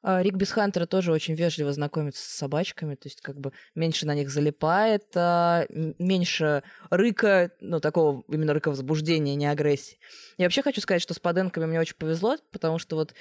А, 0.03 0.21
Рик 0.21 0.36
Бесхантера 0.36 0.86
тоже 0.86 1.12
очень 1.12 1.36
вежливо 1.36 1.73
знакомится 1.73 2.21
с 2.21 2.38
собачками, 2.38 2.95
то 2.95 3.07
есть 3.07 3.21
как 3.21 3.39
бы 3.39 3.51
меньше 3.75 4.05
на 4.05 4.15
них 4.15 4.29
залипает, 4.29 5.05
а, 5.15 5.65
меньше 5.69 6.63
рыка, 6.89 7.51
ну, 7.60 7.79
такого 7.79 8.23
именно 8.27 8.53
рыка 8.53 8.69
возбуждения, 8.69 9.36
не 9.36 9.47
агрессии. 9.47 9.99
Я 10.38 10.45
вообще 10.45 10.62
хочу 10.62 10.81
сказать, 10.81 11.01
что 11.01 11.13
с 11.13 11.19
поденками 11.19 11.65
мне 11.65 11.79
очень 11.79 11.95
повезло, 11.95 12.38
потому 12.51 12.79
что 12.79 12.95
вот 12.95 13.13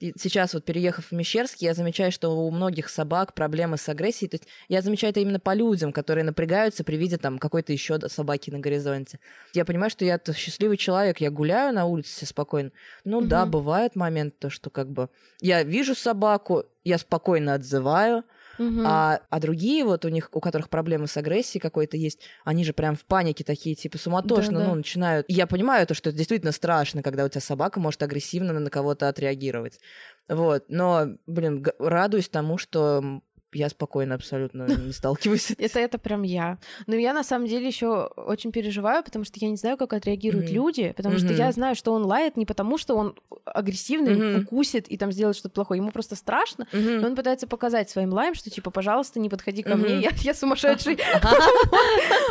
сейчас 0.00 0.54
вот 0.54 0.64
переехав 0.64 1.06
в 1.06 1.12
Мещерск, 1.12 1.58
я 1.58 1.74
замечаю, 1.74 2.12
что 2.12 2.28
у 2.30 2.50
многих 2.50 2.88
собак 2.88 3.34
проблемы 3.34 3.76
с 3.76 3.88
агрессией. 3.88 4.28
То 4.30 4.36
есть 4.36 4.48
я 4.68 4.82
замечаю 4.82 5.10
это 5.10 5.20
именно 5.20 5.40
по 5.40 5.54
людям, 5.54 5.92
которые 5.92 6.24
напрягаются 6.24 6.84
при 6.84 6.96
виде 6.96 7.18
там 7.18 7.38
какой-то 7.38 7.72
еще 7.72 7.98
собаки 8.08 8.50
на 8.50 8.60
горизонте. 8.60 9.18
Я 9.54 9.64
понимаю, 9.64 9.90
что 9.90 10.04
я 10.04 10.20
счастливый 10.34 10.76
человек, 10.76 11.18
я 11.20 11.30
гуляю 11.30 11.74
на 11.74 11.84
улице 11.86 12.26
спокойно. 12.26 12.70
Ну 13.04 13.20
да, 13.20 13.42
Мгм. 13.42 13.50
бывает 13.50 13.96
момент, 13.96 14.38
то, 14.38 14.50
что 14.50 14.70
как 14.70 14.90
бы 14.90 15.08
я 15.40 15.62
вижу 15.62 15.94
собаку, 15.94 16.64
я 16.84 16.98
спокойно 16.98 17.54
отзываю, 17.54 18.24
Мгм. 18.58 18.84
а, 18.84 19.20
а 19.30 19.40
другие 19.40 19.84
вот 19.84 20.04
у 20.04 20.08
них, 20.08 20.28
у 20.32 20.40
которых 20.40 20.68
проблемы 20.70 21.06
с 21.06 21.16
агрессией 21.16 21.60
какой-то 21.60 21.96
есть, 21.96 22.20
они 22.44 22.64
же 22.64 22.72
прям 22.72 22.96
в 22.96 23.04
панике 23.04 23.44
такие, 23.44 23.74
типа 23.74 23.98
суматошно, 23.98 24.58
Да-да. 24.58 24.64
ну, 24.70 24.74
начинают. 24.74 25.26
И 25.28 25.34
я 25.34 25.46
понимаю 25.46 25.86
то, 25.86 25.94
что 25.94 26.10
это 26.10 26.18
действительно 26.18 26.52
страшно, 26.52 27.02
когда 27.02 27.24
у 27.24 27.28
тебя 27.28 27.40
собака 27.40 27.80
может 27.80 28.02
агрессивно 28.02 28.52
на 28.52 28.70
кого-то 28.70 29.08
отреагировать. 29.08 29.80
Вот, 30.28 30.64
но, 30.68 31.06
блин, 31.26 31.64
радуюсь 31.78 32.28
тому, 32.28 32.58
что 32.58 33.22
я 33.52 33.68
спокойно 33.68 34.14
абсолютно 34.14 34.66
не 34.66 34.92
сталкиваюсь 34.92 35.42
с 35.42 35.50
этим. 35.52 35.64
Это, 35.64 35.80
это 35.80 35.98
прям 35.98 36.22
я. 36.22 36.58
Но 36.86 36.94
я 36.96 37.12
на 37.12 37.24
самом 37.24 37.46
деле 37.46 37.66
еще 37.66 38.06
очень 38.16 38.52
переживаю, 38.52 39.02
потому 39.02 39.24
что 39.24 39.38
я 39.40 39.48
не 39.48 39.56
знаю, 39.56 39.76
как 39.76 39.92
отреагируют 39.92 40.50
люди, 40.50 40.92
потому 40.96 41.18
что 41.18 41.32
я 41.32 41.50
знаю, 41.52 41.74
что 41.74 41.92
он 41.92 42.04
лает 42.04 42.36
не 42.36 42.46
потому, 42.46 42.78
что 42.78 42.94
он 42.96 43.14
агрессивный, 43.44 44.40
укусит 44.40 44.88
и 44.88 44.96
там 44.96 45.12
сделает 45.12 45.36
что-то 45.36 45.54
плохое. 45.54 45.78
Ему 45.78 45.90
просто 45.90 46.16
страшно, 46.16 46.66
и 46.72 47.04
он 47.04 47.14
пытается 47.16 47.46
показать 47.46 47.90
своим 47.90 48.12
лаем, 48.12 48.34
что 48.34 48.50
типа, 48.50 48.70
пожалуйста, 48.70 49.20
не 49.20 49.28
подходи 49.28 49.62
ко 49.62 49.76
мне, 49.76 50.08
я, 50.22 50.34
сумасшедший. 50.34 50.98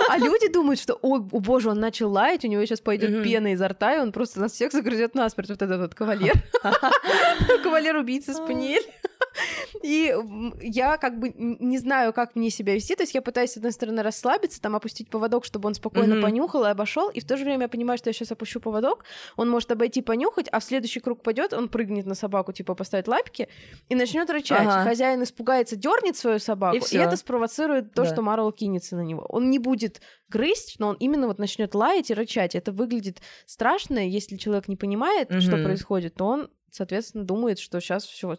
А 0.09 0.17
люди 0.17 0.51
думают, 0.51 0.79
что, 0.79 0.97
ой, 1.01 1.19
о 1.19 1.39
боже, 1.39 1.69
он 1.69 1.79
начал 1.79 2.11
лаять, 2.11 2.45
у 2.45 2.47
него 2.47 2.63
сейчас 2.65 2.79
пойдет 2.79 3.23
пена 3.23 3.53
изо 3.53 3.67
рта, 3.67 3.95
и 3.95 3.99
он 3.99 4.11
просто 4.11 4.39
нас 4.39 4.53
всех 4.53 4.71
загрызет 4.71 5.15
насмерть. 5.15 5.49
Вот 5.49 5.61
этот 5.61 5.79
вот 5.79 5.95
кавалер. 5.95 6.33
Кавалер-убийца 7.63 8.33
Спаниель. 8.33 8.85
И 9.83 10.13
я 10.61 10.97
как 10.97 11.19
бы 11.19 11.33
не 11.37 11.77
знаю, 11.77 12.13
как 12.13 12.35
мне 12.35 12.49
себя 12.49 12.73
вести. 12.73 12.95
То 12.95 13.03
есть 13.03 13.13
я 13.13 13.21
пытаюсь, 13.21 13.51
с 13.51 13.57
одной 13.57 13.71
стороны, 13.71 14.01
расслабиться, 14.01 14.61
там 14.61 14.75
опустить 14.75 15.09
поводок, 15.09 15.45
чтобы 15.45 15.67
он 15.67 15.73
спокойно 15.73 16.15
Мгм. 16.15 16.21
понюхал 16.23 16.63
и 16.65 16.69
обошел. 16.69 17.09
И 17.09 17.19
в 17.19 17.25
то 17.25 17.37
же 17.37 17.43
время 17.43 17.63
я 17.63 17.67
понимаю, 17.69 17.97
что 17.97 18.09
я 18.09 18.13
сейчас 18.13 18.31
опущу 18.31 18.59
поводок, 18.59 19.05
он 19.35 19.49
может 19.49 19.71
обойти, 19.71 20.01
понюхать, 20.01 20.47
а 20.51 20.59
в 20.59 20.63
следующий 20.63 20.99
круг 20.99 21.21
пойдет, 21.23 21.53
он 21.53 21.69
прыгнет 21.69 22.05
на 22.05 22.15
собаку, 22.15 22.51
типа 22.53 22.75
поставит 22.75 23.07
лапки 23.07 23.47
и 23.89 23.95
начнет 23.95 24.29
рычать. 24.29 24.67
Ага. 24.67 24.83
Хозяин 24.83 25.23
испугается, 25.23 25.75
дернет 25.75 26.17
свою 26.17 26.39
собаку, 26.39 26.77
И 26.77 26.95
и, 26.95 26.97
это 26.97 27.15
спровоцирует 27.17 27.93
то, 27.93 28.03
Да. 28.03 28.09
что 28.09 28.21
Марвел 28.21 28.51
кинется 28.51 28.95
на 28.95 29.01
него. 29.01 29.25
Он 29.29 29.49
не 29.49 29.59
будет 29.59 30.01
грызть, 30.29 30.75
но 30.79 30.89
он 30.89 30.95
именно 30.99 31.27
вот 31.27 31.39
начнет 31.39 31.73
лаять 31.75 32.09
и 32.11 32.13
рычать. 32.13 32.55
Это 32.55 32.71
выглядит 32.71 33.21
страшно, 33.45 33.99
если 34.07 34.37
человек 34.37 34.67
не 34.67 34.75
понимает, 34.75 35.29
что 35.41 35.55
Мгм. 35.57 35.63
происходит, 35.65 36.15
то 36.15 36.25
он, 36.25 36.49
соответственно, 36.71 37.23
думает, 37.23 37.59
что 37.59 37.79
сейчас 37.79 38.05
все 38.05 38.37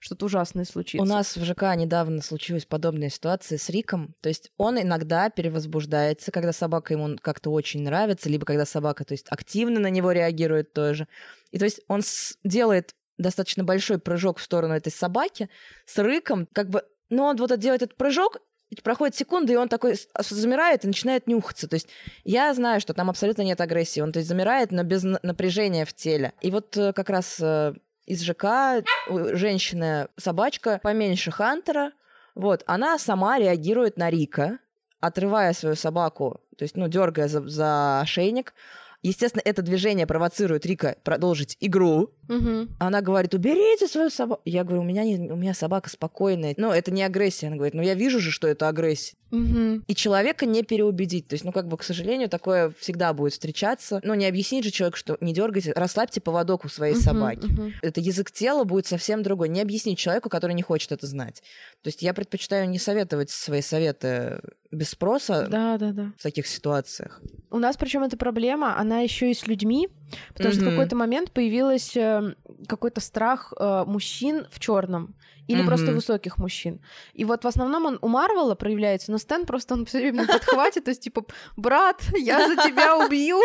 что-то 0.00 0.26
ужасное 0.26 0.64
случится. 0.64 1.02
У 1.02 1.06
нас 1.06 1.36
в 1.36 1.44
ЖК 1.44 1.74
недавно 1.76 2.22
случилась 2.22 2.66
подобная 2.66 3.10
ситуация 3.10 3.58
с 3.58 3.68
Риком. 3.68 4.14
То 4.20 4.28
есть 4.28 4.50
он 4.56 4.80
иногда 4.80 5.30
перевозбуждается, 5.30 6.30
когда 6.32 6.52
собака 6.52 6.94
ему 6.94 7.16
как-то 7.20 7.50
очень 7.50 7.82
нравится, 7.82 8.28
либо 8.28 8.44
когда 8.44 8.64
собака, 8.66 9.04
то 9.04 9.12
есть 9.12 9.26
активно 9.30 9.80
на 9.80 9.88
него 9.88 10.12
реагирует 10.12 10.72
тоже. 10.72 11.08
И 11.50 11.58
то 11.58 11.64
есть 11.64 11.80
он 11.88 12.02
делает 12.44 12.94
достаточно 13.18 13.64
большой 13.64 13.98
прыжок 13.98 14.38
в 14.38 14.42
сторону 14.42 14.74
этой 14.74 14.92
собаки 14.92 15.48
с 15.86 15.98
рыком, 15.98 16.48
как 16.52 16.70
бы, 16.70 16.82
но 17.10 17.26
он 17.26 17.36
вот 17.36 17.56
делает 17.58 17.82
этот 17.82 17.96
прыжок, 17.96 18.38
проходит 18.82 19.16
секунда, 19.16 19.52
и 19.52 19.56
он 19.56 19.68
такой 19.68 19.96
замирает 20.18 20.84
и 20.84 20.86
начинает 20.86 21.26
нюхаться. 21.26 21.68
То 21.68 21.74
есть 21.74 21.88
я 22.24 22.54
знаю, 22.54 22.80
что 22.80 22.94
там 22.94 23.10
абсолютно 23.10 23.42
нет 23.42 23.60
агрессии. 23.60 24.00
Он 24.00 24.12
то 24.12 24.18
есть 24.18 24.28
замирает, 24.28 24.72
но 24.72 24.82
без 24.82 25.02
на- 25.02 25.20
напряжения 25.22 25.84
в 25.84 25.92
теле. 25.92 26.32
И 26.40 26.50
вот 26.50 26.76
э, 26.78 26.94
как 26.94 27.10
раз 27.10 27.38
э, 27.40 27.74
из 28.06 28.22
ЖК 28.22 28.84
у 29.08 29.36
женщины 29.36 30.08
собачка 30.16 30.80
поменьше 30.82 31.30
Хантера. 31.30 31.92
Вот, 32.34 32.62
она 32.66 32.98
сама 32.98 33.38
реагирует 33.38 33.96
на 33.96 34.10
Рика, 34.10 34.58
отрывая 35.00 35.52
свою 35.52 35.76
собаку, 35.76 36.40
то 36.56 36.62
есть, 36.62 36.76
ну, 36.76 36.88
дергая 36.88 37.28
за, 37.28 37.46
за 37.46 38.00
ошейник. 38.00 38.54
Естественно, 39.02 39.42
это 39.44 39.62
движение 39.62 40.06
провоцирует 40.06 40.64
Рика 40.64 40.96
продолжить 41.02 41.56
игру. 41.60 42.10
Мгм. 42.28 42.76
Она 42.78 43.00
говорит, 43.00 43.34
уберите 43.34 43.88
свою 43.88 44.10
собаку. 44.10 44.42
Я 44.44 44.62
говорю, 44.62 44.82
у 44.82 44.84
меня, 44.84 45.02
не, 45.02 45.30
у 45.30 45.34
меня 45.34 45.54
собака 45.54 45.90
спокойная. 45.90 46.54
Ну, 46.56 46.70
это 46.70 46.92
не 46.92 47.02
агрессия. 47.02 47.48
Она 47.48 47.56
говорит, 47.56 47.74
ну, 47.74 47.82
я 47.82 47.94
вижу 47.94 48.20
же, 48.20 48.30
что 48.30 48.46
это 48.46 48.68
агрессия. 48.68 49.16
Мгм. 49.32 49.82
И 49.88 49.94
человека 49.94 50.46
не 50.46 50.62
переубедить. 50.62 51.26
То 51.26 51.34
есть, 51.34 51.44
ну, 51.44 51.52
как 51.52 51.66
бы, 51.66 51.76
к 51.78 51.82
сожалению, 51.82 52.28
такое 52.28 52.70
всегда 52.78 53.12
будет 53.14 53.32
встречаться. 53.32 54.00
Ну, 54.04 54.14
не 54.14 54.26
объяснить 54.26 54.62
же 54.64 54.70
человеку, 54.70 54.98
что 54.98 55.16
не 55.20 55.32
дергайте, 55.32 55.72
расслабьте 55.72 56.20
поводок 56.20 56.64
у 56.66 56.68
своей 56.68 56.94
Мгм, 56.94 57.02
собаки. 57.02 57.46
мгм. 57.46 57.72
Это 57.82 58.00
язык 58.00 58.30
тела 58.30 58.64
будет 58.64 58.86
совсем 58.86 59.22
другой. 59.22 59.48
Не 59.48 59.62
объяснить 59.62 59.98
человеку, 59.98 60.28
который 60.28 60.52
не 60.54 60.62
хочет 60.62 60.92
это 60.92 61.06
знать. 61.06 61.42
То 61.82 61.88
есть 61.88 62.02
я 62.02 62.12
предпочитаю 62.14 62.68
не 62.68 62.78
советовать 62.78 63.30
свои 63.30 63.62
советы 63.62 64.40
без 64.70 64.90
спроса 64.90 65.46
Да, 65.50 65.78
да, 65.78 65.92
да. 65.92 66.12
в 66.18 66.22
таких 66.22 66.46
ситуациях. 66.46 67.20
У 67.50 67.58
нас 67.58 67.76
причем 67.76 68.02
эта 68.02 68.16
проблема, 68.16 68.78
она 68.78 69.00
еще 69.00 69.30
и 69.30 69.34
с 69.34 69.46
людьми, 69.46 69.88
потому 70.34 70.54
что 70.54 70.64
в 70.66 70.68
какой-то 70.70 70.94
момент 70.96 71.32
появилась 71.32 71.96
э, 71.96 72.34
какой-то 72.68 73.00
страх 73.00 73.52
э, 73.58 73.84
мужчин 73.86 74.46
в 74.50 74.60
черном 74.60 75.14
или 75.48 75.62
просто 75.62 75.86
Мгм. 75.86 75.96
высоких 75.96 76.38
мужчин. 76.38 76.80
И 77.14 77.24
вот 77.24 77.44
в 77.44 77.46
основном 77.46 77.86
он 77.86 77.98
у 78.00 78.08
Марвела 78.08 78.54
проявляется, 78.54 79.10
но 79.12 79.18
Стэн 79.18 79.46
просто 79.46 79.74
он 79.74 79.86
все 79.86 79.98
время 79.98 80.22
на 80.22 80.28
подхвате, 80.28 80.80
то 80.80 80.90
есть 80.90 81.02
типа 81.02 81.24
брат, 81.56 82.02
я 82.16 82.48
за 82.48 82.56
тебя 82.56 82.96
убью, 82.96 83.40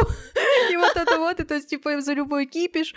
и 0.72 0.78
вот 0.78 0.96
это 0.96 1.18
вот, 1.18 1.40
и 1.40 1.44
то 1.44 1.56
есть 1.56 1.70
типа 1.70 2.02
за 2.02 2.14
любой 2.14 2.46
кипиш. 2.46 2.94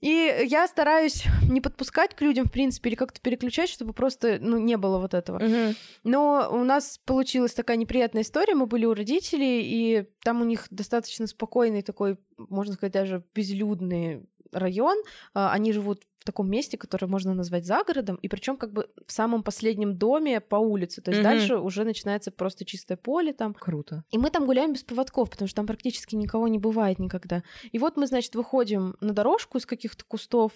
И 0.00 0.46
я 0.48 0.66
стараюсь 0.66 1.22
не 1.48 1.60
подпускать 1.60 2.16
к 2.16 2.22
людям, 2.22 2.46
в 2.46 2.50
принципе, 2.50 2.88
или 2.90 2.96
как-то 2.96 3.20
переключать, 3.20 3.68
чтобы 3.70 3.92
просто, 3.92 4.38
ну, 4.40 4.58
не 4.58 4.76
было 4.76 4.98
вот 4.98 5.14
этого. 5.14 5.38
Мгм. 5.38 5.76
Но 6.02 6.48
у 6.50 6.64
нас 6.64 6.98
получилась 7.04 7.54
такая 7.54 7.76
неприятная 7.76 8.22
история. 8.22 8.56
Мы 8.56 8.66
были 8.66 8.84
у 8.84 8.94
родителей, 8.94 9.62
и 9.62 10.04
там 10.24 10.40
у 10.40 10.44
них 10.44 10.66
достаточно 10.70 11.28
спокойный 11.28 11.82
такой, 11.82 12.18
можно 12.36 12.74
сказать, 12.74 12.92
даже 12.92 13.22
безлюдный 13.32 14.26
район. 14.52 14.96
А, 15.34 15.52
Они 15.52 15.72
живут 15.72 16.02
в 16.18 16.24
таком 16.24 16.48
месте, 16.48 16.78
которое 16.78 17.08
можно 17.08 17.34
назвать 17.34 17.66
загородом, 17.66 18.14
и 18.16 18.28
причем 18.28 18.56
как 18.56 18.72
бы 18.72 18.88
в 19.06 19.10
самом 19.12 19.42
последнем 19.42 19.96
доме 19.96 20.40
по 20.40 20.54
улице. 20.56 21.02
То 21.02 21.10
есть 21.10 21.20
Мгм. 21.20 21.30
дальше 21.30 21.56
уже 21.56 21.82
начинается 21.84 22.30
просто 22.30 22.64
чистое 22.64 22.96
поле 22.96 23.32
там. 23.32 23.54
Круто. 23.54 24.04
И 24.12 24.18
мы 24.18 24.30
там 24.30 24.46
гуляем 24.46 24.72
без 24.72 24.84
поводков, 24.84 25.30
потому 25.30 25.48
что 25.48 25.56
там 25.56 25.66
практически 25.66 26.14
никого 26.14 26.46
не 26.46 26.58
бывает 26.58 27.00
никогда. 27.00 27.42
И 27.72 27.78
вот 27.78 27.96
мы, 27.96 28.06
значит, 28.06 28.34
выходим 28.36 28.96
на 29.00 29.12
дорожку 29.12 29.58
из 29.58 29.66
каких-то 29.66 30.04
кустов, 30.04 30.52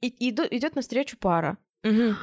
и, 0.00 0.08
идет 0.28 0.74
навстречу 0.74 1.16
пара. 1.18 1.58
Мгм. 1.84 2.16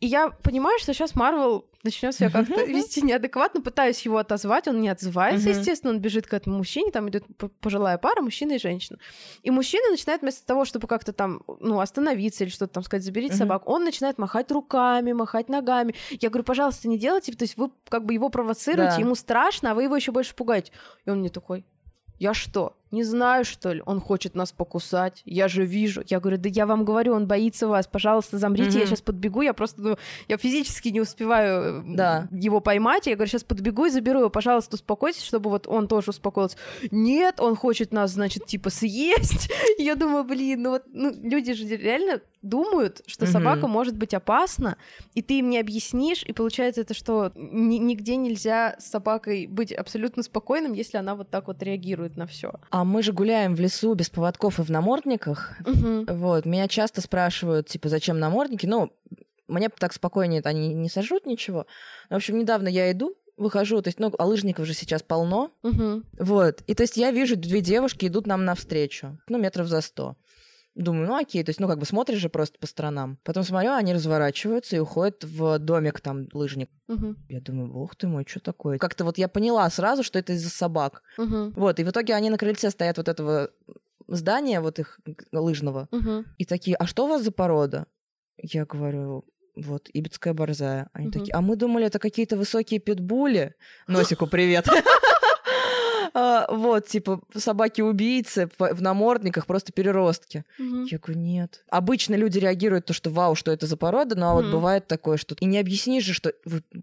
И 0.00 0.06
я 0.06 0.30
понимаю, 0.30 0.78
что 0.78 0.92
сейчас 0.92 1.14
Марвел 1.14 1.66
начнет 1.82 2.14
себя 2.14 2.30
как-то 2.30 2.62
вести 2.64 3.02
неадекватно, 3.02 3.60
пытаюсь 3.60 4.00
его 4.02 4.18
отозвать, 4.18 4.68
он 4.68 4.80
не 4.80 4.88
отзывается, 4.88 5.48
естественно, 5.50 5.92
он 5.92 6.00
бежит 6.00 6.26
к 6.26 6.34
этому 6.34 6.58
мужчине, 6.58 6.90
там 6.90 7.08
идет 7.08 7.24
пожилая 7.60 7.98
пара, 7.98 8.22
мужчина 8.22 8.52
и 8.52 8.58
женщина. 8.58 8.98
И 9.42 9.50
мужчина 9.50 9.90
начинает 9.90 10.22
вместо 10.22 10.46
того, 10.46 10.64
чтобы 10.64 10.86
как-то 10.86 11.12
там, 11.12 11.42
ну, 11.60 11.80
остановиться 11.80 12.44
или 12.44 12.50
что-то 12.50 12.74
там 12.74 12.84
сказать, 12.84 13.04
заберите 13.04 13.34
собак, 13.34 13.68
он 13.68 13.84
начинает 13.84 14.18
махать 14.18 14.50
руками, 14.50 15.12
махать 15.12 15.48
ногами. 15.48 15.94
Я 16.10 16.28
говорю, 16.30 16.44
пожалуйста, 16.44 16.88
не 16.88 16.98
делайте, 16.98 17.32
то 17.32 17.42
есть 17.42 17.56
вы 17.56 17.70
как 17.88 18.04
бы 18.04 18.14
его 18.14 18.28
провоцируете, 18.28 19.00
ему 19.00 19.14
страшно, 19.14 19.72
а 19.72 19.74
вы 19.74 19.84
его 19.84 19.96
еще 19.96 20.12
больше 20.12 20.34
пугаете. 20.34 20.72
И 21.04 21.10
он 21.10 21.18
мне 21.18 21.30
такой, 21.30 21.64
я 22.18 22.34
что, 22.34 22.76
не 22.92 23.02
знаю, 23.04 23.44
что 23.44 23.72
ли? 23.72 23.82
Он 23.86 24.00
хочет 24.00 24.34
нас 24.34 24.52
покусать. 24.52 25.22
Я 25.24 25.48
же 25.48 25.64
вижу. 25.64 26.02
Я 26.06 26.20
говорю, 26.20 26.38
да 26.38 26.48
я 26.48 26.66
вам 26.66 26.84
говорю, 26.84 27.14
он 27.14 27.26
боится 27.26 27.66
вас. 27.66 27.86
Пожалуйста, 27.86 28.38
замрите. 28.38 28.72
Я 28.74 28.78
Мгм. 28.80 28.86
сейчас 28.88 29.00
подбегу. 29.00 29.42
Я 29.42 29.54
просто, 29.54 29.82
ну, 29.82 29.96
я 30.28 30.36
физически 30.36 30.88
не 30.90 31.00
успеваю 31.00 31.82
Да. 31.88 32.28
его 32.30 32.60
поймать. 32.60 33.06
Я 33.06 33.14
говорю, 33.16 33.30
сейчас 33.30 33.44
подбегу 33.44 33.86
и 33.86 33.90
заберу 33.90 34.20
его. 34.20 34.30
Пожалуйста, 34.30 34.76
успокойтесь, 34.76 35.22
чтобы 35.22 35.50
вот 35.50 35.66
он 35.66 35.88
тоже 35.88 36.10
успокоился. 36.10 36.56
Нет, 36.90 37.40
он 37.40 37.56
хочет 37.56 37.92
нас, 37.92 38.12
значит, 38.12 38.46
типа 38.46 38.70
съесть. 38.70 39.50
Я 39.78 39.94
думаю, 39.94 40.24
блин, 40.24 40.62
ну 40.62 40.70
вот 40.70 40.82
ну, 40.92 41.12
люди 41.22 41.54
же 41.54 41.64
реально 41.76 42.20
думают, 42.42 43.02
что 43.06 43.24
Мгм. 43.24 43.32
собака 43.32 43.68
может 43.68 43.96
быть 43.96 44.14
опасна, 44.14 44.76
и 45.14 45.22
ты 45.22 45.38
им 45.38 45.48
не 45.48 45.60
объяснишь, 45.60 46.24
и 46.24 46.32
получается 46.32 46.80
это, 46.80 46.92
что 46.92 47.30
ни- 47.36 47.78
нигде 47.78 48.16
нельзя 48.16 48.74
с 48.80 48.86
собакой 48.90 49.46
быть 49.46 49.70
абсолютно 49.72 50.24
спокойным, 50.24 50.72
если 50.72 50.98
она 50.98 51.14
вот 51.14 51.30
так 51.30 51.46
вот 51.46 51.62
реагирует 51.62 52.16
на 52.16 52.26
все. 52.26 52.52
А 52.70 52.81
мы 52.84 53.02
же 53.02 53.12
гуляем 53.12 53.54
в 53.54 53.60
лесу 53.60 53.94
без 53.94 54.10
поводков 54.10 54.58
и 54.58 54.62
в 54.62 54.70
намордниках. 54.70 55.52
Вот, 56.08 56.46
меня 56.46 56.68
часто 56.68 57.00
спрашивают, 57.00 57.68
типа, 57.68 57.88
зачем 57.88 58.18
намордники? 58.18 58.66
Ну, 58.66 58.92
мне 59.48 59.68
так 59.68 59.92
спокойнее, 59.92 60.42
они 60.44 60.74
не 60.74 60.88
сожрут 60.88 61.26
ничего. 61.26 61.66
В 62.10 62.14
общем, 62.14 62.38
недавно 62.38 62.68
я 62.68 62.90
иду, 62.92 63.14
выхожу, 63.36 63.82
то 63.82 63.88
есть, 63.88 63.98
ну, 63.98 64.12
а 64.18 64.24
лыжников 64.24 64.66
же 64.66 64.74
сейчас 64.74 65.02
полно. 65.02 65.50
Вот, 66.18 66.62
и 66.66 66.74
то 66.74 66.82
есть 66.82 66.96
я 66.96 67.10
вижу, 67.10 67.36
две 67.36 67.60
девушки 67.60 68.06
идут 68.06 68.26
нам 68.26 68.44
навстречу, 68.44 69.18
ну, 69.28 69.38
метров 69.38 69.68
за 69.68 69.80
сто. 69.80 70.16
Думаю, 70.74 71.06
ну 71.06 71.16
окей, 71.16 71.44
то 71.44 71.50
есть, 71.50 71.60
ну, 71.60 71.68
как 71.68 71.78
бы 71.78 71.84
смотришь 71.84 72.18
же 72.18 72.28
просто 72.30 72.58
по 72.58 72.66
сторонам. 72.66 73.18
Потом 73.24 73.42
смотрю, 73.44 73.72
они 73.72 73.92
разворачиваются 73.92 74.76
и 74.76 74.78
уходят 74.78 75.22
в 75.22 75.58
домик 75.58 76.00
там 76.00 76.28
лыжник. 76.32 76.70
Я 77.28 77.40
думаю, 77.40 77.68
бог 77.70 77.94
ты 77.94 78.06
мой, 78.06 78.24
что 78.26 78.40
такое? 78.40 78.78
Как-то 78.78 79.04
вот 79.04 79.18
я 79.18 79.28
поняла 79.28 79.68
сразу, 79.70 80.02
что 80.02 80.18
это 80.18 80.32
из-за 80.32 80.50
собак. 80.50 81.02
Вот, 81.56 81.78
и 81.78 81.84
в 81.84 81.90
итоге 81.90 82.14
они 82.14 82.30
на 82.30 82.38
крыльце 82.38 82.70
стоят 82.70 82.96
вот 82.96 83.08
этого 83.08 83.50
здания, 84.08 84.60
вот 84.60 84.78
их 84.78 84.98
лыжного, 85.32 85.88
и 86.38 86.44
такие, 86.44 86.76
а 86.76 86.86
что 86.86 87.04
у 87.04 87.08
вас 87.08 87.22
за 87.22 87.32
порода? 87.32 87.86
Я 88.38 88.64
говорю, 88.64 89.24
вот, 89.54 89.90
ибицкая 89.92 90.32
борзая. 90.32 90.88
Они 90.94 91.08
Мгм. 91.08 91.12
такие, 91.12 91.34
а 91.34 91.42
мы 91.42 91.56
думали, 91.56 91.84
это 91.86 91.98
какие-то 91.98 92.36
высокие 92.38 92.80
питбули. 92.80 93.54
Носику 93.86 94.26
привет. 94.26 94.66
А, 96.14 96.46
Вот, 96.52 96.86
типа, 96.86 97.20
собаки-убийцы 97.34 98.48
в 98.58 98.82
намордниках, 98.82 99.46
просто 99.46 99.72
переростки. 99.72 100.44
Я 100.58 100.98
говорю, 100.98 101.20
нет. 101.20 101.64
Обычно 101.70 102.14
люди 102.14 102.38
реагируют 102.38 102.86
то, 102.86 102.92
что 102.92 103.10
вау, 103.10 103.34
что 103.34 103.50
это 103.50 103.66
за 103.66 103.76
порода, 103.76 104.14
но 104.18 104.34
вот 104.34 104.46
бывает 104.50 104.86
такое, 104.86 105.16
что 105.16 105.34
и 105.40 105.44
не 105.46 105.58
объяснишь 105.58 106.04
же, 106.04 106.12
что 106.14 106.32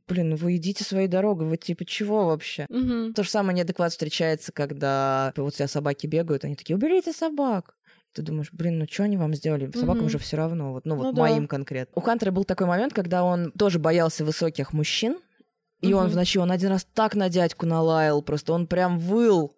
блин, 0.07 0.35
вы 0.35 0.55
идите 0.57 0.83
своей 0.83 1.07
дорогой, 1.07 1.47
вы 1.47 1.57
типа 1.57 1.85
чего 1.85 2.25
вообще? 2.25 2.65
То 2.69 3.23
же 3.23 3.29
самое 3.29 3.55
неадекват 3.55 3.91
встречается, 3.91 4.51
когда 4.51 5.33
вот 5.35 5.47
у 5.47 5.51
тебя 5.51 5.67
собаки 5.67 6.07
бегают, 6.07 6.43
они 6.45 6.55
такие, 6.55 6.75
уберите 6.75 7.13
собак. 7.13 7.75
Ты 8.13 8.23
думаешь, 8.23 8.49
блин, 8.51 8.79
ну 8.79 8.87
что 8.89 9.03
они 9.03 9.17
вам 9.17 9.35
сделали? 9.35 9.69
Собакам 9.75 10.03
Мгм. 10.05 10.09
же 10.09 10.17
все 10.17 10.35
равно. 10.35 10.73
Вот, 10.73 10.85
ну, 10.85 10.95
Ну 10.95 11.03
вот 11.03 11.15
да. 11.15 11.21
моим 11.21 11.47
конкретно. 11.47 11.91
У 11.95 12.01
Хантера 12.01 12.31
был 12.31 12.43
такой 12.43 12.65
момент, 12.65 12.91
когда 12.91 13.23
он 13.23 13.51
тоже 13.51 13.77
боялся 13.77 14.25
высоких 14.25 14.73
мужчин. 14.73 15.19
И 15.81 15.93
он 15.93 16.09
в 16.09 16.15
ночи, 16.15 16.37
он 16.39 16.51
один 16.51 16.69
раз 16.71 16.85
так 16.93 17.15
на 17.15 17.29
дядьку 17.29 17.65
налаял, 17.65 18.21
просто 18.21 18.53
он 18.53 18.67
прям 18.67 18.99
выл. 18.99 19.55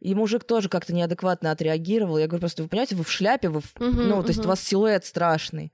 И 0.00 0.14
мужик 0.14 0.44
тоже 0.44 0.68
как-то 0.68 0.92
неадекватно 0.92 1.50
отреагировал. 1.52 2.18
Я 2.18 2.26
говорю, 2.26 2.40
просто 2.40 2.62
вы 2.64 2.68
понимаете, 2.68 2.96
вы 2.96 3.04
в 3.04 3.10
шляпе, 3.10 3.48
вы 3.48 3.60
в- 3.60 3.74
Мгм, 3.78 4.08
ну, 4.08 4.22
то 4.22 4.28
есть 4.30 4.44
у 4.44 4.48
вас 4.48 4.60
силуэт 4.60 5.04
страшный. 5.04 5.72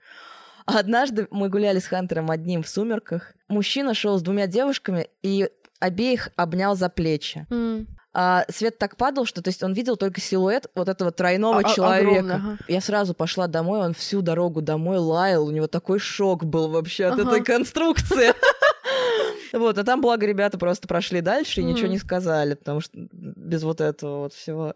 А 0.66 0.78
однажды 0.80 1.26
мы 1.30 1.49
гуляли 1.49 1.78
с 1.78 1.86
Хантером 1.86 2.30
одним 2.30 2.62
в 2.62 2.68
сумерках. 2.68 3.32
Мужчина 3.49 3.94
шел 3.94 4.18
с 4.18 4.22
двумя 4.22 4.46
девушками 4.46 5.09
и 5.22 5.49
обеих 5.80 6.28
обнял 6.36 6.76
за 6.76 6.90
плечи. 6.90 7.46
А 8.14 8.44
свет 8.51 8.78
так 8.78 8.96
падал, 8.96 9.26
что 9.26 9.42
то 9.42 9.49
есть 9.49 9.62
он 9.62 9.74
видел 9.74 9.96
только 9.96 10.20
силуэт 10.20 10.70
вот 10.74 10.88
этого 10.88 11.12
тройного 11.12 11.61
А- 11.61 11.70
а- 11.70 11.74
человека. 11.74 12.09
огромный, 12.11 12.34
ага. 12.34 12.59
Я 12.66 12.80
сразу 12.80 13.14
пошла 13.14 13.46
домой, 13.46 13.80
он 13.80 13.94
всю 13.94 14.22
дорогу 14.22 14.61
домой 14.61 14.99
лаял, 14.99 15.44
у 15.46 15.51
него 15.51 15.68
такой 15.68 15.99
шок 16.01 16.44
был 16.44 16.68
вообще 16.68 17.05
от 17.07 17.18
Ага. 17.20 17.30
этой 17.30 17.44
конструкции. 17.44 18.32
Вот, 19.53 19.78
а 19.78 19.84
там, 19.84 20.01
благо, 20.01 20.26
ребята 20.26 20.59
просто 20.59 20.88
прошли 20.88 21.20
дальше 21.20 21.61
и 21.61 21.64
ничего 21.64 21.88
не 21.88 21.99
сказали, 21.99 22.55
потому 22.55 22.80
что 22.80 22.92
без 22.94 23.62
вот 23.62 23.80
этого 23.80 24.20
вот 24.20 24.32
всего. 24.32 24.74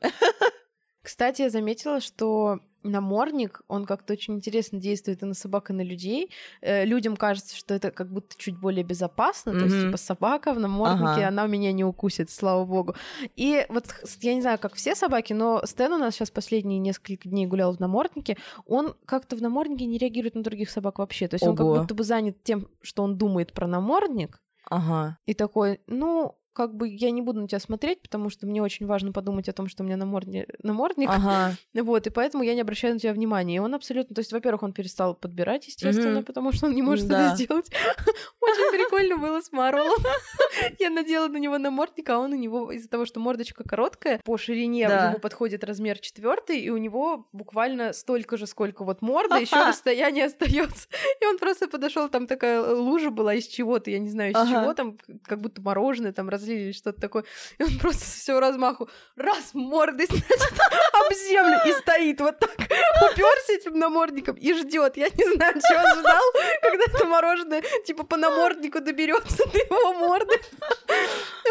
Кстати, 1.03 1.43
я 1.43 1.51
заметила, 1.51 2.01
что 2.01 2.61
намордник, 2.85 3.63
он 3.69 3.85
как-то 3.85 4.13
очень 4.13 4.35
интересно 4.35 4.79
действует 4.79 5.23
и 5.23 5.27
на 5.27 5.35
собак, 5.35 5.71
и 5.71 5.73
на 5.73 5.83
людей. 5.83 6.31
Э, 6.61 6.85
людям 6.85 7.17
кажется, 7.17 7.57
что 7.57 7.75
это 7.75 7.91
как 7.91 8.13
будто 8.13 8.37
чуть 8.37 8.59
более 8.59 8.85
безопасно. 8.85 9.53
То 9.53 9.65
есть, 9.67 9.81
типа, 9.83 9.97
собака 9.97 10.53
в 10.53 10.59
наморднике, 10.59 11.23
Ага. 11.23 11.29
она 11.29 11.47
меня 11.47 11.73
не 11.73 11.85
укусит, 11.85 12.31
слава 12.31 12.65
богу. 12.65 12.95
И 13.37 13.67
вот 13.69 13.87
я 14.21 14.35
не 14.35 14.43
знаю, 14.43 14.59
как 14.59 14.75
все 14.75 14.95
собаки, 14.95 15.33
но 15.33 15.63
Стэн 15.65 15.93
у 15.93 15.99
нас 15.99 16.15
сейчас 16.15 16.31
последние 16.31 16.79
несколько 16.79 17.29
дней 17.29 17.47
гулял 17.47 17.75
в 17.75 17.81
наморднике. 17.81 18.37
Он 18.67 18.95
как-то 19.07 19.37
в 19.37 19.43
наморднике 19.43 19.87
не 19.87 19.99
реагирует 19.99 20.35
на 20.35 20.43
других 20.43 20.71
собак 20.71 20.99
вообще. 20.99 21.29
То 21.29 21.35
есть 21.35 21.47
он 21.47 21.57
как 21.57 21.67
Ого. 21.67 21.81
будто 21.81 21.95
бы 21.95 22.03
занят 22.05 22.43
тем, 22.43 22.69
что 22.81 23.03
он 23.05 23.17
думает 23.17 23.53
про 23.53 23.67
намордник, 23.69 24.41
Ага. 24.73 25.19
и 25.27 25.35
такой, 25.35 25.81
ну, 25.87 26.35
как 26.53 26.75
бы 26.75 26.89
я 26.89 27.11
не 27.11 27.23
буду 27.23 27.41
на 27.41 27.49
тебя 27.49 27.59
смотреть, 27.61 28.03
потому 28.03 28.31
что 28.31 28.47
мне 28.47 28.63
очень 28.63 28.87
важно 28.87 29.13
подумать 29.13 29.49
о 29.49 29.53
том, 29.53 29.69
что 29.69 29.83
у 29.83 29.87
меня 29.87 29.97
намордни... 29.97 30.47
намордник. 30.63 31.09
Ага. 31.11 31.55
Вот, 31.83 32.07
и 32.07 32.11
поэтому 32.11 32.45
я 32.45 32.55
не 32.55 32.61
обращаю 32.61 32.95
на 32.95 33.01
тебя 33.01 33.13
внимания. 33.13 33.57
И 33.57 33.59
он 33.59 33.75
абсолютно... 33.75 34.15
То 34.15 34.21
есть, 34.21 34.33
во-первых, 34.33 34.63
он 34.63 34.73
перестал 34.73 35.15
подбирать, 35.15 35.67
естественно, 35.67 36.17
Мгм. 36.17 36.25
потому 36.25 36.53
что 36.53 36.67
он 36.67 36.75
не 36.75 36.83
может 36.83 37.09
Да. 37.09 37.27
это 37.29 37.37
сделать. 37.37 37.71
Очень 38.41 38.73
прикольно 38.73 39.17
было 39.19 39.41
с 39.41 39.51
Марвелом. 39.53 39.99
Я 40.79 40.91
надела 40.91 41.29
на 41.29 41.39
него 41.39 41.59
намордник, 41.59 42.09
а 42.11 42.19
он 42.19 42.33
у 42.33 42.37
него, 42.37 42.71
из-за 42.73 42.89
того, 42.89 43.05
что 43.07 43.21
мордочка 43.21 43.65
короткая, 43.65 44.21
по 44.25 44.37
ширине 44.39 44.83
ему 44.83 45.19
подходит 45.19 45.65
размер 45.65 45.99
четвертый, 45.99 46.61
и 46.61 46.71
у 46.71 46.77
него 46.77 47.27
буквально 47.33 47.93
столько 47.93 48.37
же, 48.37 48.47
сколько 48.47 48.85
вот 48.85 49.03
морда, 49.03 49.37
еще 49.37 49.57
расстояние 49.57 50.27
остается. 50.27 50.89
И 51.21 51.27
он 51.27 51.39
просто 51.39 51.69
подошел, 51.69 52.09
там 52.09 52.27
такая 52.27 52.61
лужа 52.75 53.11
была 53.11 53.35
из 53.35 53.47
чего-то, 53.47 53.91
я 53.91 53.99
не 53.99 54.09
знаю 54.11 54.33
из 54.33 54.49
чего, 54.49 54.75
там 54.75 54.97
как 55.25 55.41
будто 55.41 55.61
мороженое 55.63 56.13
там 56.13 56.29
разлили 56.43 56.65
или 56.65 56.73
что-то 56.73 57.01
такое. 57.01 57.25
И 57.59 57.63
он 57.63 57.79
просто 57.79 58.05
со 58.05 58.19
всего 58.19 58.41
размаху 58.41 58.89
раз 59.17 59.55
мордой, 59.55 60.07
значит, 60.07 60.31
об 60.93 61.13
землю 61.15 61.61
и 61.67 61.73
стоит 61.81 62.21
вот 62.21 62.39
так, 62.39 62.51
уперся 62.55 63.53
этим 63.55 63.79
намордником 63.79 64.37
и 64.37 64.53
ждет. 64.55 64.97
Я 64.97 65.09
не 65.09 65.35
знаю, 65.35 65.55
чего 65.55 65.81
он 65.81 66.01
ждал, 66.01 66.23
когда 66.63 66.85
это 66.85 67.07
мороженое 67.07 67.63
типа 67.85 68.05
по 68.05 68.17
наморднику 68.17 68.81
доберется 68.81 69.45
до 69.51 69.59
его 69.59 69.95
морды. 69.95 70.35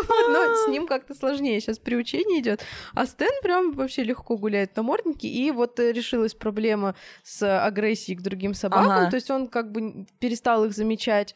Вот, 0.08 0.30
но 0.30 0.56
с 0.56 0.68
ним 0.68 0.88
как-то 0.88 1.14
сложнее. 1.14 1.60
Сейчас 1.60 1.80
приучение 1.80 2.40
идет. 2.40 2.62
А 2.94 3.06
Стэн 3.06 3.32
прям 3.42 3.72
вообще 3.72 4.04
легко 4.04 4.38
гуляет 4.38 4.74
в 4.74 4.78
наморднике. 4.78 5.28
И 5.28 5.52
вот 5.52 5.80
э, 5.80 5.92
решилась 5.92 6.34
проблема 6.34 6.96
с 7.24 7.66
агрессией 7.66 8.18
к 8.18 8.22
другим 8.22 8.54
собакам. 8.54 8.92
Ага. 8.92 9.10
То 9.10 9.16
есть 9.16 9.30
он 9.30 9.48
как 9.48 9.72
бы 9.72 10.06
перестал 10.20 10.66
их 10.66 10.74
замечать. 10.74 11.36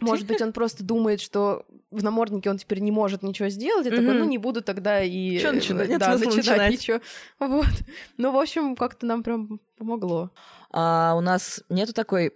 Может 0.00 0.26
быть, 0.26 0.42
он 0.42 0.52
просто 0.54 0.84
думает, 0.84 1.20
что 1.20 1.64
в 1.90 2.02
наморднике 2.02 2.50
он 2.50 2.58
теперь 2.58 2.80
не 2.80 2.90
может 2.90 3.22
ничего 3.22 3.48
сделать. 3.48 3.86
Я 3.86 3.92
такой, 3.92 4.14
ну 4.14 4.24
не 4.24 4.38
буду 4.38 4.62
тогда 4.62 5.02
и... 5.02 5.38
Чё 5.38 5.48
э, 5.48 5.52
начинать? 5.52 5.88
Нет 5.88 6.00
да, 6.00 6.16
смысла 6.16 6.36
начинать 6.36 6.46
начинать. 6.46 6.72
ничего. 6.72 7.00
Вот. 7.38 7.66
Ну, 8.16 8.32
в 8.32 8.36
общем, 8.36 8.76
как-то 8.76 9.06
нам 9.06 9.22
прям 9.22 9.60
помогло. 9.78 10.30
А 10.70 11.14
у 11.16 11.20
нас 11.20 11.62
нету 11.68 11.92
такой 11.92 12.34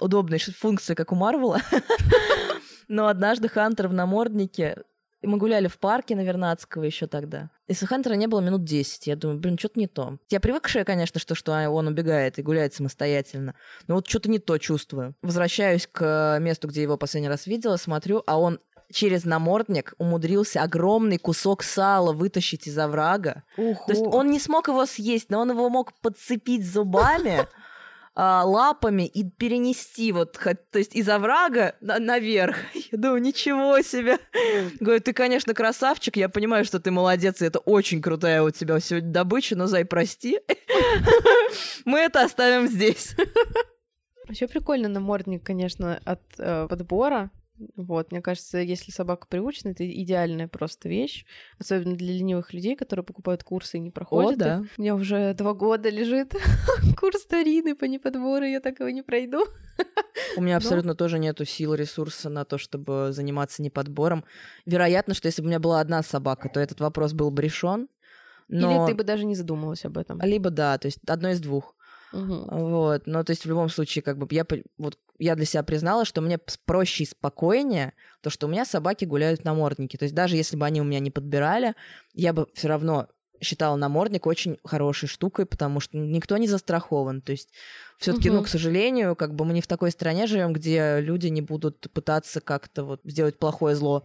удобной 0.00 0.38
функции, 0.38 0.94
как 0.94 1.12
у 1.12 1.14
Марвела. 1.14 1.60
Но 2.88 3.08
однажды 3.08 3.48
Хантер 3.48 3.88
в 3.88 3.94
наморднике 3.94 4.82
И 5.22 5.26
мы 5.28 5.38
гуляли 5.38 5.68
в 5.68 5.78
парке 5.78 6.16
на 6.16 6.20
Вернадского 6.20 6.82
еще 6.82 7.06
тогда. 7.06 7.50
И 7.68 7.74
Хантера 7.74 8.14
не 8.14 8.26
было 8.26 8.40
минут 8.40 8.64
10. 8.64 9.06
Я 9.06 9.16
думаю, 9.16 9.38
блин, 9.38 9.56
что-то 9.56 9.78
не 9.78 9.86
то. 9.86 10.18
Я 10.30 10.40
привыкшая, 10.40 10.84
конечно, 10.84 11.20
что, 11.20 11.34
что 11.34 11.52
он 11.70 11.86
убегает 11.86 12.38
и 12.38 12.42
гуляет 12.42 12.74
самостоятельно. 12.74 13.54
Но 13.86 13.94
вот 13.94 14.08
что-то 14.08 14.28
не 14.28 14.40
то 14.40 14.58
чувствую. 14.58 15.14
Возвращаюсь 15.22 15.88
к 15.90 16.38
месту, 16.40 16.68
где 16.68 16.82
его 16.82 16.96
последний 16.96 17.28
раз 17.28 17.46
видела, 17.46 17.76
смотрю, 17.76 18.22
а 18.26 18.38
он 18.38 18.58
через 18.92 19.24
намордник 19.24 19.94
умудрился 19.98 20.62
огромный 20.62 21.18
кусок 21.18 21.62
сала 21.62 22.12
вытащить 22.12 22.66
из 22.66 22.76
оврага. 22.78 23.44
Уху. 23.56 23.86
То 23.86 23.92
есть 23.92 24.04
он 24.04 24.30
не 24.30 24.38
смог 24.38 24.68
его 24.68 24.84
съесть, 24.86 25.30
но 25.30 25.40
он 25.40 25.50
его 25.50 25.68
мог 25.70 25.92
подцепить 26.00 26.66
зубами, 26.70 27.46
а, 28.14 28.44
лапами 28.44 29.06
и 29.06 29.24
перенести 29.24 30.12
вот, 30.12 30.32
то 30.32 30.78
есть 30.78 30.94
из 30.94 31.08
оврага 31.08 31.74
на- 31.80 31.98
наверх. 31.98 32.56
Я 32.92 32.98
думаю, 32.98 33.22
ничего 33.22 33.80
себе. 33.80 34.18
Говорю, 34.80 35.00
ты, 35.00 35.12
конечно, 35.12 35.54
красавчик, 35.54 36.16
я 36.16 36.28
понимаю, 36.28 36.64
что 36.64 36.78
ты 36.78 36.90
молодец, 36.90 37.40
и 37.40 37.46
это 37.46 37.58
очень 37.58 38.02
крутая 38.02 38.42
у 38.42 38.50
тебя 38.50 38.78
сегодня 38.80 39.10
добыча, 39.10 39.56
но, 39.56 39.66
зай, 39.66 39.84
прости. 39.84 40.40
Мы 41.84 42.00
это 42.00 42.22
оставим 42.22 42.68
здесь. 42.68 43.16
Вообще 44.28 44.46
прикольно 44.46 44.88
намордник, 44.88 45.42
конечно, 45.42 46.00
от 46.04 46.20
э, 46.38 46.66
подбора. 46.68 47.30
Вот, 47.76 48.12
мне 48.12 48.20
кажется, 48.20 48.58
если 48.58 48.90
собака 48.90 49.26
приучена, 49.28 49.70
это 49.70 49.88
идеальная 49.88 50.48
просто 50.48 50.88
вещь. 50.88 51.24
Особенно 51.58 51.96
для 51.96 52.12
ленивых 52.14 52.52
людей, 52.52 52.76
которые 52.76 53.04
покупают 53.04 53.44
курсы 53.44 53.76
и 53.76 53.80
не 53.80 53.90
проходят. 53.90 54.40
О, 54.40 54.44
да. 54.44 54.58
их. 54.60 54.70
У 54.78 54.82
меня 54.82 54.94
уже 54.94 55.34
два 55.34 55.54
года 55.54 55.88
лежит 55.88 56.34
курс 56.98 57.24
Тарины 57.26 57.74
по 57.74 57.84
неподбору, 57.84 58.44
я 58.44 58.60
так 58.60 58.80
его 58.80 58.90
не 58.90 59.02
пройду. 59.02 59.44
У 60.36 60.42
меня 60.42 60.54
Но- 60.54 60.58
абсолютно 60.58 60.94
тоже 60.94 61.18
нету 61.18 61.44
сил, 61.44 61.74
ресурса 61.74 62.28
на 62.28 62.44
то, 62.44 62.58
чтобы 62.58 63.08
заниматься 63.12 63.62
неподбором. 63.62 64.24
Вероятно, 64.66 65.14
что 65.14 65.26
если 65.26 65.42
бы 65.42 65.46
у 65.46 65.48
меня 65.48 65.60
была 65.60 65.80
одна 65.80 66.02
собака, 66.02 66.48
то 66.48 66.60
этот 66.60 66.80
вопрос 66.80 67.12
был 67.12 67.30
бы 67.30 67.42
решен. 67.42 67.88
Но... 68.48 68.84
Или 68.84 68.92
ты 68.92 68.94
бы 68.96 69.04
даже 69.04 69.24
не 69.24 69.34
задумалась 69.34 69.84
об 69.84 69.96
этом. 69.96 70.20
Либо 70.20 70.50
да, 70.50 70.76
то 70.78 70.86
есть 70.86 70.98
одно 71.06 71.30
из 71.30 71.40
двух. 71.40 71.74
Мгм. 72.12 72.46
Вот, 72.50 73.06
но 73.06 73.24
то 73.24 73.30
есть 73.30 73.44
в 73.44 73.48
любом 73.48 73.68
случае, 73.68 74.02
как 74.02 74.18
бы 74.18 74.26
я, 74.30 74.46
вот, 74.78 74.98
я 75.18 75.34
для 75.34 75.46
себя 75.46 75.62
признала, 75.62 76.04
что 76.04 76.20
мне 76.20 76.38
проще 76.66 77.04
и 77.04 77.06
спокойнее 77.06 77.94
то, 78.20 78.30
что 78.30 78.46
у 78.46 78.50
меня 78.50 78.64
собаки 78.64 79.04
гуляют 79.04 79.40
в 79.40 79.44
наморднике. 79.44 79.98
То 79.98 80.04
есть 80.04 80.14
даже 80.14 80.36
если 80.36 80.56
бы 80.56 80.66
они 80.66 80.80
у 80.80 80.84
меня 80.84 81.00
не 81.00 81.10
подбирали, 81.10 81.74
я 82.14 82.32
бы 82.32 82.46
все 82.54 82.68
равно 82.68 83.08
считала 83.40 83.76
намордник 83.76 84.26
очень 84.26 84.58
хорошей 84.64 85.08
штукой, 85.08 85.46
потому 85.46 85.80
что 85.80 85.96
никто 85.96 86.36
не 86.36 86.46
застрахован. 86.46 87.22
То 87.22 87.32
есть 87.32 87.48
все-таки, 87.98 88.30
ну, 88.30 88.36
Мгм. 88.36 88.44
к 88.44 88.48
сожалению, 88.48 89.16
как 89.16 89.34
бы 89.34 89.44
мы 89.44 89.52
не 89.52 89.60
в 89.60 89.66
такой 89.66 89.90
стране 89.90 90.26
живем, 90.26 90.52
где 90.52 91.00
люди 91.00 91.26
не 91.26 91.40
будут 91.42 91.90
пытаться 91.92 92.40
как-то 92.40 92.84
вот 92.84 93.00
сделать 93.04 93.38
плохое 93.38 93.74
зло. 93.74 94.04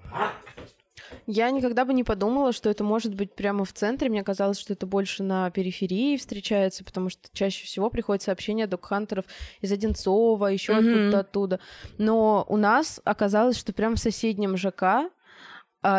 Я 1.25 1.49
никогда 1.51 1.85
бы 1.85 1.93
не 1.93 2.03
подумала, 2.03 2.51
что 2.51 2.69
это 2.69 2.83
может 2.83 3.13
быть 3.15 3.33
прямо 3.33 3.65
в 3.65 3.73
центре. 3.73 4.09
Мне 4.09 4.23
казалось, 4.23 4.59
что 4.59 4.73
это 4.73 4.85
больше 4.85 5.23
на 5.23 5.49
периферии 5.51 6.17
встречается, 6.17 6.83
потому 6.83 7.09
что 7.09 7.29
чаще 7.33 7.65
всего 7.65 7.89
приходят 7.89 8.23
сообщения 8.23 8.65
от 8.65 8.69
докхантеров 8.69 9.25
из 9.61 9.71
Одинцова, 9.71 10.47
еще 10.47 10.73
Мгм. 10.73 10.87
оттуда, 10.89 11.19
оттуда. 11.19 11.59
Но 11.97 12.45
у 12.47 12.57
нас 12.57 13.01
оказалось, 13.03 13.57
что 13.57 13.73
прямо 13.73 13.95
в 13.95 13.99
соседнем 13.99 14.57
ЖК 14.57 15.09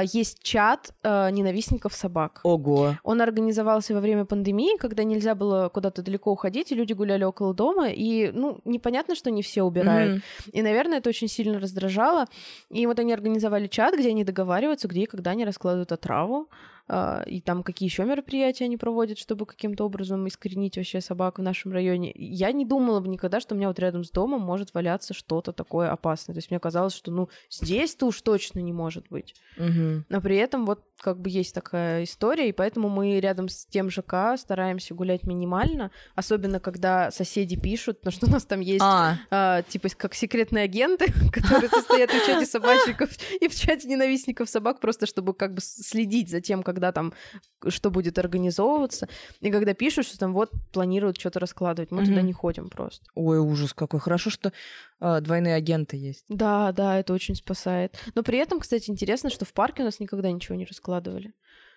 есть 0.05 0.43
чат 0.43 0.93
а, 1.03 1.30
ненавистников 1.30 1.95
собак. 1.95 2.41
Ого. 2.45 2.97
Он 3.03 3.20
организовался 3.20 3.95
во 3.95 4.01
время 4.01 4.24
пандемии, 4.24 4.76
когда 4.78 5.05
нельзя 5.05 5.34
было 5.34 5.68
куда-то 5.68 6.03
далеко 6.03 6.32
уходить, 6.32 6.72
и 6.72 6.74
люди 6.74 6.93
гуляли 6.93 7.24
около 7.24 7.55
дома, 7.55 7.89
и, 7.89 8.30
ну, 8.32 8.61
непонятно, 8.64 9.14
что 9.14 9.30
не 9.30 9.43
все 9.43 9.62
убирают. 9.62 10.12
Мгм. 10.12 10.22
И, 10.53 10.62
наверное, 10.62 10.99
это 10.99 11.09
очень 11.09 11.28
сильно 11.28 11.59
раздражало. 11.59 12.26
И 12.70 12.86
вот 12.86 12.99
они 12.99 13.12
организовали 13.12 13.66
чат, 13.66 13.95
где 13.99 14.11
они 14.11 14.24
договариваются, 14.24 14.89
где 14.89 15.03
и 15.03 15.07
когда 15.07 15.30
они 15.30 15.45
раскладывают 15.45 15.93
отраву, 15.93 16.49
а, 16.51 16.57
и 17.26 17.41
там 17.41 17.62
какие 17.62 17.89
еще 17.89 18.05
мероприятия 18.05 18.64
они 18.64 18.76
проводят, 18.76 19.18
чтобы 19.18 19.45
каким-то 19.47 19.84
образом 19.84 20.26
искоренить 20.26 20.76
вообще 20.76 21.01
собак 21.01 21.39
в 21.39 21.43
нашем 21.43 21.72
районе. 21.72 22.12
Я 22.14 22.53
не 22.53 22.64
думала 22.64 23.01
бы 23.01 23.09
никогда, 23.09 23.41
что 23.41 23.55
у 23.55 23.59
меня 23.59 23.68
вот 23.68 23.78
рядом 23.78 24.05
с 24.05 24.11
домом 24.11 24.41
может 24.41 24.72
валяться 24.74 25.14
что-то 25.14 25.53
такое 25.53 25.91
опасное. 25.91 26.34
То 26.34 26.39
есть 26.39 26.51
мне 26.51 26.59
казалось, 26.61 26.95
что, 26.95 27.11
ну, 27.11 27.28
здесь-то 27.51 28.07
уж 28.07 28.20
точно 28.22 28.61
не 28.61 28.72
может 28.72 29.09
быть. 29.11 29.34
Мгм. 29.57 30.07
Но 30.09 30.20
при 30.20 30.36
этом 30.36 30.64
вот 30.64 30.82
как 31.01 31.20
бы 31.20 31.30
есть 31.30 31.55
такая 31.55 32.05
история, 32.05 32.49
и 32.49 32.53
поэтому 32.53 32.89
мы 32.89 33.20
рядом 33.20 33.49
с 33.49 33.66
тем 33.66 33.91
ЖК 33.91 34.36
стараемся 34.36 34.95
гулять 34.95 35.24
минимально, 35.24 35.91
особенно 36.14 36.61
когда 36.61 37.11
соседи 37.11 37.57
пишут, 37.57 38.01
потому 38.01 38.12
что 38.12 38.26
у 38.26 38.30
нас 38.30 38.45
там 38.45 38.61
есть 38.61 38.82
А, 38.82 39.16
а, 39.30 39.62
типа 39.62 39.89
как 39.97 40.14
секретные 40.14 40.64
агенты, 40.64 41.07
которые 41.32 41.68
состоят 41.68 42.11
в 42.11 42.26
чате 42.26 42.47
собачников 42.51 43.11
и 43.41 43.49
в 43.49 43.55
чате 43.55 43.89
ненавистников 43.89 44.49
собак, 44.49 44.80
просто 44.80 45.07
чтобы 45.07 45.34
как 45.34 45.55
бы 45.55 45.61
следить 45.61 46.30
за 46.30 46.41
тем, 46.41 46.62
когда 46.79 46.93
там 46.93 47.12
что 47.66 47.91
будет 47.91 48.18
организовываться. 48.18 49.09
И 49.41 49.51
когда 49.51 49.74
пишут, 49.74 50.07
что 50.07 50.16
там 50.16 50.33
вот 50.33 50.51
планируют 50.72 51.18
что-то 51.18 51.41
раскладывать, 51.41 51.91
мы 51.91 52.05
туда 52.05 52.18
Мгм. 52.20 52.26
не 52.26 52.33
ходим 52.33 52.68
просто. 52.70 53.05
ой, 53.16 53.39
ужас 53.41 53.74
какой. 53.74 53.99
Хорошо, 53.99 54.31
что 54.31 54.53
а, 55.01 55.20
двойные 55.20 55.55
агенты 55.57 55.97
есть. 55.97 56.24
Да, 56.29 56.70
да, 56.72 57.01
это 57.01 57.12
очень 57.12 57.35
спасает. 57.35 57.99
Но 58.14 58.22
при 58.22 58.39
этом, 58.39 58.61
кстати, 58.61 58.91
интересно, 58.91 59.29
что 59.29 59.45
в 59.45 59.53
парке 59.53 59.83
у 59.83 59.85
нас 59.87 59.99
никогда 59.99 60.31
ничего 60.31 60.55
не 60.55 60.64
раскладывали. 60.66 61.33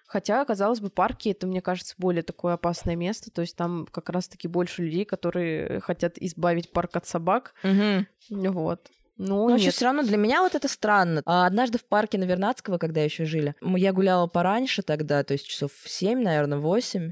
Хотя, 0.05 0.45
казалось 0.45 0.81
бы, 0.81 0.89
парки 0.89 1.29
это, 1.29 1.47
мне 1.47 1.61
кажется, 1.61 1.95
более 1.97 2.21
такое 2.21 2.53
опасное 2.53 2.95
место. 2.95 3.31
То 3.31 3.41
есть 3.41 3.55
там 3.55 3.87
как 3.89 4.09
раз-таки 4.09 4.47
больше 4.47 4.83
людей, 4.83 5.05
которые 5.05 5.79
хотят 5.79 6.17
избавить 6.19 6.71
парк 6.71 6.95
от 6.95 7.07
собак. 7.07 7.53
Мгм. 7.63 8.07
Вот. 8.29 8.87
Ну, 9.23 9.49
вообще, 9.49 9.65
нет. 9.65 9.75
все 9.75 9.85
равно 9.85 10.01
для 10.01 10.17
меня 10.17 10.41
вот 10.41 10.55
это 10.55 10.67
странно. 10.67 11.21
А 11.25 11.45
однажды 11.45 11.77
в 11.77 11.85
парке 11.85 12.17
на 12.17 12.23
Вернадского, 12.23 12.79
когда 12.79 13.01
еще 13.01 13.25
жили, 13.25 13.53
я 13.61 13.93
гуляла 13.93 14.25
пораньше 14.25 14.81
тогда, 14.81 15.23
то 15.23 15.33
есть 15.33 15.47
часов 15.47 15.71
в 15.73 15.89
7, 15.89 16.21
наверное, 16.21 16.57
8. 16.57 17.11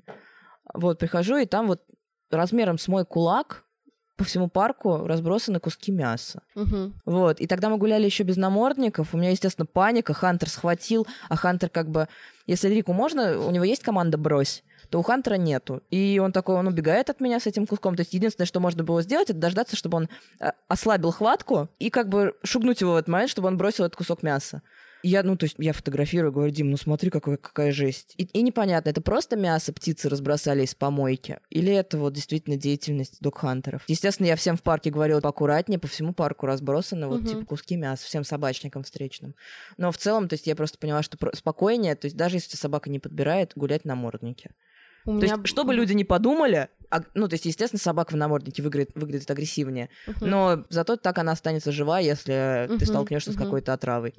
Вот, 0.73 0.97
прихожу, 0.97 1.37
и 1.37 1.45
там 1.45 1.67
вот 1.67 1.83
размером 2.31 2.79
с 2.79 2.87
мой 2.87 3.05
кулак 3.05 3.65
по 4.17 4.25
всему 4.25 4.49
парку 4.49 5.05
разбросаны 5.05 5.59
куски 5.59 5.91
мяса. 5.91 6.41
Мгм. 6.55 6.93
Вот. 7.05 7.39
И 7.39 7.47
тогда 7.47 7.69
мы 7.69 7.77
гуляли 7.77 8.05
еще 8.05 8.23
без 8.23 8.37
намордников. 8.37 9.13
У 9.13 9.17
меня, 9.17 9.29
естественно, 9.29 9.65
паника. 9.65 10.13
Хантер 10.13 10.49
схватил, 10.49 11.07
а 11.29 11.37
Хантер 11.37 11.69
как 11.69 11.89
бы... 11.89 12.07
Если 12.45 12.67
Рику 12.69 12.91
можно, 12.91 13.39
у 13.39 13.51
него 13.51 13.63
есть 13.63 13.83
команда 13.83 14.17
«брось», 14.17 14.63
то 14.89 14.99
у 14.99 15.03
Хантера 15.03 15.35
нету. 15.35 15.81
И 15.91 16.19
он 16.23 16.31
такой, 16.31 16.55
он 16.55 16.67
убегает 16.67 17.09
от 17.09 17.19
меня 17.19 17.39
с 17.39 17.47
этим 17.47 17.67
куском. 17.67 17.95
То 17.95 18.01
есть 18.01 18.13
единственное, 18.13 18.47
что 18.47 18.59
можно 18.59 18.83
было 18.83 19.01
сделать, 19.01 19.29
это 19.29 19.39
дождаться, 19.39 19.75
чтобы 19.75 19.97
он 19.97 20.09
э, 20.39 20.51
ослабил 20.67 21.11
хватку 21.11 21.69
и 21.79 21.89
как 21.89 22.09
бы 22.09 22.35
шугнуть 22.43 22.81
его 22.81 22.93
в 22.93 22.95
этот 22.97 23.07
момент, 23.07 23.29
чтобы 23.29 23.47
он 23.47 23.57
бросил 23.57 23.85
этот 23.85 23.95
кусок 23.95 24.23
мяса. 24.23 24.61
Я, 25.01 25.23
ну, 25.23 25.37
то 25.37 25.45
есть 25.45 25.55
я 25.59 25.71
фотографирую, 25.71 26.33
говорю, 26.33 26.51
Дим, 26.51 26.71
ну 26.71 26.77
смотри, 26.77 27.09
какой, 27.09 27.37
какая 27.37 27.71
жесть. 27.71 28.15
И, 28.17 28.23
и 28.23 28.41
непонятно, 28.41 28.89
это 28.89 28.99
просто 29.01 29.37
мясо 29.37 29.71
птицы 29.71 30.09
разбросали 30.09 30.63
из 30.63 30.75
помойки? 30.75 31.39
Или 31.49 31.73
это 31.73 31.97
вот 31.97 32.11
действительно 32.13 32.57
деятельность 32.57 33.17
док-хантеров? 33.21 33.83
Естественно, 33.87 34.27
я 34.27 34.35
всем 34.35 34.57
в 34.57 34.61
парке 34.61 34.89
говорила 34.89 35.21
поаккуратнее, 35.21 35.79
по 35.79 35.87
всему 35.87 36.13
парку 36.13 36.47
разбросаны 36.47 37.07
вот 37.07 37.21
Мгм. 37.21 37.29
типа 37.29 37.45
куски 37.45 37.77
мяса, 37.77 38.05
всем 38.05 38.25
собачникам 38.25 38.83
встречным. 38.83 39.35
Но 39.77 39.93
в 39.93 39.97
целом, 39.97 40.27
то 40.27 40.33
есть 40.33 40.47
я 40.47 40.55
просто 40.55 40.77
поняла, 40.77 41.01
что 41.01 41.17
спокойнее, 41.33 41.95
то 41.95 42.05
есть 42.05 42.17
даже 42.17 42.35
если 42.35 42.57
собака 42.57 42.89
не 42.89 42.99
подбирает, 42.99 43.53
гулять 43.55 43.85
на 43.85 43.95
наморднике. 43.95 44.51
У 45.09 45.19
То 45.19 45.25
меня 45.25 45.35
есть, 45.37 45.47
чтобы 45.47 45.73
люди 45.73 45.93
не 45.93 46.03
подумали, 46.03 46.69
а- 46.91 47.01
ну, 47.15 47.27
то 47.27 47.33
есть, 47.33 47.45
естественно, 47.45 47.79
собака 47.79 48.13
в 48.13 48.17
наморднике 48.17 48.61
выглядит, 48.61 48.91
выглядит 48.93 49.29
агрессивнее, 49.31 49.89
Мгм. 50.05 50.29
но 50.29 50.65
зато 50.69 50.97
так 50.97 51.17
она 51.17 51.31
останется 51.31 51.71
жива, 51.71 51.97
если 51.99 52.65
ты 52.67 52.73
Мгм, 52.75 52.85
столкнешься 52.85 53.31
с 53.31 53.35
мгм. 53.35 53.43
какой-то 53.45 53.73
отравой. 53.73 54.13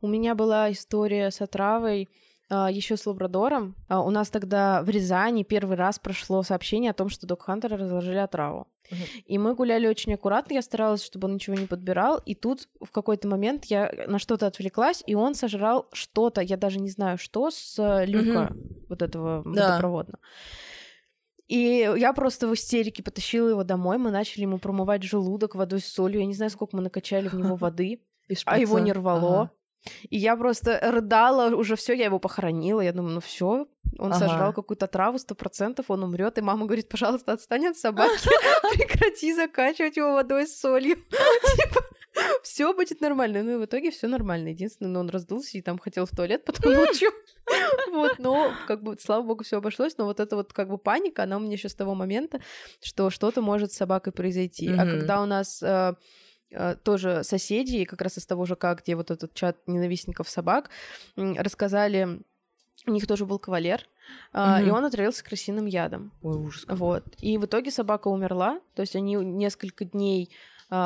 У 0.00 0.08
меня 0.08 0.34
была 0.34 0.72
история 0.72 1.30
с 1.30 1.40
отравой 1.40 2.08
еще 2.50 2.96
с 2.96 3.06
лабрадором. 3.06 3.74
А, 3.88 4.02
У 4.02 4.10
нас 4.10 4.28
тогда 4.30 4.82
в 4.82 4.88
Рязани 4.90 5.42
первый 5.42 5.76
раз 5.76 5.98
прошло 5.98 6.42
сообщение 6.42 6.90
о 6.90 6.94
том, 6.94 7.08
что 7.08 7.26
док-хантеры 7.26 7.76
разложили 7.76 8.18
отраву. 8.18 8.66
Мгм. 8.90 9.00
И 9.24 9.38
мы 9.38 9.54
гуляли 9.54 9.86
очень 9.86 10.12
аккуратно, 10.12 10.54
я 10.54 10.62
старалась, 10.62 11.02
чтобы 11.02 11.28
он 11.28 11.34
ничего 11.34 11.56
не 11.56 11.66
подбирал, 11.66 12.18
и 12.26 12.34
тут 12.34 12.68
в 12.80 12.90
какой-то 12.90 13.26
момент 13.28 13.64
я 13.66 13.90
на 14.06 14.18
что-то 14.18 14.46
отвлеклась, 14.46 15.02
и 15.06 15.14
он 15.14 15.34
сожрал 15.34 15.86
что-то, 15.92 16.42
я 16.42 16.56
даже 16.58 16.78
не 16.78 16.90
знаю 16.90 17.16
что, 17.16 17.50
с 17.50 17.78
э, 17.78 18.04
люка 18.06 18.52
вот 18.88 19.00
этого 19.00 19.42
Да. 19.46 19.68
водопроводного. 19.68 20.18
И 21.48 21.90
я 21.96 22.12
просто 22.12 22.48
в 22.48 22.54
истерике 22.54 23.02
потащила 23.02 23.48
его 23.48 23.64
домой, 23.64 23.98
мы 23.98 24.10
начали 24.10 24.42
ему 24.42 24.58
промывать 24.58 25.02
желудок 25.02 25.54
водой 25.54 25.80
с 25.80 25.86
солью, 25.86 26.20
я 26.20 26.26
не 26.26 26.34
знаю, 26.34 26.50
сколько 26.50 26.76
мы 26.76 26.82
накачали 26.82 27.28
в 27.28 27.34
него 27.34 27.56
воды, 27.56 28.00
а 28.46 28.58
его 28.58 28.78
не 28.78 28.92
рвало. 28.92 29.50
И 30.10 30.16
я 30.16 30.36
просто 30.36 30.78
рыдала, 30.82 31.54
уже 31.56 31.74
все, 31.76 31.92
я 31.94 32.04
его 32.06 32.18
похоронила. 32.18 32.80
Я 32.80 32.92
думаю, 32.92 33.14
ну 33.14 33.20
все, 33.20 33.66
он 33.98 34.12
Ага. 34.12 34.18
сожрал 34.28 34.52
какую-то 34.52 34.86
траву, 34.86 35.18
сто 35.18 35.34
процентов, 35.34 35.86
он 35.88 36.04
умрет. 36.04 36.38
И 36.38 36.40
мама 36.40 36.66
говорит, 36.66 36.88
пожалуйста, 36.88 37.32
отстань 37.32 37.66
от 37.66 37.76
собаки, 37.76 38.12
прекрати 38.76 39.34
закачивать 39.34 39.96
его 39.96 40.12
водой 40.12 40.46
с 40.46 40.58
солью. 40.60 40.96
Типа, 41.56 41.80
все 42.42 42.72
будет 42.74 43.00
нормально. 43.00 43.42
Ну 43.42 43.52
и 43.52 43.56
в 43.56 43.64
итоге 43.64 43.90
все 43.90 44.06
нормально. 44.06 44.48
Единственное, 44.48 44.92
ну, 44.92 45.00
он 45.00 45.10
раздулся 45.10 45.58
и 45.58 45.62
там 45.62 45.78
хотел 45.78 46.06
в 46.06 46.10
туалет 46.10 46.44
потом 46.44 46.72
ночью. 46.74 47.10
Вот, 47.90 48.18
но 48.18 48.52
как 48.68 48.82
бы, 48.82 48.96
слава 48.98 49.22
богу, 49.22 49.42
все 49.44 49.56
обошлось. 49.58 49.98
Но 49.98 50.04
вот 50.04 50.20
эта 50.20 50.36
вот 50.36 50.52
как 50.52 50.68
бы 50.68 50.78
паника, 50.78 51.24
она 51.24 51.36
у 51.36 51.40
меня 51.40 51.52
еще 51.54 51.68
с 51.68 51.74
того 51.74 51.94
момента, 51.94 52.40
что 52.80 53.10
что-то 53.10 53.42
может 53.42 53.72
с 53.72 53.76
собакой 53.76 54.12
произойти. 54.12 54.72
А 54.72 54.86
когда 54.86 55.20
у 55.20 55.26
нас 55.26 55.62
э, 55.62 55.94
тоже 56.82 57.24
соседи, 57.24 57.84
как 57.84 58.00
раз 58.02 58.18
из 58.18 58.26
того 58.26 58.44
же 58.46 58.56
как, 58.56 58.82
где 58.82 58.96
вот 58.96 59.10
этот 59.10 59.34
чат 59.34 59.56
ненавистников 59.66 60.28
собак, 60.28 60.70
рассказали, 61.16 62.20
у 62.86 62.90
них 62.90 63.06
тоже 63.06 63.26
был 63.26 63.38
кавалер, 63.38 63.86
Uh-huh. 64.34 64.66
и 64.66 64.70
он 64.70 64.84
отравился 64.84 65.24
крысиным 65.24 65.66
ядом. 65.66 66.12
Ой, 66.22 66.36
ужас. 66.36 66.64
Вот. 66.68 67.04
И 67.20 67.38
в 67.38 67.46
итоге 67.46 67.70
собака 67.70 68.08
умерла, 68.08 68.60
то 68.74 68.82
есть 68.82 68.96
они 68.96 69.14
несколько 69.14 69.84
дней 69.84 70.34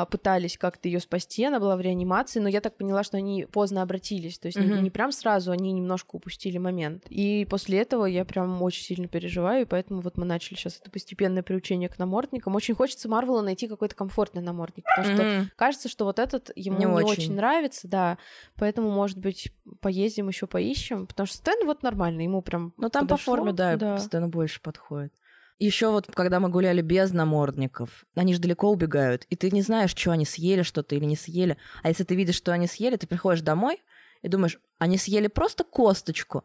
пытались 0.09 0.57
как-то 0.57 0.89
ее 0.89 0.99
спасти, 0.99 1.45
она 1.45 1.59
была 1.59 1.77
в 1.77 1.81
реанимации, 1.81 2.39
но 2.39 2.49
я 2.49 2.59
так 2.59 2.75
поняла, 2.75 3.03
что 3.03 3.17
они 3.17 3.45
поздно 3.45 3.81
обратились, 3.81 4.37
то 4.37 4.47
есть 4.47 4.57
mm-hmm. 4.57 4.75
не, 4.75 4.81
не 4.81 4.89
прям 4.89 5.11
сразу, 5.11 5.51
они 5.51 5.71
немножко 5.71 6.15
упустили 6.15 6.57
момент. 6.57 7.05
И 7.09 7.47
после 7.49 7.79
этого 7.79 8.05
я 8.05 8.25
прям 8.25 8.61
очень 8.61 8.83
сильно 8.83 9.07
переживаю, 9.07 9.61
и 9.61 9.65
поэтому 9.65 10.01
вот 10.01 10.17
мы 10.17 10.25
начали 10.25 10.55
сейчас 10.55 10.79
это 10.81 10.91
постепенное 10.91 11.41
приучение 11.41 11.87
к 11.87 11.99
намордникам. 11.99 12.55
Очень 12.55 12.75
хочется 12.75 13.07
Марвелу 13.07 13.41
найти 13.41 13.67
какой-то 13.67 13.95
комфортный 13.95 14.41
намордник, 14.41 14.83
потому 14.83 15.07
mm-hmm. 15.07 15.43
что 15.45 15.51
кажется, 15.55 15.89
что 15.89 16.05
вот 16.05 16.19
этот 16.19 16.51
ему 16.55 16.77
не, 16.77 16.85
не 16.85 16.91
очень. 16.91 17.07
очень 17.07 17.35
нравится, 17.35 17.87
да, 17.87 18.17
поэтому, 18.55 18.91
может 18.91 19.17
быть, 19.17 19.53
поездим 19.79 20.27
еще 20.27 20.47
поищем, 20.47 21.07
потому 21.07 21.27
что 21.27 21.37
Стэн 21.37 21.65
вот 21.65 21.81
нормально, 21.83 22.21
ему 22.21 22.41
прям 22.41 22.73
Ну 22.77 22.89
там 22.89 23.07
подошло. 23.07 23.33
по 23.33 23.37
форме, 23.37 23.53
да, 23.53 23.77
да. 23.77 23.97
Стэну 23.99 24.27
больше 24.27 24.61
подходит. 24.61 25.13
Еще 25.59 25.89
вот, 25.89 26.07
когда 26.13 26.39
мы 26.39 26.49
гуляли 26.49 26.81
без 26.81 27.11
намордников, 27.11 28.05
они 28.15 28.33
же 28.33 28.39
далеко 28.39 28.69
убегают, 28.69 29.25
и 29.29 29.35
ты 29.35 29.49
не 29.49 29.63
знаешь, 29.63 29.95
что 29.95 30.11
они 30.11 30.23
съели 30.23 30.61
что-то 30.61 30.95
или 30.95 31.05
не 31.05 31.15
съели. 31.15 31.57
А 31.81 31.89
если 31.89 32.03
ты 32.03 32.15
видишь, 32.15 32.35
что 32.35 32.51
они 32.51 32.67
съели, 32.67 32.95
ты 32.95 33.07
приходишь 33.07 33.41
домой 33.41 33.81
и 34.21 34.27
думаешь, 34.27 34.59
они 34.77 34.97
съели 34.97 35.27
просто 35.27 35.63
косточку 35.63 36.43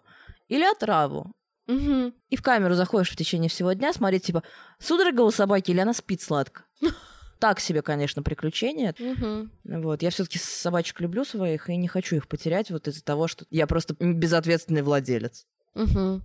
или 0.48 0.64
отраву. 0.64 1.32
Угу. 1.68 2.12
И 2.30 2.36
в 2.36 2.42
камеру 2.42 2.74
заходишь 2.74 3.10
в 3.10 3.16
течение 3.16 3.50
всего 3.50 3.72
дня, 3.72 3.92
смотреть, 3.92 4.24
типа, 4.24 4.42
судорога 4.78 5.20
у 5.20 5.30
собаки 5.30 5.70
или 5.70 5.80
она 5.80 5.92
спит 5.92 6.22
сладко. 6.22 6.64
Так 7.38 7.58
себе, 7.58 7.82
конечно, 7.82 8.22
приключение. 8.22 8.94
Угу. 8.96 9.80
Вот. 9.82 10.02
Я 10.02 10.10
все-таки 10.10 10.38
собачек 10.38 11.00
люблю 11.00 11.24
своих 11.24 11.68
и 11.68 11.76
не 11.76 11.88
хочу 11.88 12.14
их 12.14 12.28
потерять 12.28 12.70
вот 12.70 12.86
из-за 12.86 13.02
того, 13.02 13.26
что 13.26 13.46
я 13.50 13.66
просто 13.66 13.96
безответственный 13.98 14.82
владелец. 14.82 15.44
Угу. 15.74 16.22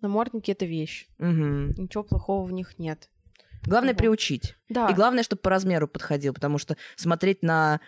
Намордники— 0.00 0.50
это 0.52 0.66
вещь. 0.66 1.08
Угу. 1.18 1.26
Ничего 1.78 2.04
плохого 2.04 2.46
в 2.46 2.52
них 2.52 2.78
нет. 2.78 3.08
Главное 3.64 3.92
вот. 3.92 3.98
приучить. 3.98 4.56
Да. 4.68 4.88
И 4.88 4.94
главное, 4.94 5.22
чтобы 5.22 5.40
по 5.40 5.50
размеру 5.50 5.88
подходил, 5.88 6.34
потому 6.34 6.58
что 6.58 6.76
смотреть 6.96 7.42
на 7.42 7.80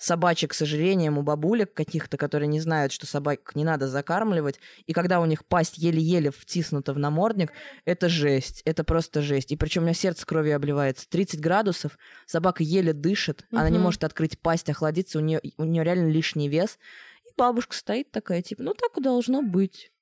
собачек, 0.00 0.52
к 0.52 0.54
сожалению, 0.54 1.16
у 1.18 1.22
бабулек 1.22 1.74
каких-то, 1.74 2.16
которые 2.16 2.48
не 2.48 2.58
знают, 2.58 2.90
что 2.90 3.06
собак 3.06 3.54
не 3.54 3.64
надо 3.64 3.86
закармливать, 3.86 4.58
и 4.86 4.94
когда 4.94 5.20
у 5.20 5.26
них 5.26 5.44
пасть 5.44 5.76
еле-еле 5.76 6.30
втиснута 6.30 6.94
в 6.94 6.98
намордник, 6.98 7.52
это 7.84 8.08
жесть, 8.08 8.62
это 8.64 8.82
просто 8.82 9.20
жесть. 9.20 9.52
И 9.52 9.56
причем 9.56 9.82
у 9.82 9.84
меня 9.84 9.94
сердце 9.94 10.24
кровью 10.24 10.56
обливается. 10.56 11.08
30 11.08 11.40
градусов, 11.40 11.98
собака 12.26 12.62
еле 12.62 12.94
дышит, 12.94 13.44
угу. 13.50 13.60
она 13.60 13.68
не 13.68 13.78
может 13.78 14.02
открыть 14.02 14.38
пасть, 14.38 14.70
охладиться, 14.70 15.18
у 15.18 15.20
нее, 15.20 15.40
у 15.58 15.64
нее 15.64 15.84
реально 15.84 16.08
лишний 16.08 16.48
вес. 16.48 16.78
И 17.26 17.28
бабушка 17.36 17.76
стоит 17.76 18.10
такая, 18.10 18.40
типа, 18.40 18.62
ну 18.62 18.72
так 18.72 18.96
и 18.96 19.02
должно 19.02 19.42
быть. 19.42 19.92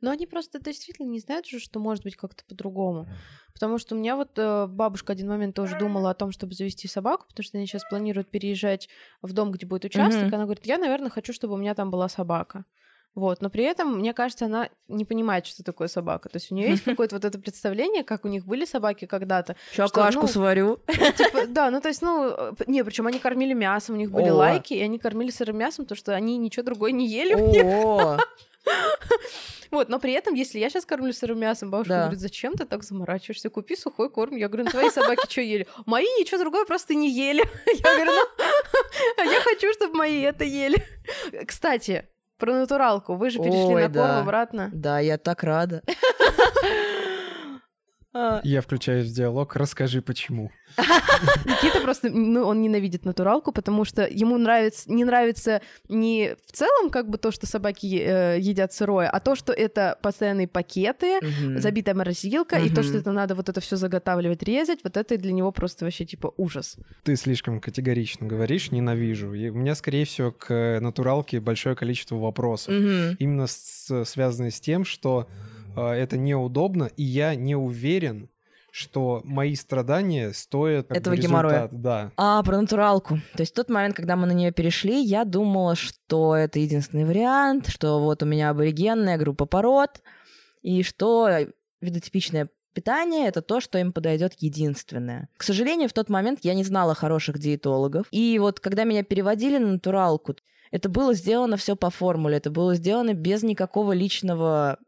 Но 0.00 0.10
они 0.10 0.26
просто 0.26 0.60
действительно 0.60 1.06
не 1.06 1.20
знают 1.20 1.46
уже, 1.46 1.58
что 1.58 1.80
может 1.80 2.04
быть 2.04 2.16
как-то 2.16 2.44
по-другому. 2.44 3.08
Потому 3.52 3.78
что 3.78 3.94
у 3.94 3.98
меня 3.98 4.14
вот 4.14 4.38
э, 4.38 4.66
бабушка 4.68 5.12
один 5.12 5.28
момент 5.28 5.56
тоже 5.56 5.76
думала 5.78 6.10
о 6.10 6.14
том, 6.14 6.30
чтобы 6.30 6.54
завести 6.54 6.86
собаку, 6.86 7.26
потому 7.28 7.44
что 7.44 7.58
они 7.58 7.66
сейчас 7.66 7.82
планируют 7.88 8.30
переезжать 8.30 8.88
в 9.20 9.32
дом, 9.32 9.50
где 9.50 9.66
будет 9.66 9.84
участок. 9.84 10.24
Mm-hmm. 10.24 10.34
Она 10.34 10.44
говорит, 10.44 10.66
я, 10.66 10.78
наверное, 10.78 11.10
хочу, 11.10 11.32
чтобы 11.32 11.54
у 11.54 11.56
меня 11.56 11.74
там 11.74 11.90
была 11.90 12.08
собака. 12.08 12.64
Вот, 13.14 13.40
но 13.42 13.50
при 13.50 13.64
этом, 13.64 13.98
мне 13.98 14.14
кажется, 14.14 14.44
она 14.44 14.68
не 14.86 15.04
понимает, 15.04 15.44
что 15.44 15.64
такое 15.64 15.88
собака. 15.88 16.28
То 16.28 16.36
есть 16.36 16.52
у 16.52 16.54
нее 16.54 16.70
есть 16.70 16.84
какое-то 16.84 17.16
вот 17.16 17.24
это 17.24 17.36
представление, 17.38 18.04
как 18.04 18.24
у 18.24 18.28
них 18.28 18.46
были 18.46 18.64
собаки 18.64 19.06
когда-то. 19.06 19.56
Сейчас 19.72 19.90
кашку 19.90 20.22
ну, 20.22 20.28
сварю. 20.28 20.78
Типа, 20.86 21.46
да, 21.48 21.70
ну 21.70 21.80
то 21.80 21.88
есть, 21.88 22.00
ну, 22.00 22.54
не, 22.68 22.84
причем 22.84 23.08
они 23.08 23.18
кормили 23.18 23.54
мясом, 23.54 23.96
у 23.96 23.98
них 23.98 24.12
были 24.12 24.28
О. 24.28 24.34
лайки, 24.34 24.74
и 24.74 24.80
они 24.80 25.00
кормили 25.00 25.32
сырым 25.32 25.58
мясом, 25.58 25.84
потому 25.84 25.96
что 25.96 26.14
они 26.14 26.36
ничего 26.38 26.62
другое 26.62 26.92
не 26.92 27.08
ели. 27.08 27.34
О. 27.34 28.18
Вот, 29.70 29.88
но 29.90 29.98
при 29.98 30.12
этом, 30.12 30.34
если 30.34 30.58
я 30.58 30.70
сейчас 30.70 30.86
кормлю 30.86 31.12
сырым 31.12 31.40
мясом, 31.40 31.70
бабушка 31.70 31.92
да. 31.92 32.00
говорит, 32.04 32.20
зачем 32.20 32.54
ты 32.54 32.64
так 32.64 32.82
заморачиваешься? 32.82 33.50
Купи 33.50 33.76
сухой 33.76 34.08
корм. 34.08 34.34
Я 34.34 34.48
говорю, 34.48 34.64
ну 34.64 34.70
твои 34.70 34.88
собаки 34.88 35.30
что 35.30 35.42
ели? 35.42 35.66
Мои 35.84 36.06
ничего 36.18 36.38
другого 36.38 36.64
просто 36.64 36.94
не 36.94 37.10
ели. 37.10 37.44
Я 37.66 37.94
говорю, 37.96 38.12
ну, 38.12 38.44
а 39.18 39.24
я 39.24 39.40
хочу, 39.40 39.70
чтобы 39.74 39.94
мои 39.94 40.22
это 40.22 40.44
ели. 40.44 40.82
Кстати, 41.46 42.08
про 42.38 42.54
натуралку. 42.54 43.16
Вы 43.16 43.30
же 43.30 43.38
перешли 43.38 43.74
Ой, 43.74 43.82
на 43.82 43.88
да. 43.88 44.06
корм 44.06 44.22
обратно. 44.22 44.70
Да, 44.72 45.00
я 45.00 45.18
так 45.18 45.42
рада. 45.42 45.82
А. 48.14 48.40
Я 48.42 48.62
включаюсь 48.62 49.08
в 49.08 49.14
диалог, 49.14 49.54
расскажи, 49.56 50.00
почему. 50.00 50.50
Никита 51.44 51.80
просто, 51.82 52.08
ну, 52.08 52.46
он 52.46 52.62
ненавидит 52.62 53.04
натуралку, 53.04 53.52
потому 53.52 53.84
что 53.84 54.06
ему 54.06 54.38
нравится, 54.38 54.90
не 54.90 55.04
нравится 55.04 55.60
не 55.88 56.34
в 56.46 56.52
целом 56.52 56.90
как 56.90 57.10
бы 57.10 57.18
то, 57.18 57.30
что 57.30 57.46
собаки 57.46 57.86
э, 57.86 58.38
едят 58.40 58.72
сырое, 58.72 59.10
а 59.10 59.20
то, 59.20 59.34
что 59.34 59.52
это 59.52 59.98
постоянные 60.02 60.48
пакеты, 60.48 61.18
угу. 61.18 61.58
забитая 61.58 61.94
морозилка, 61.94 62.54
угу. 62.54 62.64
и 62.64 62.70
то, 62.70 62.82
что 62.82 62.96
это 62.96 63.12
надо 63.12 63.34
вот 63.34 63.50
это 63.50 63.60
все 63.60 63.76
заготавливать, 63.76 64.42
резать, 64.42 64.80
вот 64.84 64.96
это 64.96 65.16
для 65.18 65.32
него 65.32 65.52
просто 65.52 65.84
вообще 65.84 66.06
типа 66.06 66.32
ужас. 66.38 66.76
Ты 67.02 67.14
слишком 67.16 67.60
категорично 67.60 68.26
говоришь, 68.26 68.70
ненавижу. 68.70 69.34
И 69.34 69.50
у 69.50 69.54
меня, 69.54 69.74
скорее 69.74 70.06
всего, 70.06 70.32
к 70.32 70.78
натуралке 70.80 71.40
большое 71.40 71.76
количество 71.76 72.16
вопросов. 72.16 72.74
Угу. 72.74 73.16
Именно 73.18 73.46
с, 73.46 74.04
связанные 74.04 74.50
с 74.50 74.60
тем, 74.60 74.84
что 74.84 75.28
это 75.86 76.16
неудобно, 76.16 76.90
и 76.96 77.02
я 77.02 77.34
не 77.34 77.56
уверен, 77.56 78.28
что 78.70 79.22
мои 79.24 79.54
страдания 79.54 80.32
стоят 80.32 80.92
этого 80.92 81.14
бы, 81.14 81.20
геморроя. 81.20 81.68
Да. 81.72 82.12
А 82.16 82.42
про 82.42 82.60
натуралку. 82.60 83.18
То 83.34 83.40
есть 83.40 83.52
в 83.52 83.56
тот 83.56 83.70
момент, 83.70 83.96
когда 83.96 84.14
мы 84.16 84.26
на 84.26 84.32
нее 84.32 84.52
перешли, 84.52 85.02
я 85.02 85.24
думала, 85.24 85.74
что 85.74 86.36
это 86.36 86.58
единственный 86.58 87.04
вариант, 87.04 87.68
что 87.68 88.00
вот 88.00 88.22
у 88.22 88.26
меня 88.26 88.50
аборигенная 88.50 89.18
группа 89.18 89.46
пород, 89.46 90.02
и 90.62 90.82
что 90.82 91.28
видотипичное 91.80 92.48
питание 92.74 93.26
это 93.26 93.42
то, 93.42 93.60
что 93.60 93.78
им 93.78 93.92
подойдет 93.92 94.34
единственное. 94.38 95.28
К 95.36 95.42
сожалению, 95.42 95.88
в 95.88 95.92
тот 95.92 96.08
момент 96.08 96.40
я 96.42 96.54
не 96.54 96.64
знала 96.64 96.94
хороших 96.94 97.38
диетологов. 97.38 98.06
И 98.10 98.38
вот 98.38 98.60
когда 98.60 98.84
меня 98.84 99.02
переводили 99.02 99.58
на 99.58 99.72
натуралку, 99.72 100.36
это 100.70 100.88
было 100.88 101.14
сделано 101.14 101.56
все 101.56 101.74
по 101.74 101.90
формуле, 101.90 102.36
это 102.36 102.50
было 102.50 102.74
сделано 102.74 103.14
без 103.14 103.42
никакого 103.42 103.92
личного 103.92 104.78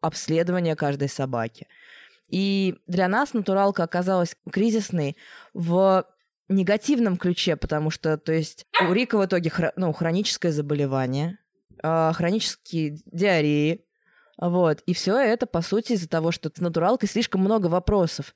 обследования 0.00 0.76
каждой 0.76 1.08
собаки. 1.08 1.66
И 2.28 2.76
для 2.86 3.08
нас 3.08 3.32
натуралка 3.32 3.82
оказалась 3.82 4.36
кризисной 4.50 5.16
в 5.54 6.04
негативном 6.48 7.16
ключе, 7.16 7.56
потому 7.56 7.90
что, 7.90 8.16
то 8.16 8.32
есть, 8.32 8.66
у 8.86 8.92
Рика 8.92 9.18
в 9.18 9.24
итоге 9.24 9.52
ну, 9.76 9.92
хроническое 9.92 10.52
заболевание, 10.52 11.38
э, 11.82 12.12
хронические 12.14 12.98
диареи, 13.06 13.84
вот. 14.38 14.80
И 14.86 14.94
все 14.94 15.18
это, 15.18 15.46
по 15.46 15.62
сути, 15.62 15.92
из-за 15.92 16.08
того, 16.08 16.30
что 16.30 16.50
с 16.54 16.60
натуралкой 16.60 17.08
слишком 17.08 17.40
много 17.40 17.66
вопросов, 17.66 18.34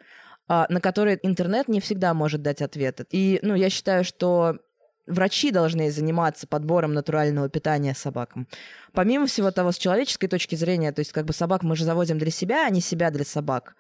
э, 0.49 0.65
на 0.69 0.81
которые 0.81 1.19
интернет 1.23 1.69
не 1.69 1.81
всегда 1.81 2.13
может 2.13 2.43
дать 2.43 2.61
ответы. 2.61 3.07
И, 3.11 3.39
ну, 3.43 3.55
я 3.55 3.71
считаю, 3.71 4.05
что 4.05 4.59
врачи 5.07 5.51
должны 5.51 5.91
заниматься 5.91 6.47
подбором 6.47 6.95
натурального 6.95 7.49
питания 7.49 7.95
собакам. 7.95 8.49
Помимо 8.93 9.27
всего 9.27 9.51
того, 9.51 9.73
с 9.73 9.79
человеческой 9.79 10.29
точки 10.29 10.55
зрения, 10.55 10.93
то 10.93 11.01
есть 11.01 11.13
как 11.13 11.25
бы 11.27 11.33
собак 11.33 11.63
мы 11.63 11.77
же 11.77 11.85
заводим 11.85 12.19
для 12.19 12.31
себя, 12.31 12.67
а 12.67 12.71
не 12.71 12.81
себя 12.81 13.11
для 13.11 13.25
собак. 13.25 13.77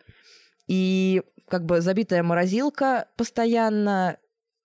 И 0.67 1.23
как 1.49 1.65
бы 1.65 1.81
забитая 1.81 2.23
морозилка 2.23 3.09
постоянно, 3.17 4.19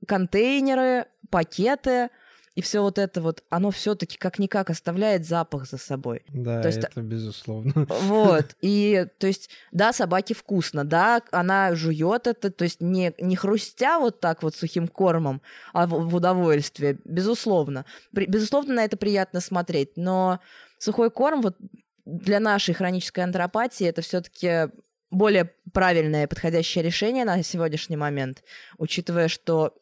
контейнеры, 0.05 1.07
пакеты– 1.29 2.09
и 2.57 2.61
все 2.61 2.81
вот 2.81 2.97
это 2.97 3.21
вот, 3.21 3.43
оно 3.51 3.69
все-таки 3.69 4.17
как-никак 4.17 4.71
оставляет 4.71 5.27
запах 5.27 5.69
за 5.69 5.77
собой. 5.77 6.23
Да, 6.29 6.59
то 6.59 6.69
есть, 6.69 6.79
это 6.79 7.01
безусловно. 7.01 7.71
Вот. 8.07 8.55
И, 8.61 9.05
то 9.19 9.27
есть, 9.27 9.51
да, 9.71 9.93
собаке 9.93 10.33
вкусно, 10.33 10.83
да, 10.83 11.21
она 11.31 11.75
жует 11.75 12.25
это, 12.25 12.49
то 12.49 12.63
есть 12.63 12.81
не, 12.81 13.13
не 13.19 13.35
хрустя 13.35 13.99
вот 13.99 14.19
так 14.21 14.41
вот 14.41 14.55
сухим 14.55 14.87
кормом, 14.87 15.43
а 15.71 15.85
в, 15.85 16.09
в 16.09 16.15
удовольствие, 16.15 16.97
безусловно. 17.05 17.85
При, 18.11 18.25
безусловно, 18.25 18.73
на 18.73 18.85
это 18.85 18.97
приятно 18.97 19.39
смотреть, 19.39 19.95
но 19.95 20.39
сухой 20.79 21.11
корм 21.11 21.43
вот 21.43 21.57
для 22.05 22.39
нашей 22.39 22.73
хронической 22.73 23.23
антропатии 23.23 23.85
это 23.85 24.01
все-таки 24.01 24.71
более 25.11 25.53
правильное 25.73 26.27
подходящее 26.27 26.83
решение 26.83 27.23
на 27.23 27.43
сегодняшний 27.43 27.97
момент, 27.97 28.43
учитывая, 28.79 29.27
что 29.27 29.75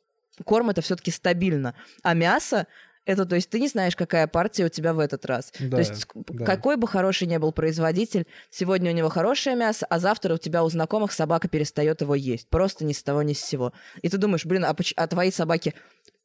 корм 0.44 0.70
это 0.70 0.82
все-таки 0.82 1.12
стабильно. 1.12 1.76
А 2.04 2.14
мясо 2.14 2.68
это, 3.06 3.26
то 3.26 3.36
есть, 3.36 3.50
ты 3.50 3.60
не 3.60 3.68
знаешь, 3.68 3.96
какая 3.96 4.26
партия 4.26 4.66
у 4.66 4.70
тебя 4.70 4.94
в 4.94 5.00
этот 5.00 5.26
раз. 5.26 5.54
Да, 5.60 5.78
то 5.78 5.78
есть, 5.78 6.08
да. 6.16 6.46
какой 6.46 6.76
бы 6.76 6.88
хороший 6.88 7.28
ни 7.28 7.38
был 7.38 7.52
производитель, 7.52 8.26
сегодня 8.50 8.92
у 8.92 8.94
него 8.94 9.10
хорошее 9.10 9.56
мясо, 9.56 9.86
а 9.90 10.00
завтра 10.00 10.34
у 10.34 10.38
тебя 10.38 10.64
у 10.64 10.70
знакомых 10.70 11.12
собака 11.12 11.48
перестает 11.48 12.02
его 12.02 12.16
есть. 12.16 12.50
Просто 12.50 12.84
ни 12.84 12.94
с 12.94 13.04
того, 13.04 13.22
ни 13.22 13.34
с 13.34 13.40
сего. 13.40 13.74
И 14.02 14.10
ты 14.10 14.18
думаешь, 14.18 14.46
блин, 14.46 14.66
а, 14.66 14.76
а 14.96 15.08
твои 15.08 15.32
собаки 15.32 15.76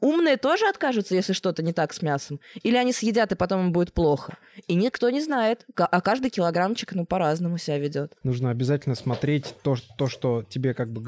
умные 0.01 0.37
тоже 0.37 0.67
откажутся, 0.69 1.15
если 1.15 1.33
что-то 1.33 1.63
не 1.63 1.73
так 1.73 1.93
с 1.93 2.03
мясом? 2.03 2.41
Или 2.63 2.77
они 2.77 2.93
съедят, 2.93 3.33
и 3.33 3.37
потом 3.37 3.67
им 3.67 3.73
будет 3.73 3.93
плохо? 3.93 4.37
И 4.67 4.75
никто 4.75 5.11
не 5.11 5.21
знает. 5.21 5.67
А 5.77 6.01
каждый 6.01 6.31
килограммчик, 6.31 6.93
ну, 6.93 7.07
по-разному 7.07 7.59
себя 7.59 7.79
ведет. 7.79 8.17
Нужно 8.23 8.51
обязательно 8.51 8.95
смотреть 8.95 9.55
то, 9.63 9.77
то, 9.97 10.09
что 10.09 10.43
тебе 10.43 10.75
как 10.75 10.93
бы 10.93 11.01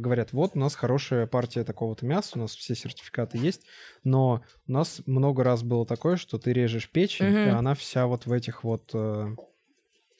говорят, 0.00 0.32
вот 0.32 0.52
у 0.54 0.58
нас 0.58 0.74
хорошая 0.74 1.26
партия 1.26 1.64
такого-то 1.64 2.06
мяса, 2.06 2.32
у 2.34 2.40
нас 2.40 2.54
все 2.54 2.74
сертификаты 2.74 3.38
есть, 3.38 3.62
но 4.04 4.42
у 4.66 4.72
нас 4.72 5.02
много 5.06 5.44
раз 5.44 5.62
было 5.62 5.86
такое, 5.86 6.16
что 6.16 6.38
ты 6.38 6.52
режешь 6.52 6.90
печень, 6.90 7.28
угу. 7.28 7.38
и 7.38 7.48
она 7.48 7.74
вся 7.74 8.06
вот 8.06 8.26
в 8.26 8.32
этих 8.32 8.64
вот 8.64 8.90
э, 8.94 9.34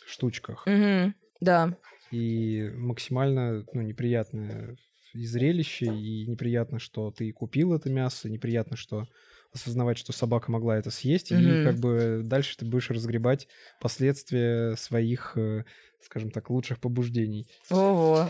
штучках. 0.07 0.67
Угу. 0.67 1.13
Да. 1.41 1.75
И 2.11 2.71
максимально 2.75 3.65
ну, 3.73 3.83
неприятное 3.83 4.77
и 5.15 5.25
зрелище, 5.25 5.87
и 5.87 6.27
неприятно, 6.27 6.79
что 6.79 7.11
ты 7.11 7.33
купил 7.33 7.75
это 7.75 7.91
мясо, 7.91 8.29
неприятно, 8.29 8.77
что 8.77 9.07
осознавать, 9.53 9.99
что 9.99 10.13
собака 10.13 10.51
могла 10.51 10.77
это 10.77 10.91
съесть, 10.91 11.33
mm-hmm. 11.33 11.63
и 11.63 11.65
как 11.65 11.77
бы 11.77 12.21
дальше 12.25 12.57
ты 12.57 12.67
будешь 12.67 12.91
разгребать 12.91 13.49
последствия 13.81 14.77
своих, 14.77 15.37
э, 15.37 15.65
скажем 16.03 16.31
так, 16.31 16.51
лучших 16.51 16.81
побуждений. 16.81 17.47
Ого. 17.71 18.29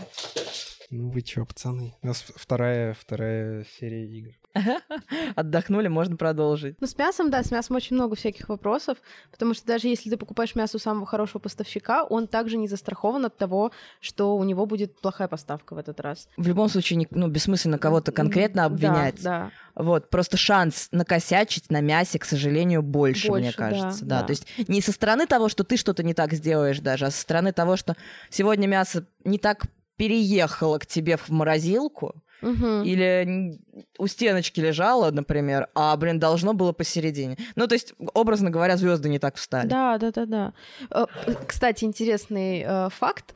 Ну 0.91 1.09
вы 1.09 1.21
чё, 1.21 1.45
пацаны? 1.45 1.95
У 2.01 2.07
нас 2.07 2.25
вторая, 2.35 2.95
вторая 2.95 3.63
серия 3.77 4.07
игр. 4.07 4.31
Отдохнули, 5.35 5.87
можно 5.87 6.17
продолжить. 6.17 6.77
Ну, 6.81 6.87
с 6.87 6.97
мясом, 6.97 7.29
да, 7.29 7.43
с 7.43 7.51
мясом 7.51 7.75
очень 7.75 7.95
много 7.95 8.15
всяких 8.15 8.49
вопросов, 8.49 8.97
потому 9.29 9.53
что 9.53 9.67
даже 9.67 9.87
если 9.87 10.09
ты 10.09 10.17
покупаешь 10.17 10.55
мясо 10.55 10.77
у 10.77 10.79
самого 10.79 11.05
хорошего 11.05 11.39
поставщика, 11.39 12.03
он 12.03 12.27
также 12.27 12.57
не 12.57 12.67
застрахован 12.67 13.25
от 13.25 13.37
того, 13.37 13.71
что 13.99 14.35
у 14.35 14.43
него 14.43 14.65
будет 14.65 14.99
плохая 14.99 15.27
поставка 15.27 15.75
в 15.75 15.77
этот 15.77 15.99
раз. 15.99 16.27
В 16.37 16.47
любом 16.47 16.69
случае, 16.69 17.07
ну, 17.11 17.27
бессмысленно 17.27 17.77
кого-то 17.77 18.11
конкретно 18.11 18.65
обвинять. 18.65 19.21
Да, 19.21 19.51
да. 19.75 19.83
Вот, 19.83 20.09
просто 20.09 20.37
шанс 20.37 20.89
накосячить 20.91 21.69
на 21.69 21.81
мясе, 21.81 22.17
к 22.17 22.25
сожалению, 22.25 22.81
больше, 22.81 23.27
больше 23.27 23.43
мне 23.43 23.53
кажется. 23.53 24.03
Да, 24.05 24.15
да. 24.15 24.21
да, 24.21 24.27
то 24.27 24.31
есть 24.31 24.47
не 24.67 24.81
со 24.81 24.91
стороны 24.91 25.27
того, 25.27 25.49
что 25.49 25.63
ты 25.63 25.77
что-то 25.77 26.01
не 26.01 26.15
так 26.15 26.33
сделаешь 26.33 26.79
даже, 26.79 27.05
а 27.05 27.11
со 27.11 27.21
стороны 27.21 27.53
того, 27.53 27.77
что 27.77 27.95
сегодня 28.31 28.65
мясо 28.65 29.05
не 29.23 29.37
так 29.37 29.67
переехало 29.99 30.79
к 30.79 30.85
тебе 30.85 31.17
в 31.17 31.29
морозилку, 31.29 32.15
Угу. 32.41 32.83
Или 32.85 33.59
у 33.97 34.07
стеночки 34.07 34.61
лежало, 34.61 35.11
например, 35.11 35.67
а, 35.75 35.95
блин, 35.97 36.19
должно 36.19 36.53
было 36.53 36.71
посередине. 36.71 37.37
Ну, 37.55 37.67
то 37.67 37.75
есть, 37.75 37.93
образно 38.13 38.49
говоря, 38.49 38.77
звезды 38.77 39.09
не 39.09 39.19
так 39.19 39.35
встали. 39.35 39.67
Да, 39.67 39.97
да, 39.97 40.11
да, 40.11 40.25
да. 40.25 40.53
Э, 40.89 41.05
кстати, 41.45 41.83
интересный 41.83 42.63
э, 42.65 42.89
факт 42.91 43.33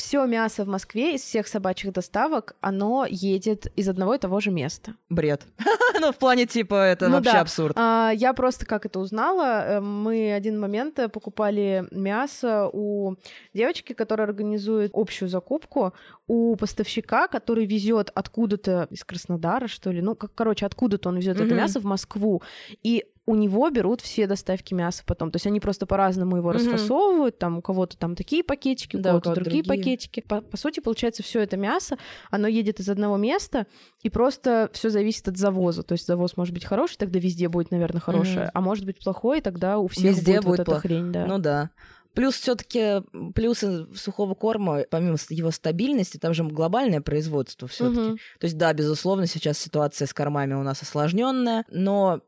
все 0.00 0.24
мясо 0.24 0.64
в 0.64 0.68
Москве 0.68 1.14
из 1.14 1.20
всех 1.20 1.46
собачьих 1.46 1.92
доставок, 1.92 2.56
оно 2.62 3.06
едет 3.08 3.66
из 3.76 3.86
одного 3.86 4.14
и 4.14 4.18
того 4.18 4.40
же 4.40 4.50
места. 4.50 4.94
Бред. 5.10 5.46
ну, 6.00 6.10
в 6.10 6.16
плане 6.16 6.46
типа 6.46 6.74
это 6.74 7.08
ну, 7.08 7.16
вообще 7.16 7.32
да. 7.32 7.40
абсурд. 7.42 7.76
А, 7.78 8.10
я 8.14 8.32
просто 8.32 8.64
как 8.64 8.86
это 8.86 8.98
узнала. 8.98 9.64
Э, 9.66 9.80
мы 9.80 10.32
один 10.32 10.58
момент 10.58 10.98
покупали 11.12 11.86
мясо 11.90 12.70
у 12.72 13.16
девочки, 13.52 13.92
которая 13.92 14.26
организует 14.26 14.90
общую 14.94 15.28
закупку, 15.28 15.92
у 16.26 16.56
поставщика, 16.56 17.28
который 17.28 17.66
везет 17.66 18.10
откуда-то 18.14 18.88
из 18.90 19.04
Краснодара, 19.04 19.68
что 19.68 19.90
ли. 19.90 20.00
Ну, 20.00 20.14
как, 20.14 20.34
короче, 20.34 20.64
откуда-то 20.64 21.10
он 21.10 21.18
везет 21.18 21.36
mm-hmm. 21.36 21.46
это 21.46 21.54
мясо 21.54 21.80
в 21.80 21.84
Москву. 21.84 22.42
И 22.82 23.04
у 23.30 23.36
него 23.36 23.70
берут 23.70 24.00
все 24.00 24.26
доставки 24.26 24.74
мяса 24.74 25.04
потом. 25.06 25.30
То 25.30 25.36
есть 25.36 25.46
они 25.46 25.60
просто 25.60 25.86
по-разному 25.86 26.36
его 26.36 26.50
mm-hmm. 26.50 26.54
расфасовывают, 26.54 27.38
там 27.38 27.58
у 27.58 27.62
кого-то 27.62 27.96
там 27.96 28.16
такие 28.16 28.42
пакетики, 28.42 28.96
у 28.96 28.98
да, 28.98 29.10
кого-то 29.10 29.34
другие, 29.36 29.62
другие 29.62 29.64
пакетики. 29.64 30.20
По, 30.20 30.40
по 30.40 30.56
сути, 30.56 30.80
получается, 30.80 31.22
все 31.22 31.38
это 31.38 31.56
мясо, 31.56 31.96
оно 32.32 32.48
едет 32.48 32.80
из 32.80 32.88
одного 32.88 33.16
места, 33.16 33.68
и 34.02 34.10
просто 34.10 34.68
все 34.72 34.90
зависит 34.90 35.28
от 35.28 35.36
завоза. 35.36 35.84
То 35.84 35.92
есть 35.92 36.08
завоз 36.08 36.36
может 36.36 36.52
быть 36.52 36.64
хороший, 36.64 36.96
тогда 36.96 37.20
везде 37.20 37.48
будет, 37.48 37.70
наверное, 37.70 38.00
хорошее, 38.00 38.46
mm-hmm. 38.46 38.50
а 38.52 38.60
может 38.60 38.84
быть 38.84 38.98
плохой, 38.98 39.38
и 39.38 39.42
тогда 39.42 39.78
у 39.78 39.86
всех 39.86 40.16
везде 40.16 40.40
будет, 40.40 40.44
будет 40.44 40.58
вот 40.58 40.64
плохо. 40.66 40.78
эта 40.80 40.88
хрень, 40.88 41.12
да. 41.12 41.26
Ну 41.26 41.38
да. 41.38 41.70
Плюс 42.14 42.34
все-таки 42.34 43.02
плюсы 43.36 43.86
сухого 43.94 44.34
корма, 44.34 44.82
помимо 44.90 45.16
его 45.28 45.52
стабильности, 45.52 46.18
там 46.18 46.34
же 46.34 46.42
глобальное 46.42 47.00
производство 47.00 47.68
все-таки. 47.68 48.00
Угу. 48.00 48.16
То 48.40 48.44
есть, 48.44 48.58
да, 48.58 48.72
безусловно, 48.72 49.28
сейчас 49.28 49.56
ситуация 49.58 50.06
с 50.06 50.12
кормами 50.12 50.54
у 50.54 50.64
нас 50.64 50.82
осложненная, 50.82 51.64
но 51.70 52.22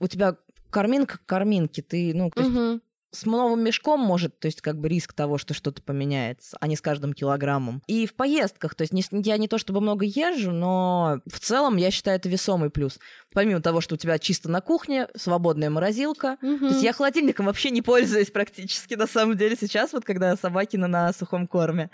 у 0.00 0.08
тебя 0.08 0.36
корминка 0.70 1.18
к 1.18 1.26
корминке. 1.26 1.82
Ты, 1.82 2.12
ну, 2.14 2.30
то 2.30 2.42
есть 2.42 2.82
с 3.10 3.24
новым 3.24 3.64
мешком 3.64 4.00
может, 4.00 4.38
то 4.38 4.46
есть 4.46 4.60
как 4.60 4.78
бы 4.78 4.88
риск 4.88 5.14
того, 5.14 5.38
что 5.38 5.54
что-то 5.54 5.80
поменяется, 5.82 6.56
а 6.60 6.66
не 6.66 6.76
с 6.76 6.80
каждым 6.80 7.14
килограммом. 7.14 7.82
И 7.86 8.06
в 8.06 8.14
поездках, 8.14 8.74
то 8.74 8.82
есть 8.82 8.92
не, 8.92 9.02
я 9.10 9.38
не 9.38 9.48
то 9.48 9.58
чтобы 9.58 9.80
много 9.80 10.04
езжу, 10.04 10.52
но 10.52 11.20
в 11.26 11.40
целом 11.40 11.76
я 11.76 11.90
считаю 11.90 12.18
это 12.18 12.28
весомый 12.28 12.70
плюс. 12.70 12.98
Помимо 13.32 13.62
того, 13.62 13.80
что 13.80 13.94
у 13.94 13.98
тебя 13.98 14.18
чисто 14.18 14.50
на 14.50 14.60
кухне, 14.60 15.08
свободная 15.16 15.70
морозилка. 15.70 16.36
Угу. 16.42 16.58
То 16.58 16.66
есть 16.66 16.82
я 16.82 16.92
холодильником 16.92 17.46
вообще 17.46 17.70
не 17.70 17.82
пользуюсь 17.82 18.30
практически 18.30 18.94
на 18.94 19.06
самом 19.06 19.36
деле 19.36 19.56
сейчас, 19.58 19.92
вот 19.92 20.04
когда 20.04 20.36
собаки 20.36 20.76
на, 20.76 20.86
на 20.86 21.12
сухом 21.12 21.46
корме. 21.46 21.90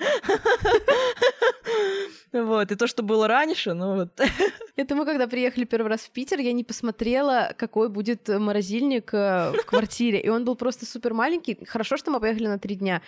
Вот, 2.34 2.72
и 2.72 2.74
то, 2.74 2.86
что 2.88 3.02
было 3.04 3.28
раньше, 3.28 3.74
ну 3.74 3.94
вот. 3.94 4.20
Это 4.76 4.96
мы, 4.96 5.04
когда 5.04 5.28
приехали 5.28 5.64
первый 5.64 5.88
раз 5.88 6.00
в 6.00 6.10
Питер, 6.10 6.40
я 6.40 6.52
не 6.52 6.64
посмотрела, 6.64 7.54
какой 7.56 7.88
будет 7.88 8.28
морозильник 8.28 9.14
э, 9.14 9.52
в 9.52 9.64
квартире, 9.64 10.20
и 10.20 10.28
он 10.28 10.44
был 10.44 10.56
просто 10.56 10.84
супер 10.84 11.14
маленький. 11.14 11.64
Хорошо, 11.64 11.96
что 11.96 12.10
мы 12.10 12.18
поехали 12.18 12.48
на 12.48 12.58
три 12.58 12.74
дня. 12.74 13.02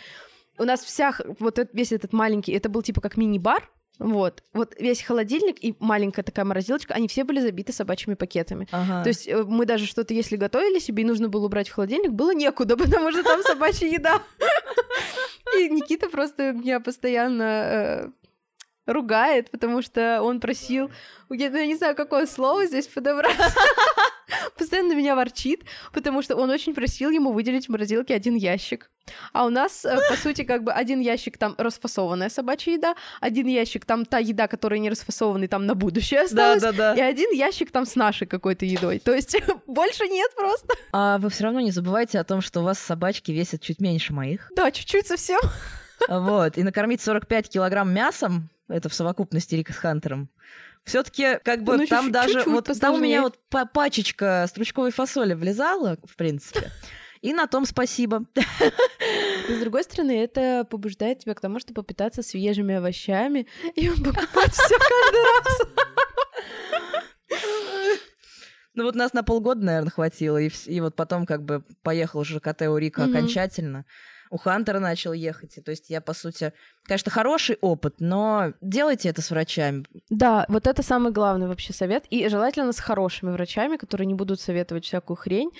У 0.59 0.65
нас 0.65 0.81
вся, 0.85 1.13
вот 1.41 1.59
весь 1.73 1.91
этот 1.91 2.13
маленький, 2.13 2.53
это 2.53 2.69
был 2.69 2.83
типа 2.83 3.01
как 3.01 3.17
мини-бар, 3.17 3.69
вот. 3.99 4.43
Вот 4.53 4.75
весь 4.79 5.03
холодильник 5.03 5.63
и 5.65 5.75
маленькая 5.81 6.23
такая 6.23 6.45
морозилочка, 6.45 6.95
они 6.95 7.09
все 7.09 7.25
были 7.25 7.41
забиты 7.41 7.73
собачьими 7.73 8.15
пакетами. 8.15 8.69
Ага. 8.71 9.03
То 9.03 9.09
есть 9.09 9.27
э, 9.27 9.43
мы 9.43 9.65
даже 9.65 9.87
что-то, 9.87 10.13
если 10.13 10.37
готовили 10.37 10.79
себе, 10.79 11.03
и 11.03 11.07
нужно 11.07 11.29
было 11.29 11.47
убрать 11.47 11.69
в 11.69 11.73
холодильник, 11.73 12.13
было 12.13 12.35
некуда, 12.35 12.77
потому 12.77 13.11
что 13.13 13.23
там 13.23 13.43
собачья 13.43 13.89
еда. 13.89 14.23
И 15.59 15.69
Никита 15.71 16.09
просто 16.11 16.53
меня 16.53 16.81
постоянно 16.81 17.43
э, 17.43 18.09
ругает, 18.87 19.51
потому 19.51 19.83
что 19.83 20.23
он 20.23 20.41
просил, 20.41 20.91
я, 21.31 21.49
не 21.67 21.77
знаю, 21.77 21.95
какое 21.97 22.27
слово 22.27 22.67
здесь 22.67 22.87
подобрать, 22.87 23.37
постоянно 24.59 24.95
меня 24.95 25.15
ворчит, 25.15 25.65
потому 25.93 26.23
что 26.23 26.37
он 26.37 26.51
очень 26.51 26.75
просил 26.75 27.11
ему 27.11 27.33
выделить 27.33 27.67
в 27.67 27.69
морозилке 27.71 28.15
один 28.15 28.35
ящик. 28.37 28.91
А 29.33 29.45
у 29.47 29.51
нас, 29.51 29.85
э, 29.85 29.99
по 30.09 30.17
сути, 30.17 30.43
как 30.43 30.65
бы 30.65 30.73
один 30.73 31.01
ящик 31.01 31.39
там 31.39 31.55
расфасованная 31.59 32.29
собачья 32.29 32.73
еда, 32.73 32.97
один 33.21 33.47
ящик 33.47 33.85
там 33.85 34.05
та 34.05 34.19
еда, 34.19 34.49
которая 34.49 34.81
не 34.81 34.91
расфасованная, 34.91 35.47
там 35.47 35.67
на 35.67 35.75
будущее 35.75 36.23
осталась, 36.23 36.61
да, 36.61 36.73
да, 36.73 36.95
да. 36.95 37.01
и 37.01 37.01
один 37.01 37.31
ящик 37.31 37.71
там 37.71 37.87
с 37.87 37.95
нашей 37.95 38.27
какой-то 38.27 38.65
едой. 38.65 38.99
То 38.99 39.15
есть 39.15 39.37
больше 39.67 40.09
нет 40.09 40.35
просто. 40.35 40.75
А 40.93 41.19
вы 41.19 41.31
все 41.31 41.45
равно 41.45 41.61
не 41.61 41.71
забывайте 41.71 42.19
о 42.19 42.25
том, 42.25 42.41
что 42.41 42.61
у 42.61 42.65
вас 42.65 42.79
собачки 42.79 43.31
весят 43.31 43.63
чуть 43.63 43.81
меньше 43.81 44.13
моих. 44.13 44.51
Да, 44.57 44.71
чуть-чуть 44.71 45.07
совсем. 45.07 45.41
Вот, 46.09 46.59
и 46.59 46.63
накормить 46.63 47.01
45 47.01 47.49
килограмм 47.49 47.93
мясом 47.93 48.51
это 48.69 48.89
в 48.89 48.95
совокупности 48.95 49.55
Рика 49.55 49.73
с 49.73 49.77
Хантером. 49.77 50.31
Все-таки, 50.85 51.39
как 51.43 51.65
бы, 51.65 51.79
ну, 51.79 51.87
там 51.87 52.13
даже... 52.13 52.45
Вот 52.47 52.71
там 52.81 52.95
у 52.95 52.99
меня 52.99 53.23
вот 53.23 53.39
пачечка 53.73 54.47
стручковой 54.49 54.93
фасоли 54.93 55.35
влезала, 55.35 55.99
в 56.05 56.17
принципе. 56.17 56.71
И 57.23 57.33
на 57.33 57.47
том 57.49 57.67
спасибо. 57.67 58.25
с 59.49 59.61
другой 59.61 59.83
стороны, 59.83 60.23
это 60.23 60.65
побуждает 60.71 61.21
тебя 61.21 61.35
к 61.35 61.41
тому, 61.41 61.59
чтобы 61.59 61.83
питаться 61.83 62.23
свежими 62.23 62.77
овощами 62.77 63.49
и 63.75 63.89
покупать 63.89 64.53
все 64.53 64.77
каждый 64.79 65.23
раз. 65.33 65.61
Ну 68.75 68.85
вот 68.85 68.95
нас 68.95 69.15
на 69.15 69.23
полгода, 69.25 69.65
наверное, 69.65 69.91
хватило, 69.91 70.37
и, 70.37 70.51
и 70.67 70.81
вот 70.81 70.95
потом 70.95 71.25
как 71.25 71.43
бы 71.43 71.65
поехал 71.83 72.25
ЖКТ 72.25 72.63
у 72.63 72.77
Рика 72.77 73.03
mm-hmm. 73.03 73.11
окончательно 73.11 73.87
у 74.31 74.39
Хантера 74.39 74.79
начал 74.79 75.13
ехать. 75.13 75.59
И, 75.59 75.61
то 75.61 75.71
есть 75.71 75.91
я, 75.91 76.01
по 76.01 76.15
сути, 76.15 76.53
конечно, 76.85 77.11
хороший 77.11 77.59
опыт, 77.61 77.97
но 77.99 78.53
делайте 78.61 79.09
это 79.09 79.23
с 79.23 79.31
врачами. 79.31 79.85
Да, 80.11 80.45
вот 80.49 80.67
это 80.67 80.83
самый 80.83 81.13
главный 81.13 81.49
вообще 81.49 81.73
совет. 81.73 82.05
И 82.11 82.29
желательно 82.29 82.73
с 82.73 82.79
хорошими 82.79 83.33
врачами, 83.33 83.77
которые 83.77 84.07
не 84.07 84.15
будут 84.15 84.41
советовать 84.41 84.85
всякую 84.85 85.17
хрень. 85.17 85.51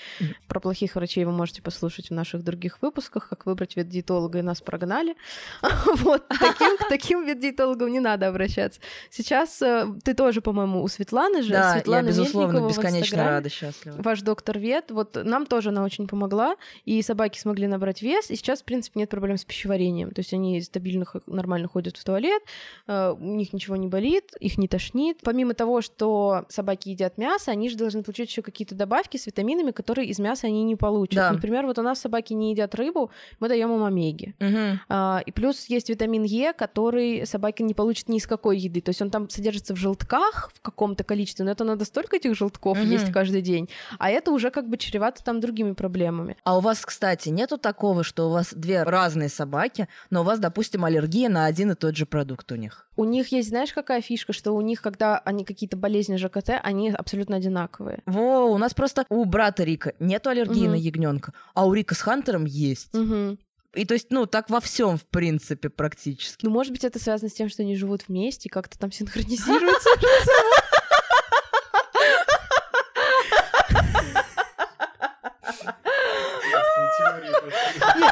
Про 0.47 0.59
плохих 0.59 0.95
врачей 0.95 1.25
вы 1.25 1.31
можете 1.31 1.61
послушать 1.61 2.09
в 2.09 2.13
наших 2.13 2.43
других 2.43 2.81
выпусках, 2.81 3.29
как 3.29 3.45
выбрать 3.45 3.75
ветдиетолога, 3.75 4.39
и 4.39 4.41
нас 4.41 4.61
прогнали. 4.61 5.15
Вот, 5.97 6.27
таким, 6.27 6.77
таким 6.89 7.25
ветдиетологам 7.25 7.91
не 7.91 7.99
надо 7.99 8.27
обращаться. 8.27 8.79
Сейчас 9.09 9.61
э, 9.61 9.87
ты 10.03 10.13
тоже, 10.13 10.41
по-моему, 10.41 10.83
у 10.83 10.87
Светланы 10.87 11.41
же. 11.41 11.51
Да, 11.51 11.73
Светлана 11.73 12.05
я, 12.05 12.07
безусловно, 12.07 12.67
бесконечно 12.67 13.23
рада, 13.23 13.49
счастлива. 13.49 14.01
Ваш 14.01 14.21
доктор 14.21 14.59
Вет, 14.59 14.91
вот 14.91 15.17
нам 15.23 15.45
тоже 15.45 15.69
она 15.69 15.83
очень 15.83 16.07
помогла, 16.07 16.55
и 16.85 17.01
собаки 17.01 17.39
смогли 17.39 17.67
набрать 17.67 18.01
вес, 18.01 18.29
и 18.29 18.35
сейчас 18.35 18.56
сейчас, 18.57 18.61
в 18.61 18.65
принципе, 18.65 18.99
нет 18.99 19.09
проблем 19.09 19.37
с 19.37 19.45
пищеварением. 19.45 20.11
То 20.11 20.19
есть 20.19 20.33
они 20.33 20.61
стабильно, 20.61 21.05
нормально 21.27 21.67
ходят 21.67 21.97
в 21.97 22.03
туалет, 22.03 22.41
э, 22.87 23.15
у 23.17 23.35
них 23.35 23.53
ничего 23.53 23.75
не 23.75 23.87
болит, 23.87 24.33
их 24.39 24.57
не 24.57 24.67
тошнит. 24.67 25.19
Помимо 25.23 25.53
того, 25.53 25.81
что 25.81 26.45
собаки 26.49 26.89
едят 26.89 27.17
мясо, 27.17 27.51
они 27.51 27.69
же 27.69 27.77
должны 27.77 28.03
получить 28.03 28.29
еще 28.29 28.41
какие-то 28.41 28.75
добавки 28.75 29.17
с 29.17 29.27
витаминами, 29.27 29.71
которые 29.71 30.07
из 30.07 30.19
мяса 30.19 30.47
они 30.47 30.63
не 30.63 30.75
получат. 30.75 31.15
Да. 31.15 31.31
Например, 31.31 31.65
вот 31.65 31.77
у 31.77 31.81
нас 31.81 31.99
собаки 31.99 32.33
не 32.33 32.51
едят 32.51 32.75
рыбу, 32.75 33.11
мы 33.39 33.47
даем 33.47 33.73
им 33.73 33.83
омеги. 33.83 34.35
Угу. 34.39 34.79
А, 34.89 35.21
и 35.25 35.31
плюс 35.31 35.65
есть 35.67 35.89
витамин 35.89 36.23
Е, 36.23 36.53
который 36.53 37.25
собаки 37.25 37.63
не 37.63 37.73
получат 37.73 38.09
ни 38.09 38.17
из 38.17 38.27
какой 38.27 38.57
еды. 38.57 38.81
То 38.81 38.89
есть 38.89 39.01
он 39.01 39.09
там 39.09 39.29
содержится 39.29 39.73
в 39.73 39.77
желтках 39.77 40.51
в 40.53 40.61
каком-то 40.61 41.03
количестве, 41.03 41.45
но 41.45 41.51
это 41.51 41.63
надо 41.63 41.85
столько 41.85 42.17
этих 42.17 42.35
желтков 42.35 42.77
угу. 42.77 42.87
есть 42.87 43.11
каждый 43.11 43.41
день. 43.41 43.69
А 43.99 44.09
это 44.09 44.31
уже 44.31 44.49
как 44.49 44.67
бы 44.67 44.77
чревато 44.77 45.23
там 45.23 45.39
другими 45.39 45.73
проблемами. 45.73 46.37
А 46.43 46.57
у 46.57 46.61
вас, 46.61 46.85
кстати, 46.85 47.29
нету 47.29 47.57
такого, 47.57 48.03
что 48.03 48.27
у 48.27 48.31
вас 48.31 48.46
две 48.53 48.83
разные 48.83 49.29
собаки, 49.29 49.87
но 50.09 50.21
у 50.21 50.23
вас, 50.23 50.39
допустим, 50.39 50.85
аллергия 50.85 51.29
на 51.29 51.45
один 51.45 51.71
и 51.71 51.75
тот 51.75 51.95
же 51.95 52.05
продукт 52.05 52.51
у 52.51 52.55
них? 52.55 52.87
У 52.95 53.03
них 53.03 53.31
есть, 53.31 53.49
знаешь, 53.49 53.73
какая 53.73 54.01
фишка, 54.01 54.33
что 54.33 54.53
у 54.53 54.61
них, 54.61 54.81
когда 54.81 55.19
они 55.19 55.45
какие-то 55.45 55.77
болезни 55.77 56.17
ЖКТ, 56.17 56.51
они 56.63 56.91
абсолютно 56.91 57.37
одинаковые. 57.37 58.01
Во, 58.05 58.45
у 58.45 58.57
нас 58.57 58.73
просто 58.73 59.05
у 59.09 59.25
брата 59.25 59.63
Рика 59.63 59.93
нету 59.99 60.29
аллергии 60.29 60.63
угу. 60.63 60.71
на 60.71 60.75
ягненка, 60.75 61.33
а 61.53 61.65
у 61.65 61.73
Рика 61.73 61.95
с 61.95 62.01
Хантером 62.01 62.45
есть. 62.45 62.93
Угу. 62.95 63.37
И 63.73 63.85
то 63.85 63.93
есть, 63.93 64.07
ну, 64.09 64.25
так 64.25 64.49
во 64.49 64.59
всем, 64.59 64.97
в 64.97 65.05
принципе, 65.05 65.69
практически. 65.69 66.45
Ну, 66.45 66.51
может 66.51 66.71
быть, 66.71 66.83
это 66.83 66.97
связано 66.99 67.29
с 67.29 67.33
тем, 67.33 67.47
что 67.47 67.61
они 67.61 67.75
живут 67.75 68.07
вместе, 68.07 68.49
как-то 68.49 68.79
там 68.79 68.91
синхронизируются. 68.91 69.89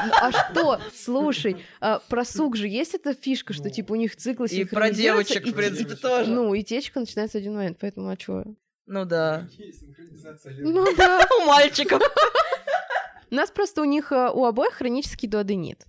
Ну, 0.04 0.12
а 0.20 0.32
что? 0.32 0.80
Слушай, 0.94 1.64
а, 1.80 2.00
про 2.08 2.24
сук 2.24 2.56
же 2.56 2.68
есть 2.68 2.94
эта 2.94 3.14
фишка, 3.14 3.52
что 3.52 3.70
типа 3.70 3.92
у 3.92 3.96
них 3.96 4.16
циклы 4.16 4.46
И 4.46 4.64
про 4.64 4.90
девочек, 4.90 5.46
в 5.46 5.54
принципе, 5.54 5.94
тоже. 5.94 6.30
Ну, 6.30 6.54
и 6.54 6.62
течка 6.62 7.00
начинается 7.00 7.38
в 7.38 7.40
один 7.40 7.54
момент, 7.54 7.78
поэтому 7.80 8.08
а 8.08 8.16
чё? 8.16 8.44
Ну 8.86 9.04
да. 9.04 9.48
Ну 10.58 10.86
да. 10.96 11.26
У 11.42 11.46
мальчиков. 11.46 12.02
У 13.30 13.34
нас 13.34 13.50
просто 13.50 13.82
у 13.82 13.84
них 13.84 14.12
э, 14.12 14.30
у 14.32 14.44
обоих 14.44 14.74
хронический 14.74 15.26
дуоденит. 15.26 15.84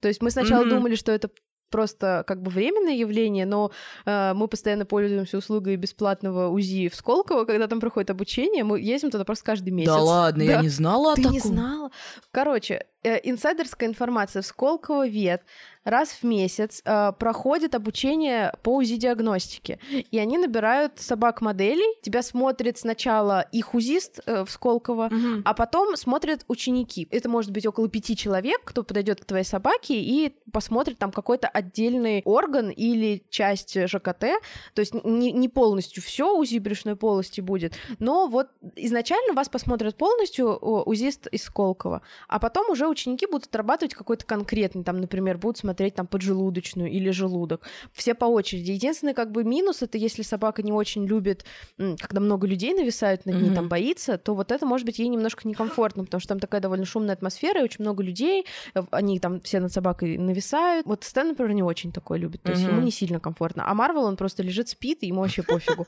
То 0.00 0.08
есть 0.08 0.20
мы 0.20 0.30
сначала 0.30 0.66
думали, 0.66 0.94
что 0.94 1.10
это 1.12 1.30
просто 1.70 2.22
как 2.26 2.42
бы 2.42 2.50
временное 2.50 2.94
явление, 2.94 3.46
но 3.46 3.72
э, 4.04 4.34
мы 4.34 4.46
постоянно 4.46 4.84
пользуемся 4.84 5.38
услугой 5.38 5.76
бесплатного 5.76 6.48
УЗИ 6.48 6.88
в 6.88 6.94
Сколково, 6.94 7.46
когда 7.46 7.66
там 7.66 7.80
проходит 7.80 8.10
обучение, 8.10 8.62
мы 8.62 8.78
ездим 8.78 9.10
туда 9.10 9.24
просто 9.24 9.44
каждый 9.46 9.70
месяц. 9.70 9.90
Да 9.90 9.98
ладно, 9.98 10.44
да. 10.44 10.52
я 10.52 10.60
не 10.60 10.68
знала 10.68 11.14
Ты 11.14 11.22
о 11.22 11.24
таком. 11.24 11.32
не 11.32 11.40
знала? 11.40 11.90
Короче, 12.30 12.86
инсайдерская 13.02 13.88
информация 13.88 14.42
в 14.42 14.46
Сколково 14.46 15.08
вет 15.08 15.42
раз 15.84 16.10
в 16.10 16.22
месяц 16.22 16.80
э, 16.84 17.12
проходит 17.18 17.74
обучение 17.74 18.54
по 18.62 18.76
УЗИ-диагностике. 18.76 19.78
И 20.10 20.18
они 20.18 20.38
набирают 20.38 20.98
собак-моделей. 20.98 22.00
Тебя 22.02 22.22
смотрит 22.22 22.78
сначала 22.78 23.40
их 23.52 23.74
УЗИст 23.74 24.20
э, 24.26 24.44
в 24.44 24.50
Сколково, 24.50 25.06
угу. 25.06 25.42
а 25.44 25.54
потом 25.54 25.96
смотрят 25.96 26.44
ученики. 26.48 27.08
Это 27.10 27.28
может 27.28 27.50
быть 27.50 27.66
около 27.66 27.88
пяти 27.88 28.16
человек, 28.16 28.60
кто 28.64 28.82
подойдет 28.84 29.20
к 29.22 29.24
твоей 29.24 29.44
собаке 29.44 29.94
и 30.00 30.34
посмотрит 30.52 30.98
там 30.98 31.10
какой-то 31.10 31.48
отдельный 31.48 32.22
орган 32.24 32.70
или 32.70 33.24
часть 33.30 33.76
ЖКТ. 33.88 34.40
То 34.74 34.80
есть 34.80 34.94
не, 35.04 35.32
не 35.32 35.48
полностью 35.48 36.02
все 36.02 36.36
УЗИ 36.36 36.58
брюшной 36.58 36.96
полости 36.96 37.40
будет, 37.40 37.74
но 37.98 38.28
вот 38.28 38.48
изначально 38.76 39.34
вас 39.34 39.48
посмотрят 39.48 39.96
полностью 39.96 40.56
УЗИст 40.58 41.26
из 41.28 41.42
Сколково, 41.42 42.02
а 42.28 42.38
потом 42.38 42.70
уже 42.70 42.86
ученики 42.92 43.26
будут 43.26 43.46
отрабатывать 43.46 43.94
какой-то 43.94 44.24
конкретный, 44.24 44.84
там, 44.84 45.00
например, 45.00 45.38
будут 45.38 45.58
смотреть 45.58 45.94
там 45.94 46.06
поджелудочную 46.06 46.90
или 46.90 47.10
желудок. 47.10 47.62
Все 47.92 48.14
по 48.14 48.26
очереди. 48.26 48.70
Единственный 48.72 49.14
как 49.14 49.32
бы 49.32 49.44
минус 49.44 49.82
это 49.82 49.98
если 49.98 50.22
собака 50.22 50.62
не 50.62 50.72
очень 50.72 51.06
любит, 51.06 51.44
когда 51.76 52.20
много 52.20 52.46
людей 52.46 52.74
нависают 52.74 53.26
над 53.26 53.36
ней, 53.36 53.50
mm-hmm. 53.50 53.54
там 53.54 53.68
боится, 53.68 54.18
то 54.18 54.34
вот 54.34 54.52
это 54.52 54.66
может 54.66 54.86
быть 54.86 54.98
ей 54.98 55.08
немножко 55.08 55.46
некомфортно, 55.48 56.04
потому 56.04 56.20
что 56.20 56.28
там 56.28 56.40
такая 56.40 56.60
довольно 56.60 56.84
шумная 56.84 57.14
атмосфера 57.14 57.60
и 57.60 57.64
очень 57.64 57.82
много 57.82 58.02
людей, 58.02 58.46
э, 58.74 58.82
они 58.90 59.18
там 59.18 59.40
все 59.40 59.60
над 59.60 59.72
собакой 59.72 60.18
нависают. 60.18 60.86
Вот 60.86 61.04
Стэн, 61.04 61.28
например, 61.28 61.52
не 61.52 61.62
очень 61.62 61.92
такое 61.92 62.18
любит, 62.18 62.42
то 62.42 62.52
есть 62.52 62.62
mm-hmm. 62.62 62.70
ему 62.70 62.80
не 62.82 62.90
сильно 62.90 63.20
комфортно. 63.20 63.64
А 63.66 63.74
Марвел, 63.74 64.04
он 64.04 64.16
просто 64.16 64.42
лежит, 64.42 64.68
спит, 64.68 64.98
и 65.02 65.06
ему 65.08 65.20
вообще 65.22 65.42
пофигу. 65.42 65.86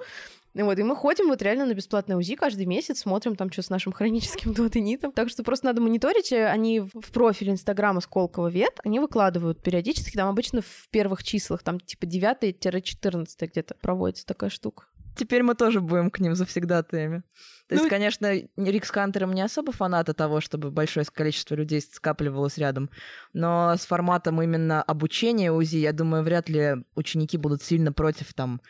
Вот, 0.55 0.78
и 0.78 0.82
мы 0.84 0.94
ходим 0.94 1.28
вот 1.28 1.42
реально 1.42 1.66
на 1.66 1.74
бесплатное 1.74 2.16
УЗИ 2.16 2.36
каждый 2.36 2.66
месяц, 2.66 3.00
смотрим 3.00 3.34
там, 3.34 3.50
что 3.50 3.62
с 3.62 3.70
нашим 3.70 3.92
хроническим 3.92 4.52
дуоденитом. 4.55 5.12
Так 5.12 5.28
что 5.28 5.42
просто 5.42 5.66
надо 5.66 5.80
мониторить. 5.80 6.32
Э, 6.32 6.46
они 6.46 6.80
в 6.80 7.11
профиль 7.12 7.50
Инстаграма 7.50 8.00
Сколково 8.00 8.48
Вет, 8.48 8.78
они 8.84 9.00
выкладывают 9.00 9.62
периодически, 9.62 10.16
там 10.16 10.28
обычно 10.28 10.61
в 10.62 10.88
первых 10.90 11.24
числах, 11.24 11.62
там 11.62 11.80
типа 11.80 12.05
9-14 12.05 13.26
где-то 13.40 13.74
проводится 13.80 14.26
такая 14.26 14.50
штука. 14.50 14.84
Теперь 15.16 15.44
мы 15.44 15.55
тоже 15.55 15.80
будем 15.80 16.11
к 16.11 16.18
ним 16.18 16.34
завсегдатаями. 16.34 17.22
То 17.68 17.76
ну, 17.76 17.76
есть, 17.76 17.88
конечно, 17.88 18.32
Рик 18.57 18.84
с 18.84 18.90
Хантером 18.90 19.32
не 19.32 19.42
особо 19.42 19.72
фанаты 19.72 20.12
того, 20.12 20.40
чтобы 20.40 20.70
большое 20.70 21.07
количество 21.07 21.55
людей 21.55 21.80
скапливалось 21.80 22.59
рядом, 22.59 22.90
но 23.32 23.74
с 23.76 23.86
форматом 23.86 24.42
именно 24.42 24.82
обучения 24.82 25.52
УЗИ, 25.52 25.78
я 25.78 25.92
думаю, 25.92 26.24
вряд 26.24 26.48
ли 26.48 26.84
ученики 26.96 27.38
будут 27.38 27.62
сильно 27.62 27.92
против 27.92 28.34
там 28.34 28.61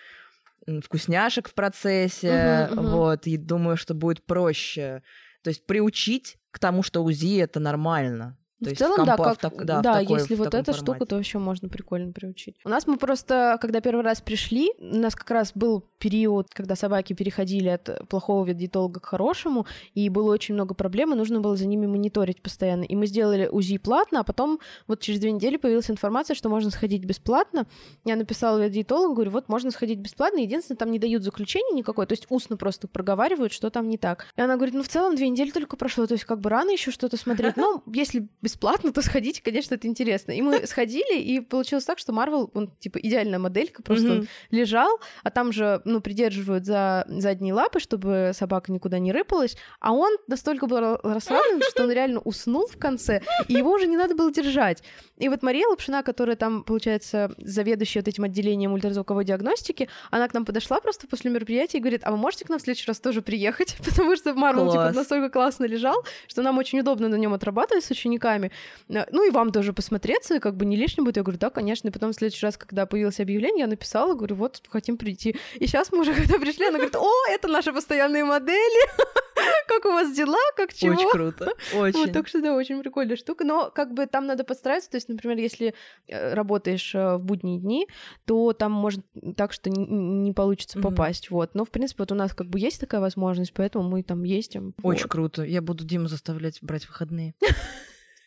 вкусняшек 0.83 1.49
в 1.49 1.55
процессе, 1.55 2.29
uh-huh, 2.29 2.75
uh-huh. 2.75 2.91
вот, 2.91 3.27
и 3.27 3.37
думаю, 3.37 3.77
что 3.77 3.95
будет 3.95 4.25
проще. 4.25 5.03
То 5.43 5.49
есть 5.49 5.67
приучить 5.67 6.39
к 6.51 6.59
тому, 6.59 6.83
что 6.83 7.03
УЗИ 7.05 7.41
это 7.41 7.61
нормально. 7.61 8.39
То 8.63 8.71
в 8.71 8.79
целом, 8.79 9.05
да, 9.05 9.17
как, 9.17 9.39
так, 9.39 9.65
да, 9.65 9.81
да 9.81 10.01
такой, 10.01 10.19
если 10.19 10.35
вот 10.37 10.49
эта 10.49 10.73
формате. 10.73 10.81
штука, 10.81 11.07
то 11.07 11.19
еще 11.19 11.39
можно 11.39 11.69
прикольно 11.69 12.13
приучить. 12.13 12.57
У 12.65 12.69
нас 12.69 12.87
мы 12.87 12.97
просто, 12.97 13.59
когда 13.61 13.81
первый 13.81 14.05
раз 14.05 14.21
пришли, 14.21 14.73
у 14.79 14.97
нас 14.97 15.15
как 15.15 15.31
раз 15.31 15.53
был 15.55 15.85
период, 15.99 16.49
когда 16.51 16.77
собаки 16.77 17.15
переходили 17.15 17.69
от 17.69 18.09
плохого 18.09 18.45
ветдиетолога 18.45 19.01
к 19.01 19.07
хорошему, 19.07 19.67
и 19.95 20.09
было 20.09 20.33
очень 20.33 20.55
много 20.55 20.75
проблем, 20.75 21.13
и 21.13 21.17
нужно 21.17 21.41
было 21.41 21.57
за 21.57 21.67
ними 21.67 21.87
мониторить 21.87 22.43
постоянно. 22.43 22.85
И 22.85 22.95
мы 22.95 23.07
сделали 23.07 23.49
УЗИ 23.51 23.79
платно, 23.79 24.21
а 24.21 24.25
потом 24.25 24.61
вот 24.87 25.01
через 25.01 25.19
две 25.19 25.33
недели 25.33 25.57
появилась 25.57 25.91
информация, 25.91 26.35
что 26.35 26.49
можно 26.49 26.71
сходить 26.71 27.05
бесплатно. 27.05 27.67
Я 28.05 28.17
написала 28.17 28.63
ветдиетологу, 28.65 29.15
говорю, 29.15 29.31
вот 29.33 29.49
можно 29.49 29.71
сходить 29.73 29.99
бесплатно, 29.99 30.39
единственное, 30.39 30.79
там 30.79 30.91
не 30.91 30.99
дают 30.99 31.23
заключения 31.23 31.75
никакое, 31.75 32.07
то 32.07 32.13
есть 32.13 32.27
устно 32.29 32.57
просто 32.57 32.87
проговаривают, 32.87 33.53
что 33.53 33.71
там 33.71 33.89
не 33.89 33.99
так. 33.99 34.27
И 34.37 34.41
она 34.41 34.57
говорит, 34.57 34.75
ну 34.75 34.83
в 34.83 34.89
целом 34.89 35.17
две 35.17 35.29
недели 35.29 35.51
только 35.51 35.77
прошло, 35.77 36.07
то 36.07 36.15
есть 36.15 36.25
как 36.25 36.41
бы 36.41 36.51
рано 36.51 36.71
еще 36.71 36.91
что-то 36.91 37.17
смотреть. 37.17 37.57
Ну, 37.57 37.83
если 37.87 38.29
бесплатно, 38.45 38.93
то 38.93 39.03
сходите, 39.03 39.43
конечно, 39.43 39.75
это 39.75 39.89
интересно. 39.89 40.33
И 40.33 40.43
мы 40.43 40.67
сходили, 40.67 41.19
и 41.19 41.41
получилось 41.41 41.85
так, 41.85 41.99
что 41.99 42.13
Марвел, 42.13 42.51
он 42.55 42.71
типа 42.79 42.99
идеальная 42.99 43.39
моделька, 43.39 43.83
просто 43.83 44.13
он 44.13 44.29
лежал, 44.51 45.01
а 45.23 45.31
там 45.31 45.53
же, 45.53 45.81
ну, 45.85 46.01
придерживают 46.01 46.65
за 46.65 47.05
задние 47.09 47.55
лапы, 47.55 47.81
чтобы 47.81 48.31
собака 48.35 48.71
никуда 48.71 48.99
не 48.99 49.13
рыпалась, 49.13 49.57
а 49.81 49.93
он 49.93 50.17
настолько 50.29 50.67
был 50.67 50.99
расслаблен, 51.03 51.63
что 51.63 51.85
он 51.85 51.91
реально 51.91 52.21
уснул 52.21 52.67
в 52.67 52.77
конце, 52.77 53.23
и 53.49 53.55
его 53.55 53.73
уже 53.73 53.87
не 53.87 53.97
надо 53.97 54.15
было 54.15 54.31
держать. 54.33 54.83
И 55.17 55.29
вот 55.29 55.43
Мария 55.43 55.67
Лапшина, 55.69 56.03
которая 56.03 56.37
там, 56.37 56.63
получается, 56.63 57.33
заведующая 57.39 58.03
вот 58.03 58.09
этим 58.09 58.25
отделением 58.25 58.73
ультразвуковой 58.73 59.25
диагностики, 59.25 59.89
она 60.11 60.29
к 60.29 60.35
нам 60.35 60.45
подошла 60.45 60.81
просто 60.81 61.07
после 61.07 61.31
мероприятия 61.31 61.79
и 61.79 61.81
говорит, 61.81 62.03
а 62.05 62.11
вы 62.11 62.17
можете 62.17 62.45
к 62.45 62.49
нам 62.49 62.59
в 62.59 62.63
следующий 62.63 62.87
раз 62.89 63.01
тоже 63.01 63.23
приехать? 63.23 63.77
Потому 63.85 64.17
что 64.17 64.35
Марвел, 64.35 64.71
типа, 64.71 64.93
настолько 64.93 65.31
классно 65.31 65.65
лежал, 65.65 66.05
что 66.27 66.43
нам 66.43 66.59
очень 66.59 66.81
удобно 66.81 67.09
на 67.09 67.17
нем 67.17 67.33
отрабатывать 67.33 67.85
с 67.85 67.91
учениками. 67.91 68.34
Э, 68.43 69.05
ну 69.11 69.27
и 69.27 69.31
вам 69.31 69.53
тоже 69.53 69.73
посмотреться, 69.73 70.41
как 70.41 70.57
бы 70.57 70.65
не 70.65 70.77
лишним 70.77 71.05
будет. 71.05 71.17
Я 71.17 71.23
говорю, 71.23 71.39
да, 71.39 71.51
конечно. 71.51 71.89
И 71.89 71.91
потом 71.91 72.13
в 72.13 72.15
следующий 72.15 72.45
раз, 72.47 72.57
когда 72.57 72.87
появилось 72.87 73.21
объявление, 73.21 73.61
я 73.61 73.67
написала, 73.67 74.15
говорю, 74.15 74.37
вот, 74.37 74.63
хотим 74.69 74.97
прийти. 74.97 75.37
И 75.57 75.67
сейчас 75.67 75.93
мы 75.93 76.01
уже, 76.01 76.15
когда 76.15 76.39
пришли, 76.39 76.67
она 76.67 76.79
говорит, 76.79 76.97
о, 76.97 77.11
это 77.31 77.49
наши 77.49 77.73
постоянные 77.73 78.25
модели. 78.25 78.89
Как 79.67 79.85
у 79.85 79.89
вас 79.89 80.15
дела, 80.15 80.39
как 80.57 80.73
чего? 80.73 80.95
Очень 80.95 81.11
круто, 81.11 81.53
очень. 81.75 81.99
Вот, 81.99 82.13
так 82.13 82.29
что 82.29 82.41
да, 82.41 82.55
очень 82.55 82.81
прикольная 82.81 83.17
штука. 83.17 83.45
Но 83.45 83.71
как 83.71 83.93
бы 83.93 84.07
там 84.07 84.27
надо 84.27 84.45
подстраиваться. 84.45 84.91
То 84.91 84.97
есть, 84.97 85.09
например, 85.09 85.39
если 85.39 85.75
э, 86.07 86.35
работаешь 86.35 86.95
э, 86.95 87.17
в 87.17 87.25
будние 87.25 87.59
дни, 87.59 87.89
то 88.25 88.53
там 88.53 88.73
может 88.73 89.05
так, 89.37 89.53
что 89.53 89.71
не 89.71 90.33
получится 90.33 90.79
попасть. 90.81 91.31
Вот. 91.31 91.55
Но, 91.55 91.65
в 91.65 91.71
принципе, 91.71 92.03
вот 92.03 92.13
у 92.13 92.15
нас 92.15 92.33
как 92.33 92.47
бы 92.47 92.59
есть 92.59 92.81
такая 92.81 93.01
возможность, 93.01 93.53
поэтому 93.53 93.89
мы 93.89 94.03
там 94.03 94.23
ездим. 94.23 94.75
Очень 94.83 95.09
круто. 95.09 95.43
Я 95.43 95.63
буду 95.63 95.85
Диму 95.85 96.09
заставлять 96.09 96.59
брать 96.63 96.87
выходные 96.87 97.35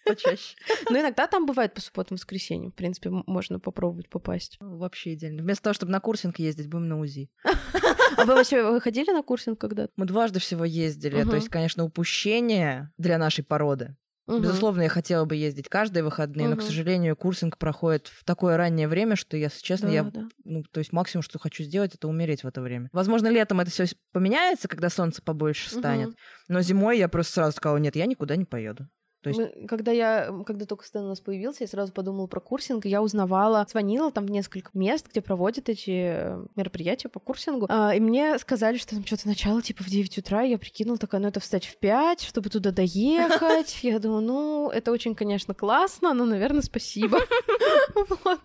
почаще. 0.07 0.55
Но 0.89 0.99
иногда 0.99 1.27
там 1.27 1.45
бывает 1.45 1.73
по 1.73 1.81
субботам, 1.81 2.17
воскресеньям. 2.17 2.71
В 2.71 2.75
принципе, 2.75 3.09
можно 3.09 3.59
попробовать 3.59 4.09
попасть. 4.09 4.57
Ну, 4.59 4.77
вообще 4.77 5.13
идеально. 5.13 5.43
Вместо 5.43 5.63
того, 5.63 5.73
чтобы 5.73 5.91
на 5.91 5.99
курсинг 5.99 6.39
ездить, 6.39 6.67
будем 6.67 6.87
на 6.87 6.99
УЗИ. 6.99 7.29
А 8.15 8.25
вы 8.25 8.33
вообще 8.33 8.63
вы 8.63 8.81
ходили 8.81 9.11
на 9.11 9.21
курсинг 9.21 9.59
когда-то? 9.59 9.91
Мы 9.95 10.05
дважды 10.05 10.39
всего 10.39 10.65
ездили. 10.65 11.23
То 11.23 11.35
есть, 11.35 11.49
конечно, 11.49 11.83
упущение 11.83 12.91
для 12.97 13.19
нашей 13.19 13.43
породы. 13.43 13.95
Угу. 14.27 14.39
Безусловно, 14.39 14.81
я 14.81 14.89
хотела 14.89 15.23
бы 15.23 15.35
ездить 15.35 15.69
каждые 15.69 16.03
выходные, 16.03 16.47
угу. 16.47 16.55
но, 16.55 16.61
к 16.61 16.63
сожалению, 16.63 17.15
курсинг 17.15 17.57
проходит 17.57 18.07
в 18.07 18.25
такое 18.25 18.57
раннее 18.57 18.89
время, 18.89 19.15
что, 19.15 19.37
если 19.37 19.61
честно, 19.61 19.87
да, 19.87 19.93
я, 19.93 20.03
да. 20.03 20.27
ну, 20.43 20.63
то 20.63 20.79
есть 20.79 20.91
максимум, 20.91 21.23
что 21.23 21.39
хочу 21.39 21.63
сделать, 21.63 21.95
это 21.95 22.09
умереть 22.09 22.43
в 22.43 22.47
это 22.47 22.61
время. 22.61 22.89
Возможно, 22.91 23.27
летом 23.27 23.61
это 23.61 23.71
все 23.71 23.85
поменяется, 24.11 24.67
когда 24.67 24.89
солнце 24.89 25.21
побольше 25.21 25.69
станет, 25.69 26.09
угу. 26.09 26.17
но 26.49 26.61
зимой 26.61 26.97
я 26.97 27.07
просто 27.07 27.33
сразу 27.33 27.55
сказала, 27.55 27.77
нет, 27.77 27.95
я 27.95 28.05
никуда 28.05 28.35
не 28.35 28.45
поеду. 28.45 28.89
То 29.33 29.41
есть... 29.41 29.55
Мы, 29.55 29.67
когда 29.67 29.91
я, 29.91 30.33
когда 30.45 30.65
только 30.65 30.85
Стэн 30.85 31.05
у 31.05 31.07
нас 31.09 31.19
появился, 31.19 31.63
я 31.63 31.67
сразу 31.67 31.91
подумала 31.91 32.27
про 32.27 32.39
курсинг, 32.39 32.85
я 32.85 33.01
узнавала, 33.01 33.65
звонила 33.69 34.11
там 34.11 34.25
в 34.25 34.31
несколько 34.31 34.71
мест, 34.73 35.07
где 35.09 35.21
проводят 35.21 35.69
эти 35.69 36.35
мероприятия 36.55 37.09
по 37.09 37.19
курсингу, 37.19 37.67
а, 37.69 37.93
и 37.95 37.99
мне 37.99 38.37
сказали, 38.39 38.77
что 38.77 38.95
там 38.95 39.05
что-то 39.05 39.27
начало 39.27 39.61
типа 39.61 39.83
в 39.83 39.87
9 39.87 40.17
утра, 40.17 40.41
я 40.41 40.57
прикинула, 40.57 40.97
такая, 40.97 41.21
ну 41.21 41.27
это 41.27 41.39
встать 41.39 41.65
в 41.65 41.77
5, 41.77 42.21
чтобы 42.21 42.49
туда 42.49 42.71
доехать. 42.71 43.79
Я 43.83 43.99
думаю, 43.99 44.21
ну, 44.21 44.69
это 44.69 44.91
очень, 44.91 45.15
конечно, 45.15 45.53
классно, 45.53 46.13
но, 46.13 46.25
наверное, 46.25 46.61
спасибо. 46.61 47.19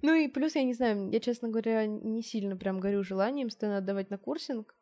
Ну 0.00 0.14
и 0.14 0.28
плюс, 0.28 0.54
я 0.54 0.62
не 0.62 0.74
знаю, 0.74 1.10
я, 1.10 1.18
честно 1.18 1.48
говоря, 1.48 1.84
не 1.86 2.22
сильно 2.22 2.56
прям 2.56 2.78
горю 2.78 3.02
желанием 3.02 3.50
Стэна 3.50 3.78
отдавать 3.78 4.10
на 4.10 4.16
курсинг 4.16 4.76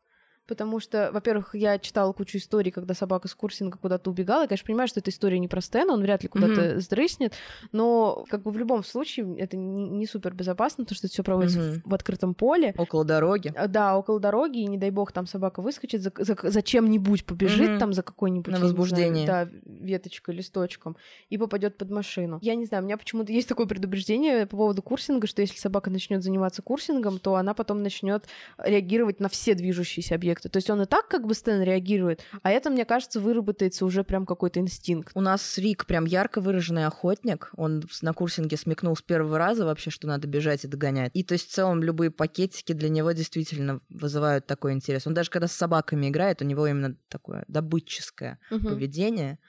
потому 0.47 0.79
что, 0.79 1.11
во-первых, 1.11 1.53
я 1.53 1.77
читала 1.79 2.13
кучу 2.13 2.37
историй, 2.37 2.71
когда 2.71 2.93
собака 2.93 3.27
с 3.27 3.35
курсинга 3.35 3.77
куда-то 3.77 4.09
убегала. 4.09 4.41
Я, 4.41 4.47
конечно, 4.47 4.65
понимаю, 4.65 4.87
что 4.87 4.99
эта 4.99 5.11
история 5.11 5.39
не 5.39 5.47
про 5.47 5.61
Стэна, 5.61 5.93
он 5.93 6.01
вряд 6.01 6.23
ли 6.23 6.29
куда-то 6.29 6.61
mm-hmm. 6.61 6.79
сдрыснет, 6.79 7.33
но 7.71 8.25
как 8.29 8.43
бы 8.43 8.51
в 8.51 8.57
любом 8.57 8.83
случае 8.83 9.37
это 9.37 9.57
не, 9.57 10.07
супер 10.07 10.33
безопасно, 10.33 10.85
потому 10.85 10.95
что 10.95 11.07
это 11.07 11.13
все 11.13 11.23
проводится 11.23 11.59
mm-hmm. 11.59 11.81
в, 11.83 11.89
в 11.89 11.93
открытом 11.93 12.33
поле. 12.33 12.73
Около 12.77 13.03
дороги. 13.03 13.53
А, 13.55 13.67
да, 13.67 13.97
около 13.97 14.19
дороги, 14.19 14.59
и 14.59 14.65
не 14.65 14.77
дай 14.77 14.89
бог 14.89 15.11
там 15.11 15.27
собака 15.27 15.61
выскочит, 15.61 16.01
за, 16.01 16.11
за, 16.17 16.37
за 16.41 16.61
чем-нибудь 16.61 17.25
побежит 17.25 17.71
mm-hmm. 17.71 17.79
там, 17.79 17.93
за 17.93 18.03
какой-нибудь... 18.03 18.51
На 18.51 18.59
возбуждение. 18.59 19.25
Знаю, 19.25 19.49
да, 19.51 19.59
веточкой, 19.65 20.35
листочком, 20.35 20.95
и 21.29 21.37
попадет 21.37 21.77
под 21.77 21.91
машину. 21.91 22.39
Я 22.41 22.55
не 22.55 22.65
знаю, 22.65 22.83
у 22.83 22.85
меня 22.85 22.97
почему-то 22.97 23.31
есть 23.31 23.49
такое 23.49 23.65
предупреждение 23.65 24.45
по 24.45 24.57
поводу 24.57 24.81
курсинга, 24.81 25.27
что 25.27 25.41
если 25.41 25.57
собака 25.57 25.89
начнет 25.89 26.23
заниматься 26.23 26.61
курсингом, 26.61 27.19
то 27.19 27.35
она 27.35 27.53
потом 27.53 27.83
начнет 27.83 28.27
реагировать 28.57 29.19
на 29.19 29.29
все 29.29 29.53
движущиеся 29.53 30.15
объекты. 30.15 30.36
То 30.41 30.57
есть 30.57 30.69
он 30.69 30.81
и 30.81 30.85
так 30.85 31.07
как 31.07 31.25
бы 31.25 31.33
Стэн 31.33 31.61
реагирует, 31.61 32.21
а 32.41 32.51
это, 32.51 32.69
мне 32.69 32.85
кажется, 32.85 33.19
выработается 33.19 33.85
уже 33.85 34.03
прям 34.03 34.25
какой-то 34.25 34.59
инстинкт. 34.59 35.11
У 35.15 35.21
нас 35.21 35.57
Рик 35.57 35.85
прям 35.85 36.05
ярко 36.05 36.41
выраженный 36.41 36.85
охотник. 36.85 37.51
Он 37.55 37.83
на 38.01 38.13
курсинге 38.13 38.57
смекнул 38.57 38.95
с 38.95 39.01
первого 39.01 39.37
раза 39.37 39.65
вообще, 39.65 39.89
что 39.89 40.07
надо 40.07 40.27
бежать 40.27 40.63
и 40.63 40.67
догонять. 40.67 41.11
И 41.13 41.23
то 41.23 41.33
есть 41.33 41.49
в 41.49 41.53
целом 41.53 41.83
любые 41.83 42.11
пакетики 42.11 42.73
для 42.73 42.89
него 42.89 43.11
действительно 43.11 43.81
вызывают 43.89 44.45
такой 44.45 44.73
интерес. 44.73 45.07
Он 45.07 45.13
даже 45.13 45.29
когда 45.29 45.47
с 45.47 45.53
собаками 45.53 46.09
играет, 46.09 46.41
у 46.41 46.45
него 46.45 46.67
именно 46.67 46.95
такое 47.09 47.43
добытческое 47.47 48.39
угу. 48.51 48.69
поведение. 48.69 49.39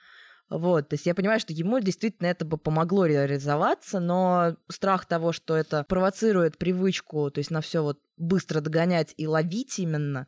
Вот, 0.49 0.89
то 0.89 0.95
есть 0.95 1.05
я 1.05 1.13
понимаю, 1.13 1.39
что 1.39 1.53
ему 1.53 1.79
действительно 1.79 2.27
это 2.27 2.43
бы 2.43 2.57
помогло 2.57 3.05
реализоваться, 3.05 3.99
но 3.99 4.55
страх 4.67 5.05
того, 5.05 5.31
что 5.31 5.55
это 5.55 5.85
провоцирует 5.87 6.57
привычку, 6.57 7.29
то 7.29 7.37
есть 7.37 7.51
на 7.51 7.61
все 7.61 7.83
вот 7.83 7.99
быстро 8.17 8.59
догонять 8.59 9.13
и 9.17 9.27
ловить 9.27 9.77
именно, 9.77 10.25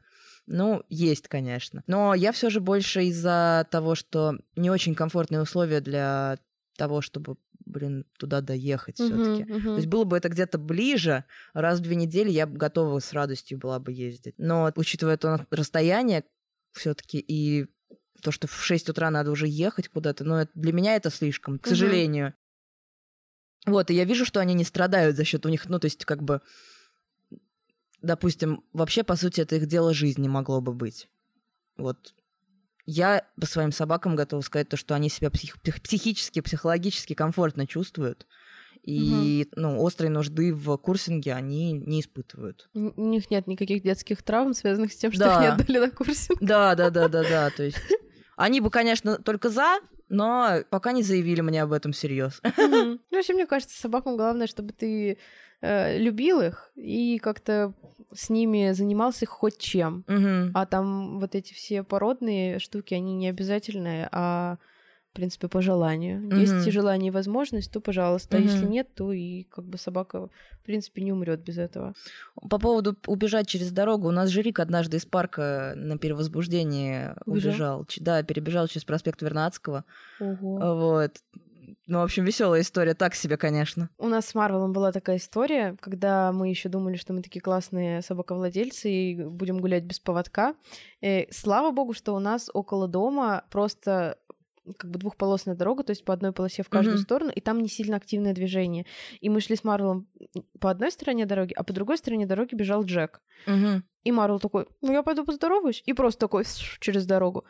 ну, 0.48 0.84
есть, 0.90 1.28
конечно. 1.28 1.84
Но 1.88 2.14
я 2.14 2.32
все 2.32 2.50
же 2.50 2.60
больше 2.60 3.06
из-за 3.06 3.68
того, 3.72 3.96
что 3.96 4.38
не 4.56 4.70
очень 4.70 4.96
комфортные 4.96 5.42
условия 5.42 5.82
для 5.82 6.40
того, 6.78 7.02
чтобы 7.02 7.38
блин, 7.66 8.06
туда 8.18 8.42
доехать 8.42 9.00
uh-huh, 9.00 9.06
все-таки. 9.06 9.52
Uh-huh. 9.52 9.64
То 9.64 9.76
есть 9.76 9.88
было 9.88 10.04
бы 10.04 10.18
это 10.18 10.30
где-то 10.30 10.58
ближе, 10.58 11.26
раз 11.54 11.80
в 11.80 11.84
две 11.84 11.96
недели 11.96 12.30
я 12.30 12.46
бы 12.48 12.58
готова 12.58 13.00
с 13.00 13.14
радостью 13.14 13.58
была 13.60 13.80
бы 13.80 13.92
ездить. 13.92 14.36
Но 14.38 14.72
учитывая 14.76 15.18
то 15.18 15.46
расстояние 15.50 16.24
все-таки 16.74 17.20
и 17.20 17.68
то, 18.22 18.32
что 18.32 18.48
в 18.48 18.54
6 18.54 18.90
утра 18.90 19.10
надо 19.10 19.32
уже 19.32 19.48
ехать 19.48 19.88
куда-то, 19.88 20.24
ну, 20.24 20.36
это, 20.36 20.52
для 20.54 20.74
меня 20.74 20.96
это 20.96 21.10
слишком, 21.10 21.60
к 21.60 21.66
uh-huh. 21.66 21.70
сожалению. 21.70 22.34
Вот, 23.66 23.90
и 23.92 23.94
я 23.94 24.06
вижу, 24.06 24.26
что 24.26 24.40
они 24.40 24.54
не 24.54 24.64
страдают 24.64 25.16
за 25.16 25.24
счет 25.24 25.46
у 25.46 25.50
них, 25.50 25.68
ну, 25.70 25.80
то 25.80 25.86
есть, 25.86 26.06
как 26.06 26.24
бы 26.24 26.42
допустим, 28.02 28.64
вообще, 28.74 29.04
по 29.04 29.16
сути, 29.16 29.42
это 29.42 29.56
их 29.56 29.68
дело 29.68 29.94
жизни 29.94 30.28
могло 30.28 30.62
бы 30.62 30.74
быть. 30.74 31.08
Вот 31.78 32.14
я 32.86 33.26
по 33.40 33.46
своим 33.46 33.72
собакам 33.72 34.16
готова 34.16 34.42
сказать 34.42 34.70
то, 34.70 34.78
что 34.78 34.96
они 34.96 35.10
себя 35.10 35.30
псих, 35.30 35.62
психически, 35.62 36.42
психологически 36.42 37.14
комфортно 37.14 37.68
чувствуют. 37.68 38.28
И 38.84 39.48
угу. 39.52 39.62
ну, 39.62 39.86
острой 39.86 40.10
нужды 40.10 40.54
в 40.54 40.76
курсинге 40.78 41.34
они 41.34 41.72
не 41.72 42.02
испытывают. 42.02 42.68
У 42.74 43.10
них 43.10 43.30
нет 43.30 43.46
никаких 43.46 43.84
детских 43.84 44.24
травм, 44.24 44.56
связанных 44.56 44.92
с 44.92 44.98
тем, 44.98 45.12
что 45.12 45.26
да. 45.26 45.36
их 45.36 45.42
не 45.42 45.48
отдали 45.48 45.78
на 45.86 45.92
курсинг. 45.92 46.40
Да, 46.42 46.74
да, 46.74 46.90
да, 46.90 47.08
да, 47.08 47.22
да. 47.22 47.50
То 47.52 47.64
есть 47.64 47.78
они 48.36 48.60
бы, 48.60 48.72
конечно, 48.72 49.18
только 49.18 49.50
за, 49.50 49.80
но 50.10 50.64
пока 50.72 50.94
не 50.94 51.04
заявили 51.04 51.42
мне 51.42 51.62
об 51.62 51.74
этом 51.74 51.92
всерьез. 51.92 52.42
Ну, 52.58 53.00
вообще, 53.12 53.34
мне 53.34 53.46
кажется, 53.46 53.80
собакам 53.80 54.18
главное, 54.18 54.48
чтобы 54.48 54.74
ты 54.74 55.20
э, 55.62 55.98
любил 55.98 56.42
их 56.42 56.72
и 56.76 57.20
как-то 57.20 57.74
с 58.14 58.30
ними 58.30 58.72
занимался 58.72 59.26
хоть 59.26 59.58
чем. 59.58 60.04
Угу. 60.08 60.52
А 60.54 60.66
там 60.66 61.20
вот 61.20 61.36
эти 61.36 61.54
все 61.54 61.84
породные 61.84 62.60
штуки, 62.60 62.94
они 62.94 63.16
не 63.16 63.30
обязательные, 63.30 64.10
а 64.12 64.58
в 65.12 65.14
принципе, 65.14 65.50
по 65.50 65.62
желанию. 65.62 66.26
Угу. 66.26 66.36
Есть 66.38 66.72
желание 66.72 67.10
и 67.10 67.12
возможность, 67.12 67.72
то 67.72 67.82
пожалуйста. 67.82 68.38
Угу. 68.38 68.44
А 68.44 68.48
если 68.48 68.66
нет, 68.66 68.88
то 68.96 69.12
и 69.12 69.44
как 69.44 69.66
бы 69.66 69.78
собака, 69.78 70.30
в 70.54 70.66
принципе, 70.66 71.02
не 71.02 71.12
умрет 71.12 71.42
без 71.42 71.58
этого. 71.58 71.94
По 72.50 72.58
поводу 72.60 72.96
убежать 73.08 73.48
через 73.48 73.72
дорогу, 73.72 74.08
у 74.08 74.12
нас 74.12 74.30
Жирик 74.30 74.60
однажды 74.60 74.98
из 74.98 75.06
парка 75.06 75.74
на 75.76 75.98
перевозбуждении 75.98 77.10
убежал. 77.26 77.82
убежал. 77.82 77.88
Да, 77.98 78.24
перебежал 78.24 78.68
через 78.68 78.86
проспект 78.86 79.22
Вернадского. 79.22 79.84
Ого. 80.22 80.76
Вот. 80.76 81.12
Ну, 81.92 82.00
в 82.00 82.04
общем, 82.04 82.24
веселая 82.24 82.62
история, 82.62 82.94
так 82.94 83.16
себе, 83.16 83.36
конечно. 83.36 83.90
У 83.98 84.08
нас 84.08 84.28
с 84.28 84.34
Марвелом 84.34 84.72
была 84.72 84.94
такая 84.94 85.18
история, 85.18 85.76
когда 85.82 86.32
мы 86.32 86.48
еще 86.48 86.70
думали, 86.70 86.96
что 86.96 87.12
мы 87.12 87.22
такие 87.22 87.42
классные 87.42 88.02
собаковладельцы 88.02 88.90
и 88.90 89.22
будем 89.22 89.60
гулять 89.60 89.84
без 89.84 90.00
поводка. 90.00 90.56
И 91.02 91.28
слава 91.32 91.72
богу, 91.72 91.92
что 91.92 92.16
у 92.16 92.20
нас 92.20 92.50
около 92.54 92.88
дома 92.88 93.44
просто 93.52 94.18
как 94.78 94.90
бы 94.90 95.00
двухполосная 95.00 95.58
дорога, 95.58 95.84
то 95.84 95.92
есть 95.92 96.06
по 96.06 96.14
одной 96.14 96.32
полосе 96.32 96.64
в 96.64 96.70
каждую 96.70 96.96
mm-hmm. 96.96 97.02
сторону, 97.02 97.32
и 97.36 97.42
там 97.42 97.60
не 97.60 97.68
сильно 97.68 97.98
активное 97.98 98.32
движение. 98.32 98.86
И 99.20 99.28
мы 99.28 99.42
шли 99.42 99.58
с 99.58 99.66
Марвелом 99.66 100.08
по 100.62 100.72
одной 100.72 100.94
стороне 100.94 101.26
дороги, 101.26 101.52
а 101.58 101.66
по 101.66 101.74
другой 101.74 101.98
стороне 101.98 102.26
дороги 102.26 102.56
бежал 102.56 102.86
Джек. 102.86 103.22
Mm-hmm. 103.48 103.82
И 104.06 104.12
Марвел 104.14 104.40
такой, 104.40 104.68
ну 104.82 104.94
я 104.94 105.04
пойду 105.04 105.26
поздороваюсь, 105.26 105.84
и 105.86 105.92
просто 105.92 106.22
такой 106.22 106.46
через 106.80 107.06
дорогу. 107.06 107.44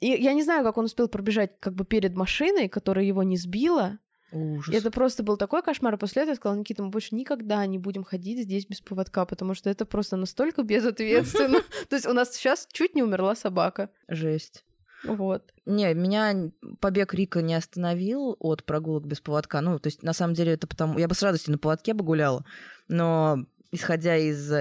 И 0.00 0.08
я 0.08 0.32
не 0.32 0.42
знаю, 0.42 0.64
как 0.64 0.78
он 0.78 0.86
успел 0.86 1.08
пробежать 1.08 1.52
как 1.60 1.74
бы 1.74 1.84
перед 1.84 2.14
машиной, 2.14 2.68
которая 2.68 3.04
его 3.04 3.22
не 3.22 3.36
сбила. 3.36 3.98
Ужас. 4.32 4.72
И 4.72 4.76
это 4.76 4.90
просто 4.90 5.22
был 5.22 5.36
такой 5.36 5.62
кошмар. 5.62 5.94
И 5.94 5.98
после 5.98 6.22
этого 6.22 6.32
я 6.32 6.36
сказала, 6.36 6.58
Никита, 6.58 6.82
мы 6.82 6.90
больше 6.90 7.14
никогда 7.14 7.64
не 7.66 7.78
будем 7.78 8.04
ходить 8.04 8.38
здесь 8.38 8.66
без 8.66 8.80
поводка, 8.80 9.26
потому 9.26 9.54
что 9.54 9.68
это 9.68 9.84
просто 9.84 10.16
настолько 10.16 10.62
безответственно. 10.62 11.58
То 11.88 11.96
есть 11.96 12.06
у 12.06 12.12
нас 12.12 12.34
сейчас 12.34 12.66
чуть 12.72 12.94
не 12.94 13.02
умерла 13.02 13.34
собака. 13.34 13.90
Жесть. 14.08 14.64
Вот. 15.04 15.52
Не, 15.66 15.94
меня 15.94 16.50
побег 16.80 17.14
Рика 17.14 17.42
не 17.42 17.54
остановил 17.54 18.36
от 18.38 18.64
прогулок 18.64 19.06
без 19.06 19.20
поводка. 19.20 19.60
Ну, 19.60 19.78
то 19.78 19.86
есть, 19.86 20.02
на 20.02 20.12
самом 20.12 20.34
деле, 20.34 20.52
это 20.52 20.66
потому... 20.66 20.98
Я 20.98 21.08
бы 21.08 21.14
с 21.14 21.22
радостью 21.22 21.52
на 21.52 21.58
поводке 21.58 21.94
бы 21.94 22.04
гуляла, 22.04 22.44
но 22.88 23.46
исходя 23.72 24.16
из 24.16 24.52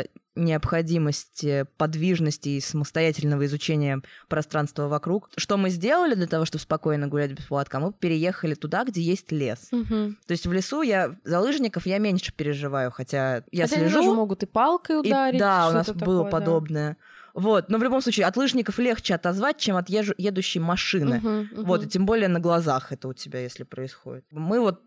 необходимости 0.44 1.66
подвижности 1.78 2.50
и 2.50 2.62
самостоятельного 2.62 3.46
изучения 3.46 4.02
пространства 4.28 4.88
вокруг. 4.88 5.30
Что 5.38 5.58
мы 5.58 5.70
сделали 5.70 6.16
для 6.16 6.28
того, 6.28 6.46
чтобы 6.46 6.62
спокойно 6.62 7.08
гулять 7.08 7.32
без 7.32 7.46
поводка? 7.46 7.80
Мы 7.80 7.94
переехали 7.94 8.56
туда, 8.56 8.84
где 8.84 9.02
есть 9.02 9.32
лес. 9.32 9.70
Угу. 9.72 10.16
То 10.28 10.32
есть 10.32 10.46
в 10.46 10.52
лесу 10.52 10.82
я 10.82 11.16
за 11.24 11.40
лыжников 11.40 11.86
я 11.86 11.98
меньше 11.98 12.34
переживаю, 12.34 12.92
хотя 12.92 13.44
я 13.52 13.64
хотя 13.64 13.78
слежу. 13.78 13.98
Они 13.98 14.06
тоже 14.06 14.16
могут 14.16 14.44
и 14.44 14.46
палкой 14.46 15.00
ударить. 15.00 15.36
И, 15.36 15.40
да, 15.40 15.70
у 15.70 15.74
нас 15.74 15.88
такое, 15.88 16.06
было 16.06 16.24
да. 16.24 16.30
подобное. 16.30 16.98
Вот, 17.34 17.70
но 17.70 17.78
в 17.78 17.84
любом 17.84 18.02
случае 18.02 18.26
от 18.26 18.36
лыжников 18.38 18.80
легче 18.80 19.16
отозвать, 19.16 19.58
чем 19.58 19.76
от 19.78 19.90
езжу, 19.90 20.14
едущей 20.18 20.60
машины. 20.60 21.18
Угу, 21.18 21.30
угу. 21.62 21.68
Вот, 21.68 21.86
и 21.86 21.88
тем 21.88 22.06
более 22.06 22.28
на 22.28 22.40
глазах 22.40 22.92
это 22.92 23.08
у 23.08 23.14
тебя, 23.14 23.40
если 23.40 23.64
происходит. 23.64 24.26
Мы 24.32 24.60
вот 24.60 24.82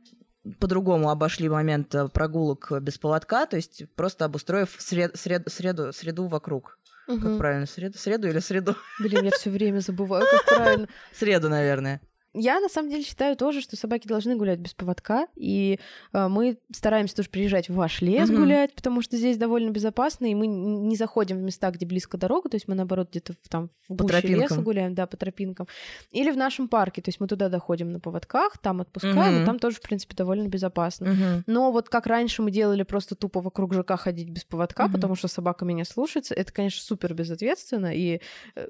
по-другому 0.59 1.11
обошли 1.11 1.49
момент 1.49 1.95
э, 1.95 2.09
прогулок 2.09 2.73
без 2.81 2.99
поводка, 2.99 3.47
то 3.47 3.57
есть 3.57 3.85
просто 3.95 4.25
обустроив 4.25 4.75
сред, 4.79 5.17
сред, 5.17 5.45
среду, 5.49 5.93
среду 5.93 6.27
вокруг. 6.27 6.79
Угу. 7.09 7.21
Как 7.21 7.39
правильно, 7.39 7.67
среду, 7.67 7.99
среду 7.99 8.29
или 8.29 8.39
среду? 8.39 8.77
Блин, 9.01 9.25
я 9.25 9.31
все 9.31 9.51
время 9.51 9.81
забываю, 9.81 10.25
как 10.31 10.45
правильно. 10.57 10.89
Среду, 11.13 11.49
наверное. 11.49 12.01
Я 12.35 12.61
на 12.61 12.69
самом 12.69 12.91
деле 12.91 13.03
считаю 13.03 13.37
тоже, 13.37 13.61
что 13.61 13.77
собаки 13.77 14.09
должны 14.09 14.37
гулять 14.37 14.59
без 14.59 14.73
поводка, 14.73 15.27
и 15.37 15.79
э, 16.13 16.29
мы 16.29 16.59
стараемся 16.73 17.17
тоже 17.17 17.29
приезжать 17.29 17.69
в 17.69 17.75
ваш 17.75 18.01
лес 18.01 18.31
mm-hmm. 18.31 18.37
гулять, 18.37 18.75
потому 18.75 19.03
что 19.03 19.17
здесь 19.19 19.37
довольно 19.37 19.71
безопасно, 19.71 20.27
и 20.27 20.35
мы 20.35 20.47
не 20.47 20.97
заходим 20.97 21.39
в 21.39 21.43
места, 21.43 21.71
где 21.71 21.85
близко 21.85 22.17
дорога, 22.17 22.49
то 22.49 22.57
есть 22.57 22.69
мы 22.69 22.75
наоборот 22.75 23.11
где-то 23.11 23.35
там 23.49 23.71
в 23.87 23.97
по 23.97 24.05
гуще 24.05 24.29
леса 24.29 24.63
гуляем, 24.63 24.95
да, 24.95 25.07
по 25.07 25.17
тропинкам, 25.17 25.69
или 26.11 26.31
в 26.31 26.37
нашем 26.37 26.69
парке, 26.69 27.03
то 27.03 27.11
есть 27.11 27.21
мы 27.21 27.27
туда 27.29 27.51
доходим 27.51 27.93
на 27.93 28.01
поводках, 28.01 28.57
там 28.59 28.81
отпускаем, 28.81 29.41
mm-hmm. 29.41 29.43
и 29.43 29.47
там 29.47 29.59
тоже 29.59 29.77
в 29.77 29.83
принципе 29.83 30.15
довольно 30.17 30.49
безопасно. 30.49 31.09
Mm-hmm. 31.09 31.43
Но 31.47 31.71
вот 31.71 31.91
как 31.91 32.07
раньше 32.07 32.41
мы 32.41 32.51
делали 32.51 32.83
просто 32.83 33.15
тупо 33.15 33.43
вокруг 33.43 33.75
ЖК 33.75 33.99
ходить 33.99 34.31
без 34.31 34.45
поводка, 34.45 34.87
mm-hmm. 34.87 34.93
потому 34.93 35.17
что 35.17 35.29
собака 35.29 35.67
меня 35.67 35.85
слушается, 35.85 36.35
это, 36.35 36.51
конечно, 36.51 36.83
супер 36.83 37.13
безответственно 37.13 37.95
и 37.95 38.21
э, 38.55 38.69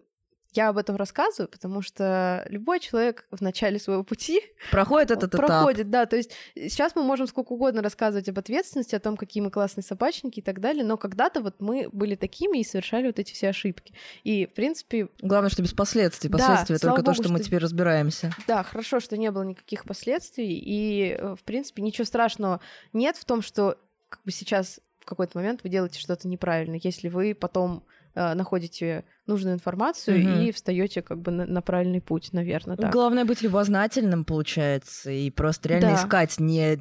Я 0.52 0.68
об 0.68 0.76
этом 0.76 0.96
рассказываю, 0.96 1.48
потому 1.48 1.80
что 1.82 2.46
любой 2.48 2.80
человек 2.80 3.26
в 3.30 3.40
начале 3.40 3.78
своего 3.78 4.04
пути 4.04 4.42
проходит 4.70 5.10
этот 5.10 5.30
проходит, 5.30 5.80
этап. 5.80 5.90
да. 5.90 6.06
То 6.06 6.16
есть 6.16 6.32
сейчас 6.54 6.94
мы 6.94 7.02
можем 7.02 7.26
сколько 7.26 7.52
угодно 7.52 7.82
рассказывать 7.82 8.28
об 8.28 8.38
ответственности, 8.38 8.94
о 8.94 9.00
том, 9.00 9.16
какие 9.16 9.42
мы 9.42 9.50
классные 9.50 9.84
собачники 9.84 10.40
и 10.40 10.42
так 10.42 10.60
далее, 10.60 10.84
но 10.84 10.96
когда-то 10.96 11.40
вот 11.40 11.56
мы 11.60 11.88
были 11.90 12.14
такими 12.14 12.58
и 12.58 12.64
совершали 12.64 13.06
вот 13.06 13.18
эти 13.18 13.32
все 13.32 13.48
ошибки. 13.48 13.94
И, 14.24 14.46
в 14.46 14.52
принципе... 14.52 15.08
Главное, 15.20 15.50
что 15.50 15.62
без 15.62 15.72
последствий. 15.72 16.28
Да, 16.28 16.38
Последствия 16.38 16.78
слава 16.78 16.96
только 16.96 17.04
то, 17.04 17.12
богу, 17.12 17.22
что 17.22 17.32
мы 17.32 17.38
что- 17.38 17.46
теперь 17.46 17.60
разбираемся. 17.60 18.32
Да, 18.46 18.62
хорошо, 18.62 19.00
что 19.00 19.16
не 19.16 19.30
было 19.30 19.42
никаких 19.42 19.84
последствий, 19.84 20.58
и, 20.58 21.16
э, 21.18 21.34
в 21.34 21.42
принципе, 21.44 21.82
ничего 21.82 22.04
страшного 22.04 22.60
нет 22.92 23.16
в 23.16 23.24
том, 23.24 23.42
что 23.42 23.78
как 24.08 24.20
бы 24.24 24.30
сейчас 24.30 24.80
в 25.00 25.04
какой-то 25.04 25.38
момент 25.38 25.60
вы 25.64 25.70
делаете 25.70 25.98
что-то 25.98 26.28
неправильно, 26.28 26.78
если 26.82 27.08
вы 27.08 27.34
потом 27.34 27.84
э, 27.86 28.01
находите 28.14 29.04
нужную 29.26 29.54
информацию 29.54 30.18
Мгм. 30.20 30.40
и 30.42 30.52
встаете 30.52 31.02
как 31.02 31.20
бы 31.20 31.30
на, 31.30 31.46
на 31.46 31.62
правильный 31.62 32.00
путь, 32.00 32.32
наверное, 32.32 32.76
так. 32.76 32.92
Главное 32.92 33.24
быть 33.24 33.42
любознательным, 33.42 34.24
получается, 34.24 35.10
и 35.10 35.30
просто 35.30 35.70
реально 35.70 35.88
Да. 35.90 35.94
искать, 35.96 36.38
не, 36.40 36.78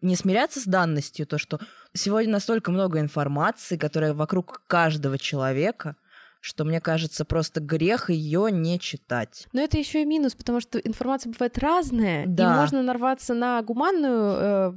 не 0.00 0.16
смиряться 0.16 0.60
с 0.60 0.64
данностью, 0.64 1.26
то, 1.26 1.38
что 1.38 1.58
сегодня 1.92 2.32
настолько 2.32 2.70
много 2.70 3.00
информации, 3.00 3.76
которая 3.76 4.14
вокруг 4.14 4.62
каждого 4.66 5.18
человека, 5.18 5.96
что 6.40 6.64
мне 6.64 6.80
кажется, 6.80 7.24
просто 7.24 7.60
грех 7.60 8.10
ее 8.10 8.48
не 8.52 8.78
читать. 8.78 9.46
Но 9.54 9.62
это 9.62 9.78
еще 9.78 10.02
и 10.02 10.04
минус, 10.04 10.34
потому 10.34 10.60
что 10.60 10.78
информация 10.78 11.32
бывает 11.32 11.56
разная, 11.58 12.26
Да. 12.26 12.52
и 12.52 12.56
можно 12.58 12.82
нарваться 12.82 13.32
на 13.32 13.62
гуманную 13.62 14.36
э, 14.36 14.72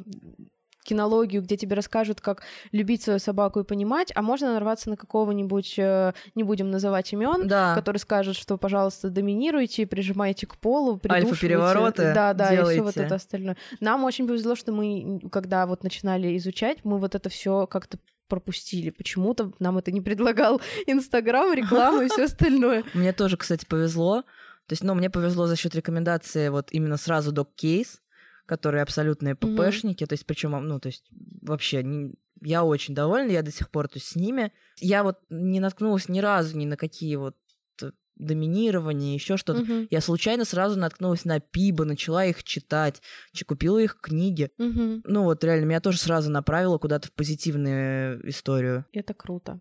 кинологию, 0.88 1.42
где 1.42 1.58
тебе 1.58 1.76
расскажут, 1.76 2.22
как 2.22 2.44
любить 2.72 3.02
свою 3.04 3.20
собаку 3.20 3.60
и 3.60 3.64
понимать, 3.64 4.12
а 4.16 4.22
можно 4.22 4.54
нарваться 4.54 4.90
на 4.90 4.98
какого-нибудь, 4.98 5.76
э, 5.78 6.14
не 6.36 6.44
будем 6.44 6.72
называть 6.72 7.12
имен, 7.14 7.48
Да. 7.48 7.76
который 7.76 7.98
скажет, 7.98 8.36
что, 8.36 8.58
пожалуйста, 8.58 9.10
доминируйте, 9.10 9.86
прижимайте 9.86 10.48
к 10.48 10.58
полу. 10.58 11.00
Альфа-перевороты 11.10 12.14
Да, 12.14 12.34
да, 12.34 12.52
и 12.54 12.56
все 12.56 12.64
вот 12.64 12.74
делайте. 12.74 13.02
это 13.04 13.16
остальное. 13.16 13.58
Нам 13.80 14.04
очень 14.04 14.28
повезло, 14.28 14.56
что 14.56 14.72
мы, 14.72 15.20
когда 15.32 15.66
вот 15.68 15.84
начинали 15.84 16.36
изучать, 16.38 16.78
мы 16.84 16.98
вот 17.00 17.16
это 17.16 17.30
все 17.30 17.68
как-то 17.68 17.98
пропустили. 18.28 18.90
Почему-то 18.90 19.52
нам 19.60 19.78
это 19.78 19.92
не 19.92 20.02
предлагал 20.02 20.62
Инстаграм, 20.86 21.54
реклама 21.54 22.04
и 22.06 22.10
все 22.10 22.24
остальное. 22.32 22.84
Мне 22.94 23.14
тоже, 23.14 23.38
кстати, 23.38 23.66
повезло. 23.66 24.24
То 24.68 24.74
есть, 24.74 24.84
ну, 24.84 24.94
мне 24.96 25.10
повезло 25.10 25.48
за 25.48 25.56
счет 25.56 25.76
рекомендации 25.76 26.50
вот 26.50 26.68
именно 26.72 26.98
сразу 26.98 27.32
Case, 27.62 28.00
которые 28.48 28.82
абсолютные. 28.82 29.36
ППшники. 29.36 30.06
То 30.08 30.14
есть, 30.14 30.26
причем, 30.26 30.52
ну, 30.68 30.80
то 30.80 30.88
есть, 30.88 31.06
вообще, 31.42 31.84
не- 31.84 32.16
я 32.42 32.64
очень 32.64 32.96
довольна, 32.96 33.30
я 33.32 33.44
до 33.44 33.52
сих 33.52 33.70
пор 33.70 33.88
то 33.88 33.98
есть, 33.98 34.08
с 34.08 34.16
ними. 34.16 34.52
Я 34.80 35.04
вот 35.04 35.18
не 35.30 35.60
наткнулась 35.60 36.10
ни 36.10 36.20
разу 36.20 36.58
ни 36.58 36.66
на 36.66 36.78
какие 36.78 37.16
вот 37.18 37.36
э, 37.82 37.92
доминирования, 38.16 39.14
еще 39.16 39.38
что-то. 39.38 39.62
Мгм. 39.62 39.88
Я 39.92 40.02
случайно 40.02 40.46
сразу 40.46 40.80
наткнулась 40.80 41.26
на 41.26 41.40
Пиба, 41.40 41.84
начала 41.86 42.26
их 42.26 42.44
читать, 42.44 43.02
чи- 43.34 43.44
купила 43.46 43.80
их 43.80 44.00
книги. 44.02 44.50
Мгм. 44.58 45.02
Ну 45.06 45.24
вот 45.24 45.44
реально, 45.44 45.66
меня 45.66 45.82
тоже 45.82 45.98
сразу 46.00 46.32
направило 46.32 46.78
куда-то 46.78 47.08
в 47.10 47.12
позитивную 47.14 48.28
историю. 48.30 48.86
Это 48.94 49.14
круто. 49.14 49.60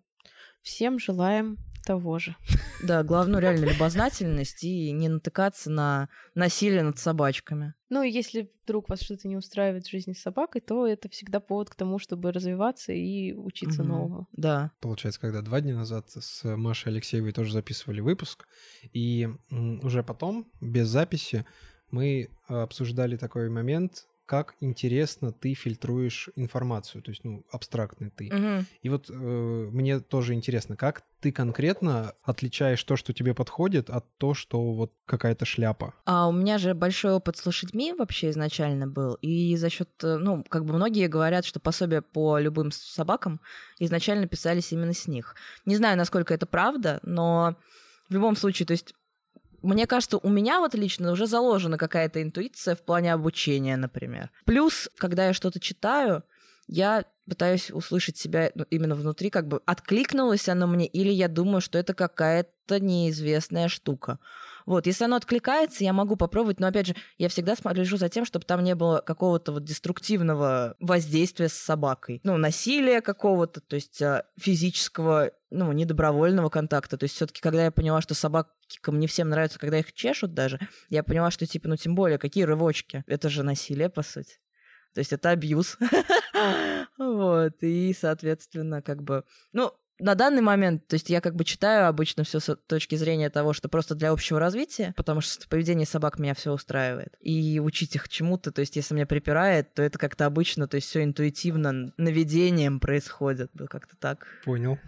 Всем 0.63 0.99
желаем 0.99 1.59
того 1.87 2.19
же. 2.19 2.37
Да, 2.83 3.03
главное, 3.03 3.41
реально 3.41 3.65
любознательность 3.67 4.65
и 4.65 4.91
не 4.93 5.09
натыкаться 5.09 5.71
на 5.71 6.09
насилие 6.35 6.83
над 6.83 6.99
собачками. 6.99 7.75
Ну, 7.89 8.03
и 8.03 8.11
если 8.11 8.51
вдруг 8.65 8.89
вас 8.89 9.01
что-то 9.01 9.29
не 9.29 9.37
устраивает 9.37 9.87
в 9.87 9.91
жизни 9.91 10.13
с 10.13 10.21
собакой, 10.21 10.61
то 10.61 10.87
это 10.87 11.09
всегда 11.09 11.39
повод 11.41 11.71
к 11.71 11.77
тому, 11.77 11.99
чтобы 11.99 12.33
развиваться 12.33 12.93
и 12.93 13.33
учиться 13.33 13.83
Мгм. 13.83 13.93
новому. 13.93 14.29
Да. 14.33 14.73
Получается, 14.81 15.21
когда 15.21 15.41
два 15.41 15.61
дня 15.61 15.77
назад 15.77 16.11
с 16.11 16.45
Машей 16.57 16.93
Алексеевой 16.93 17.33
тоже 17.33 17.53
записывали 17.53 18.01
выпуск, 18.01 18.47
и 18.93 19.29
уже 19.51 20.03
потом, 20.03 20.51
без 20.61 20.89
записи, 20.89 21.47
мы 21.91 22.29
обсуждали 22.49 23.17
такой 23.17 23.49
момент, 23.49 24.07
как 24.27 24.57
интересно 24.61 25.33
ты 25.33 25.55
фильтруешь 25.55 26.29
информацию, 26.37 27.03
то 27.03 27.11
есть, 27.11 27.25
ну, 27.25 27.45
абстрактный 27.51 28.11
ты. 28.11 28.31
Мгм. 28.33 28.67
И 28.83 28.89
вот 28.89 29.09
э, 29.09 29.13
мне 29.15 30.01
тоже 30.01 30.35
интересно, 30.35 30.77
как 30.77 31.05
ты 31.21 31.33
конкретно 31.33 32.13
отличаешь 32.23 32.83
то, 32.85 32.97
что 32.97 33.13
тебе 33.13 33.35
подходит, 33.35 33.89
от 33.89 34.05
то, 34.19 34.35
что 34.35 34.73
вот 34.73 34.93
какая-то 35.07 35.45
шляпа. 35.45 35.95
А 36.05 36.29
у 36.29 36.33
меня 36.33 36.59
же 36.59 36.75
большой 36.75 37.13
опыт 37.13 37.37
с 37.37 37.47
лошадьми 37.47 37.93
вообще 37.93 38.31
изначально 38.31 38.87
был. 38.87 39.15
И 39.23 39.57
за 39.57 39.71
счет, 39.71 39.89
э, 40.03 40.17
ну, 40.19 40.45
как 40.49 40.65
бы 40.65 40.75
многие 40.75 41.07
говорят, 41.07 41.45
что 41.45 41.61
пособия 41.61 42.03
по 42.03 42.39
любым 42.39 42.73
собакам 42.73 43.41
изначально 43.79 44.27
писались 44.27 44.73
именно 44.73 44.93
с 44.93 45.07
них. 45.07 45.37
Не 45.65 45.77
знаю, 45.77 45.97
насколько 45.97 46.35
это 46.35 46.47
правда, 46.47 47.01
но 47.03 47.57
в 48.09 48.13
любом 48.13 48.37
случае, 48.37 48.67
то 48.67 48.73
есть 48.73 48.95
мне 49.67 49.87
кажется, 49.87 50.19
у 50.19 50.29
меня 50.29 50.61
вот 50.61 50.75
лично 50.75 51.13
уже 51.13 51.27
заложена 51.27 51.79
какая-то 51.79 52.23
интуиция 52.23 52.75
в 52.77 52.83
плане 52.83 53.13
обучения, 53.13 53.77
например. 53.77 54.31
Плюс, 54.45 54.89
когда 54.99 55.27
я 55.27 55.33
что-то 55.33 55.61
читаю, 55.61 56.23
я 56.69 57.05
пытаюсь 57.29 57.71
услышать 57.71 58.17
себя 58.17 58.51
ну, 58.55 58.65
именно 58.71 58.95
внутри, 58.95 59.31
как 59.31 59.49
бы 59.49 59.61
откликнулось 59.67 60.49
оно 60.49 60.67
мне, 60.67 60.87
или 60.87 61.11
я 61.11 61.29
думаю, 61.29 61.61
что 61.61 61.79
это 61.79 61.95
какая-то 61.95 62.81
неизвестная 62.81 63.69
штука. 63.69 64.19
Вот, 64.67 64.87
если 64.87 65.05
оно 65.05 65.17
откликается, 65.17 65.85
я 65.85 65.93
могу 65.93 66.17
попробовать, 66.17 66.59
но 66.59 66.67
опять 66.67 66.89
же, 66.89 66.97
я 67.19 67.29
всегда 67.29 67.55
слежу 67.55 67.97
за 67.97 68.09
тем, 68.09 68.25
чтобы 68.25 68.45
там 68.45 68.65
не 68.65 68.75
было 68.75 68.99
какого-то 68.99 69.53
вот 69.53 69.65
деструктивного 69.65 70.75
воздействия 70.81 71.49
с 71.49 71.55
собакой. 71.55 72.21
Ну, 72.25 72.37
насилия 72.37 73.01
какого-то, 73.01 73.61
то 73.61 73.77
есть 73.77 74.03
а, 74.03 74.27
физического, 74.37 75.31
ну, 75.51 75.71
недобровольного 75.71 76.49
контакта. 76.49 76.99
То 76.99 77.05
есть 77.05 77.15
все-таки, 77.15 77.41
когда 77.41 77.65
я 77.65 77.71
поняла, 77.71 78.01
что 78.01 78.15
собакам 78.15 78.99
не 78.99 79.07
всем 79.07 79.29
нравится, 79.29 79.61
когда 79.61 79.79
их 79.79 79.93
чешут 79.93 80.35
даже, 80.35 80.59
я 80.91 81.05
поняла, 81.05 81.31
что 81.31 81.47
типа, 81.47 81.69
ну, 81.69 81.77
тем 81.77 81.95
более, 81.95 82.19
какие 82.19 82.43
рывочки? 82.43 83.05
Это 83.07 83.29
же 83.29 83.45
насилие, 83.45 83.89
по 83.89 84.03
сути. 84.03 84.39
То 84.95 84.99
есть 84.99 85.13
это 85.13 85.31
абьюз. 85.31 85.79
Вот, 86.99 87.55
и, 87.61 87.95
соответственно, 87.99 88.81
как 88.81 89.03
бы... 89.03 89.25
Ну, 89.53 89.73
на 89.99 90.15
данный 90.15 90.43
момент, 90.43 90.87
то 90.87 90.95
есть 90.95 91.09
я 91.11 91.21
как 91.21 91.35
бы 91.37 91.45
читаю 91.45 91.89
обычно 91.89 92.25
все 92.25 92.41
с 92.41 92.55
точки 92.67 92.95
зрения 92.97 93.31
того, 93.31 93.53
что 93.53 93.69
просто 93.69 93.95
для 93.95 94.11
общего 94.11 94.39
развития, 94.39 94.93
потому 94.97 95.21
что 95.21 95.49
поведение 95.49 95.87
собак 95.87 96.19
меня 96.19 96.35
все 96.35 96.53
устраивает. 96.53 97.15
И 97.21 97.61
учить 97.61 97.95
их 97.95 98.09
чему-то, 98.09 98.53
то 98.53 98.61
есть 98.61 98.77
если 98.77 98.95
меня 98.95 99.07
припирает, 99.07 99.73
то 99.75 99.83
это 99.83 99.99
как-то 99.99 100.27
обычно, 100.27 100.69
то 100.69 100.77
есть 100.77 100.89
все 100.89 101.03
интуитивно, 101.03 101.93
наведением 101.97 102.81
происходит. 102.81 103.51
Ну, 103.55 103.67
как-то 103.67 103.97
так. 103.97 104.27
Понял. 104.45 104.79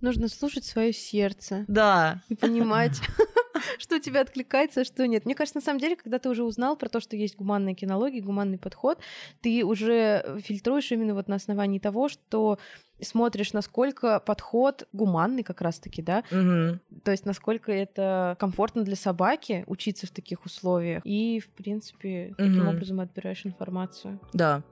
Нужно 0.00 0.28
слушать 0.28 0.64
свое 0.64 0.92
сердце 0.92 1.64
Да. 1.68 2.22
и 2.28 2.34
понимать, 2.36 3.00
что 3.78 3.98
тебе 4.00 4.20
откликается, 4.20 4.82
а 4.82 4.84
что 4.84 5.06
нет. 5.06 5.24
Мне 5.24 5.34
кажется, 5.34 5.58
на 5.58 5.64
самом 5.64 5.80
деле, 5.80 5.96
когда 5.96 6.18
ты 6.18 6.28
уже 6.28 6.44
узнал 6.44 6.76
про 6.76 6.88
то, 6.88 7.00
что 7.00 7.16
есть 7.16 7.36
гуманная 7.36 7.74
кинология, 7.74 8.22
гуманный 8.22 8.58
подход, 8.58 8.98
ты 9.40 9.64
уже 9.64 10.40
фильтруешь 10.44 10.90
именно 10.92 11.14
вот 11.14 11.28
на 11.28 11.36
основании 11.36 11.78
того, 11.78 12.08
что 12.08 12.58
смотришь, 13.00 13.52
насколько 13.52 14.20
подход 14.20 14.88
гуманный 14.92 15.42
как 15.42 15.60
раз-таки, 15.60 16.00
да, 16.00 16.24
Мгм. 16.30 16.80
то 17.04 17.10
есть 17.10 17.26
насколько 17.26 17.70
это 17.70 18.36
комфортно 18.40 18.84
для 18.84 18.96
собаки 18.96 19.64
учиться 19.66 20.06
в 20.06 20.10
таких 20.10 20.44
условиях. 20.46 21.02
И, 21.04 21.40
в 21.40 21.48
принципе, 21.50 22.34
таким 22.38 22.66
образом 22.68 23.00
отбираешь 23.00 23.44
информацию. 23.44 24.18
Да. 24.32 24.62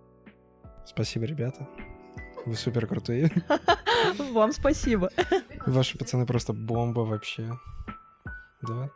Спасибо, 0.87 1.27
ребята. 1.27 1.69
Вы 2.47 2.55
супер 2.57 2.87
крутые. 2.87 3.31
Вам 4.33 4.53
спасибо. 4.53 5.11
Ваши 5.67 5.97
пацаны 5.99 6.27
просто 6.27 6.53
бомба 6.53 7.01
вообще. 7.01 7.53
Да? 8.67 8.89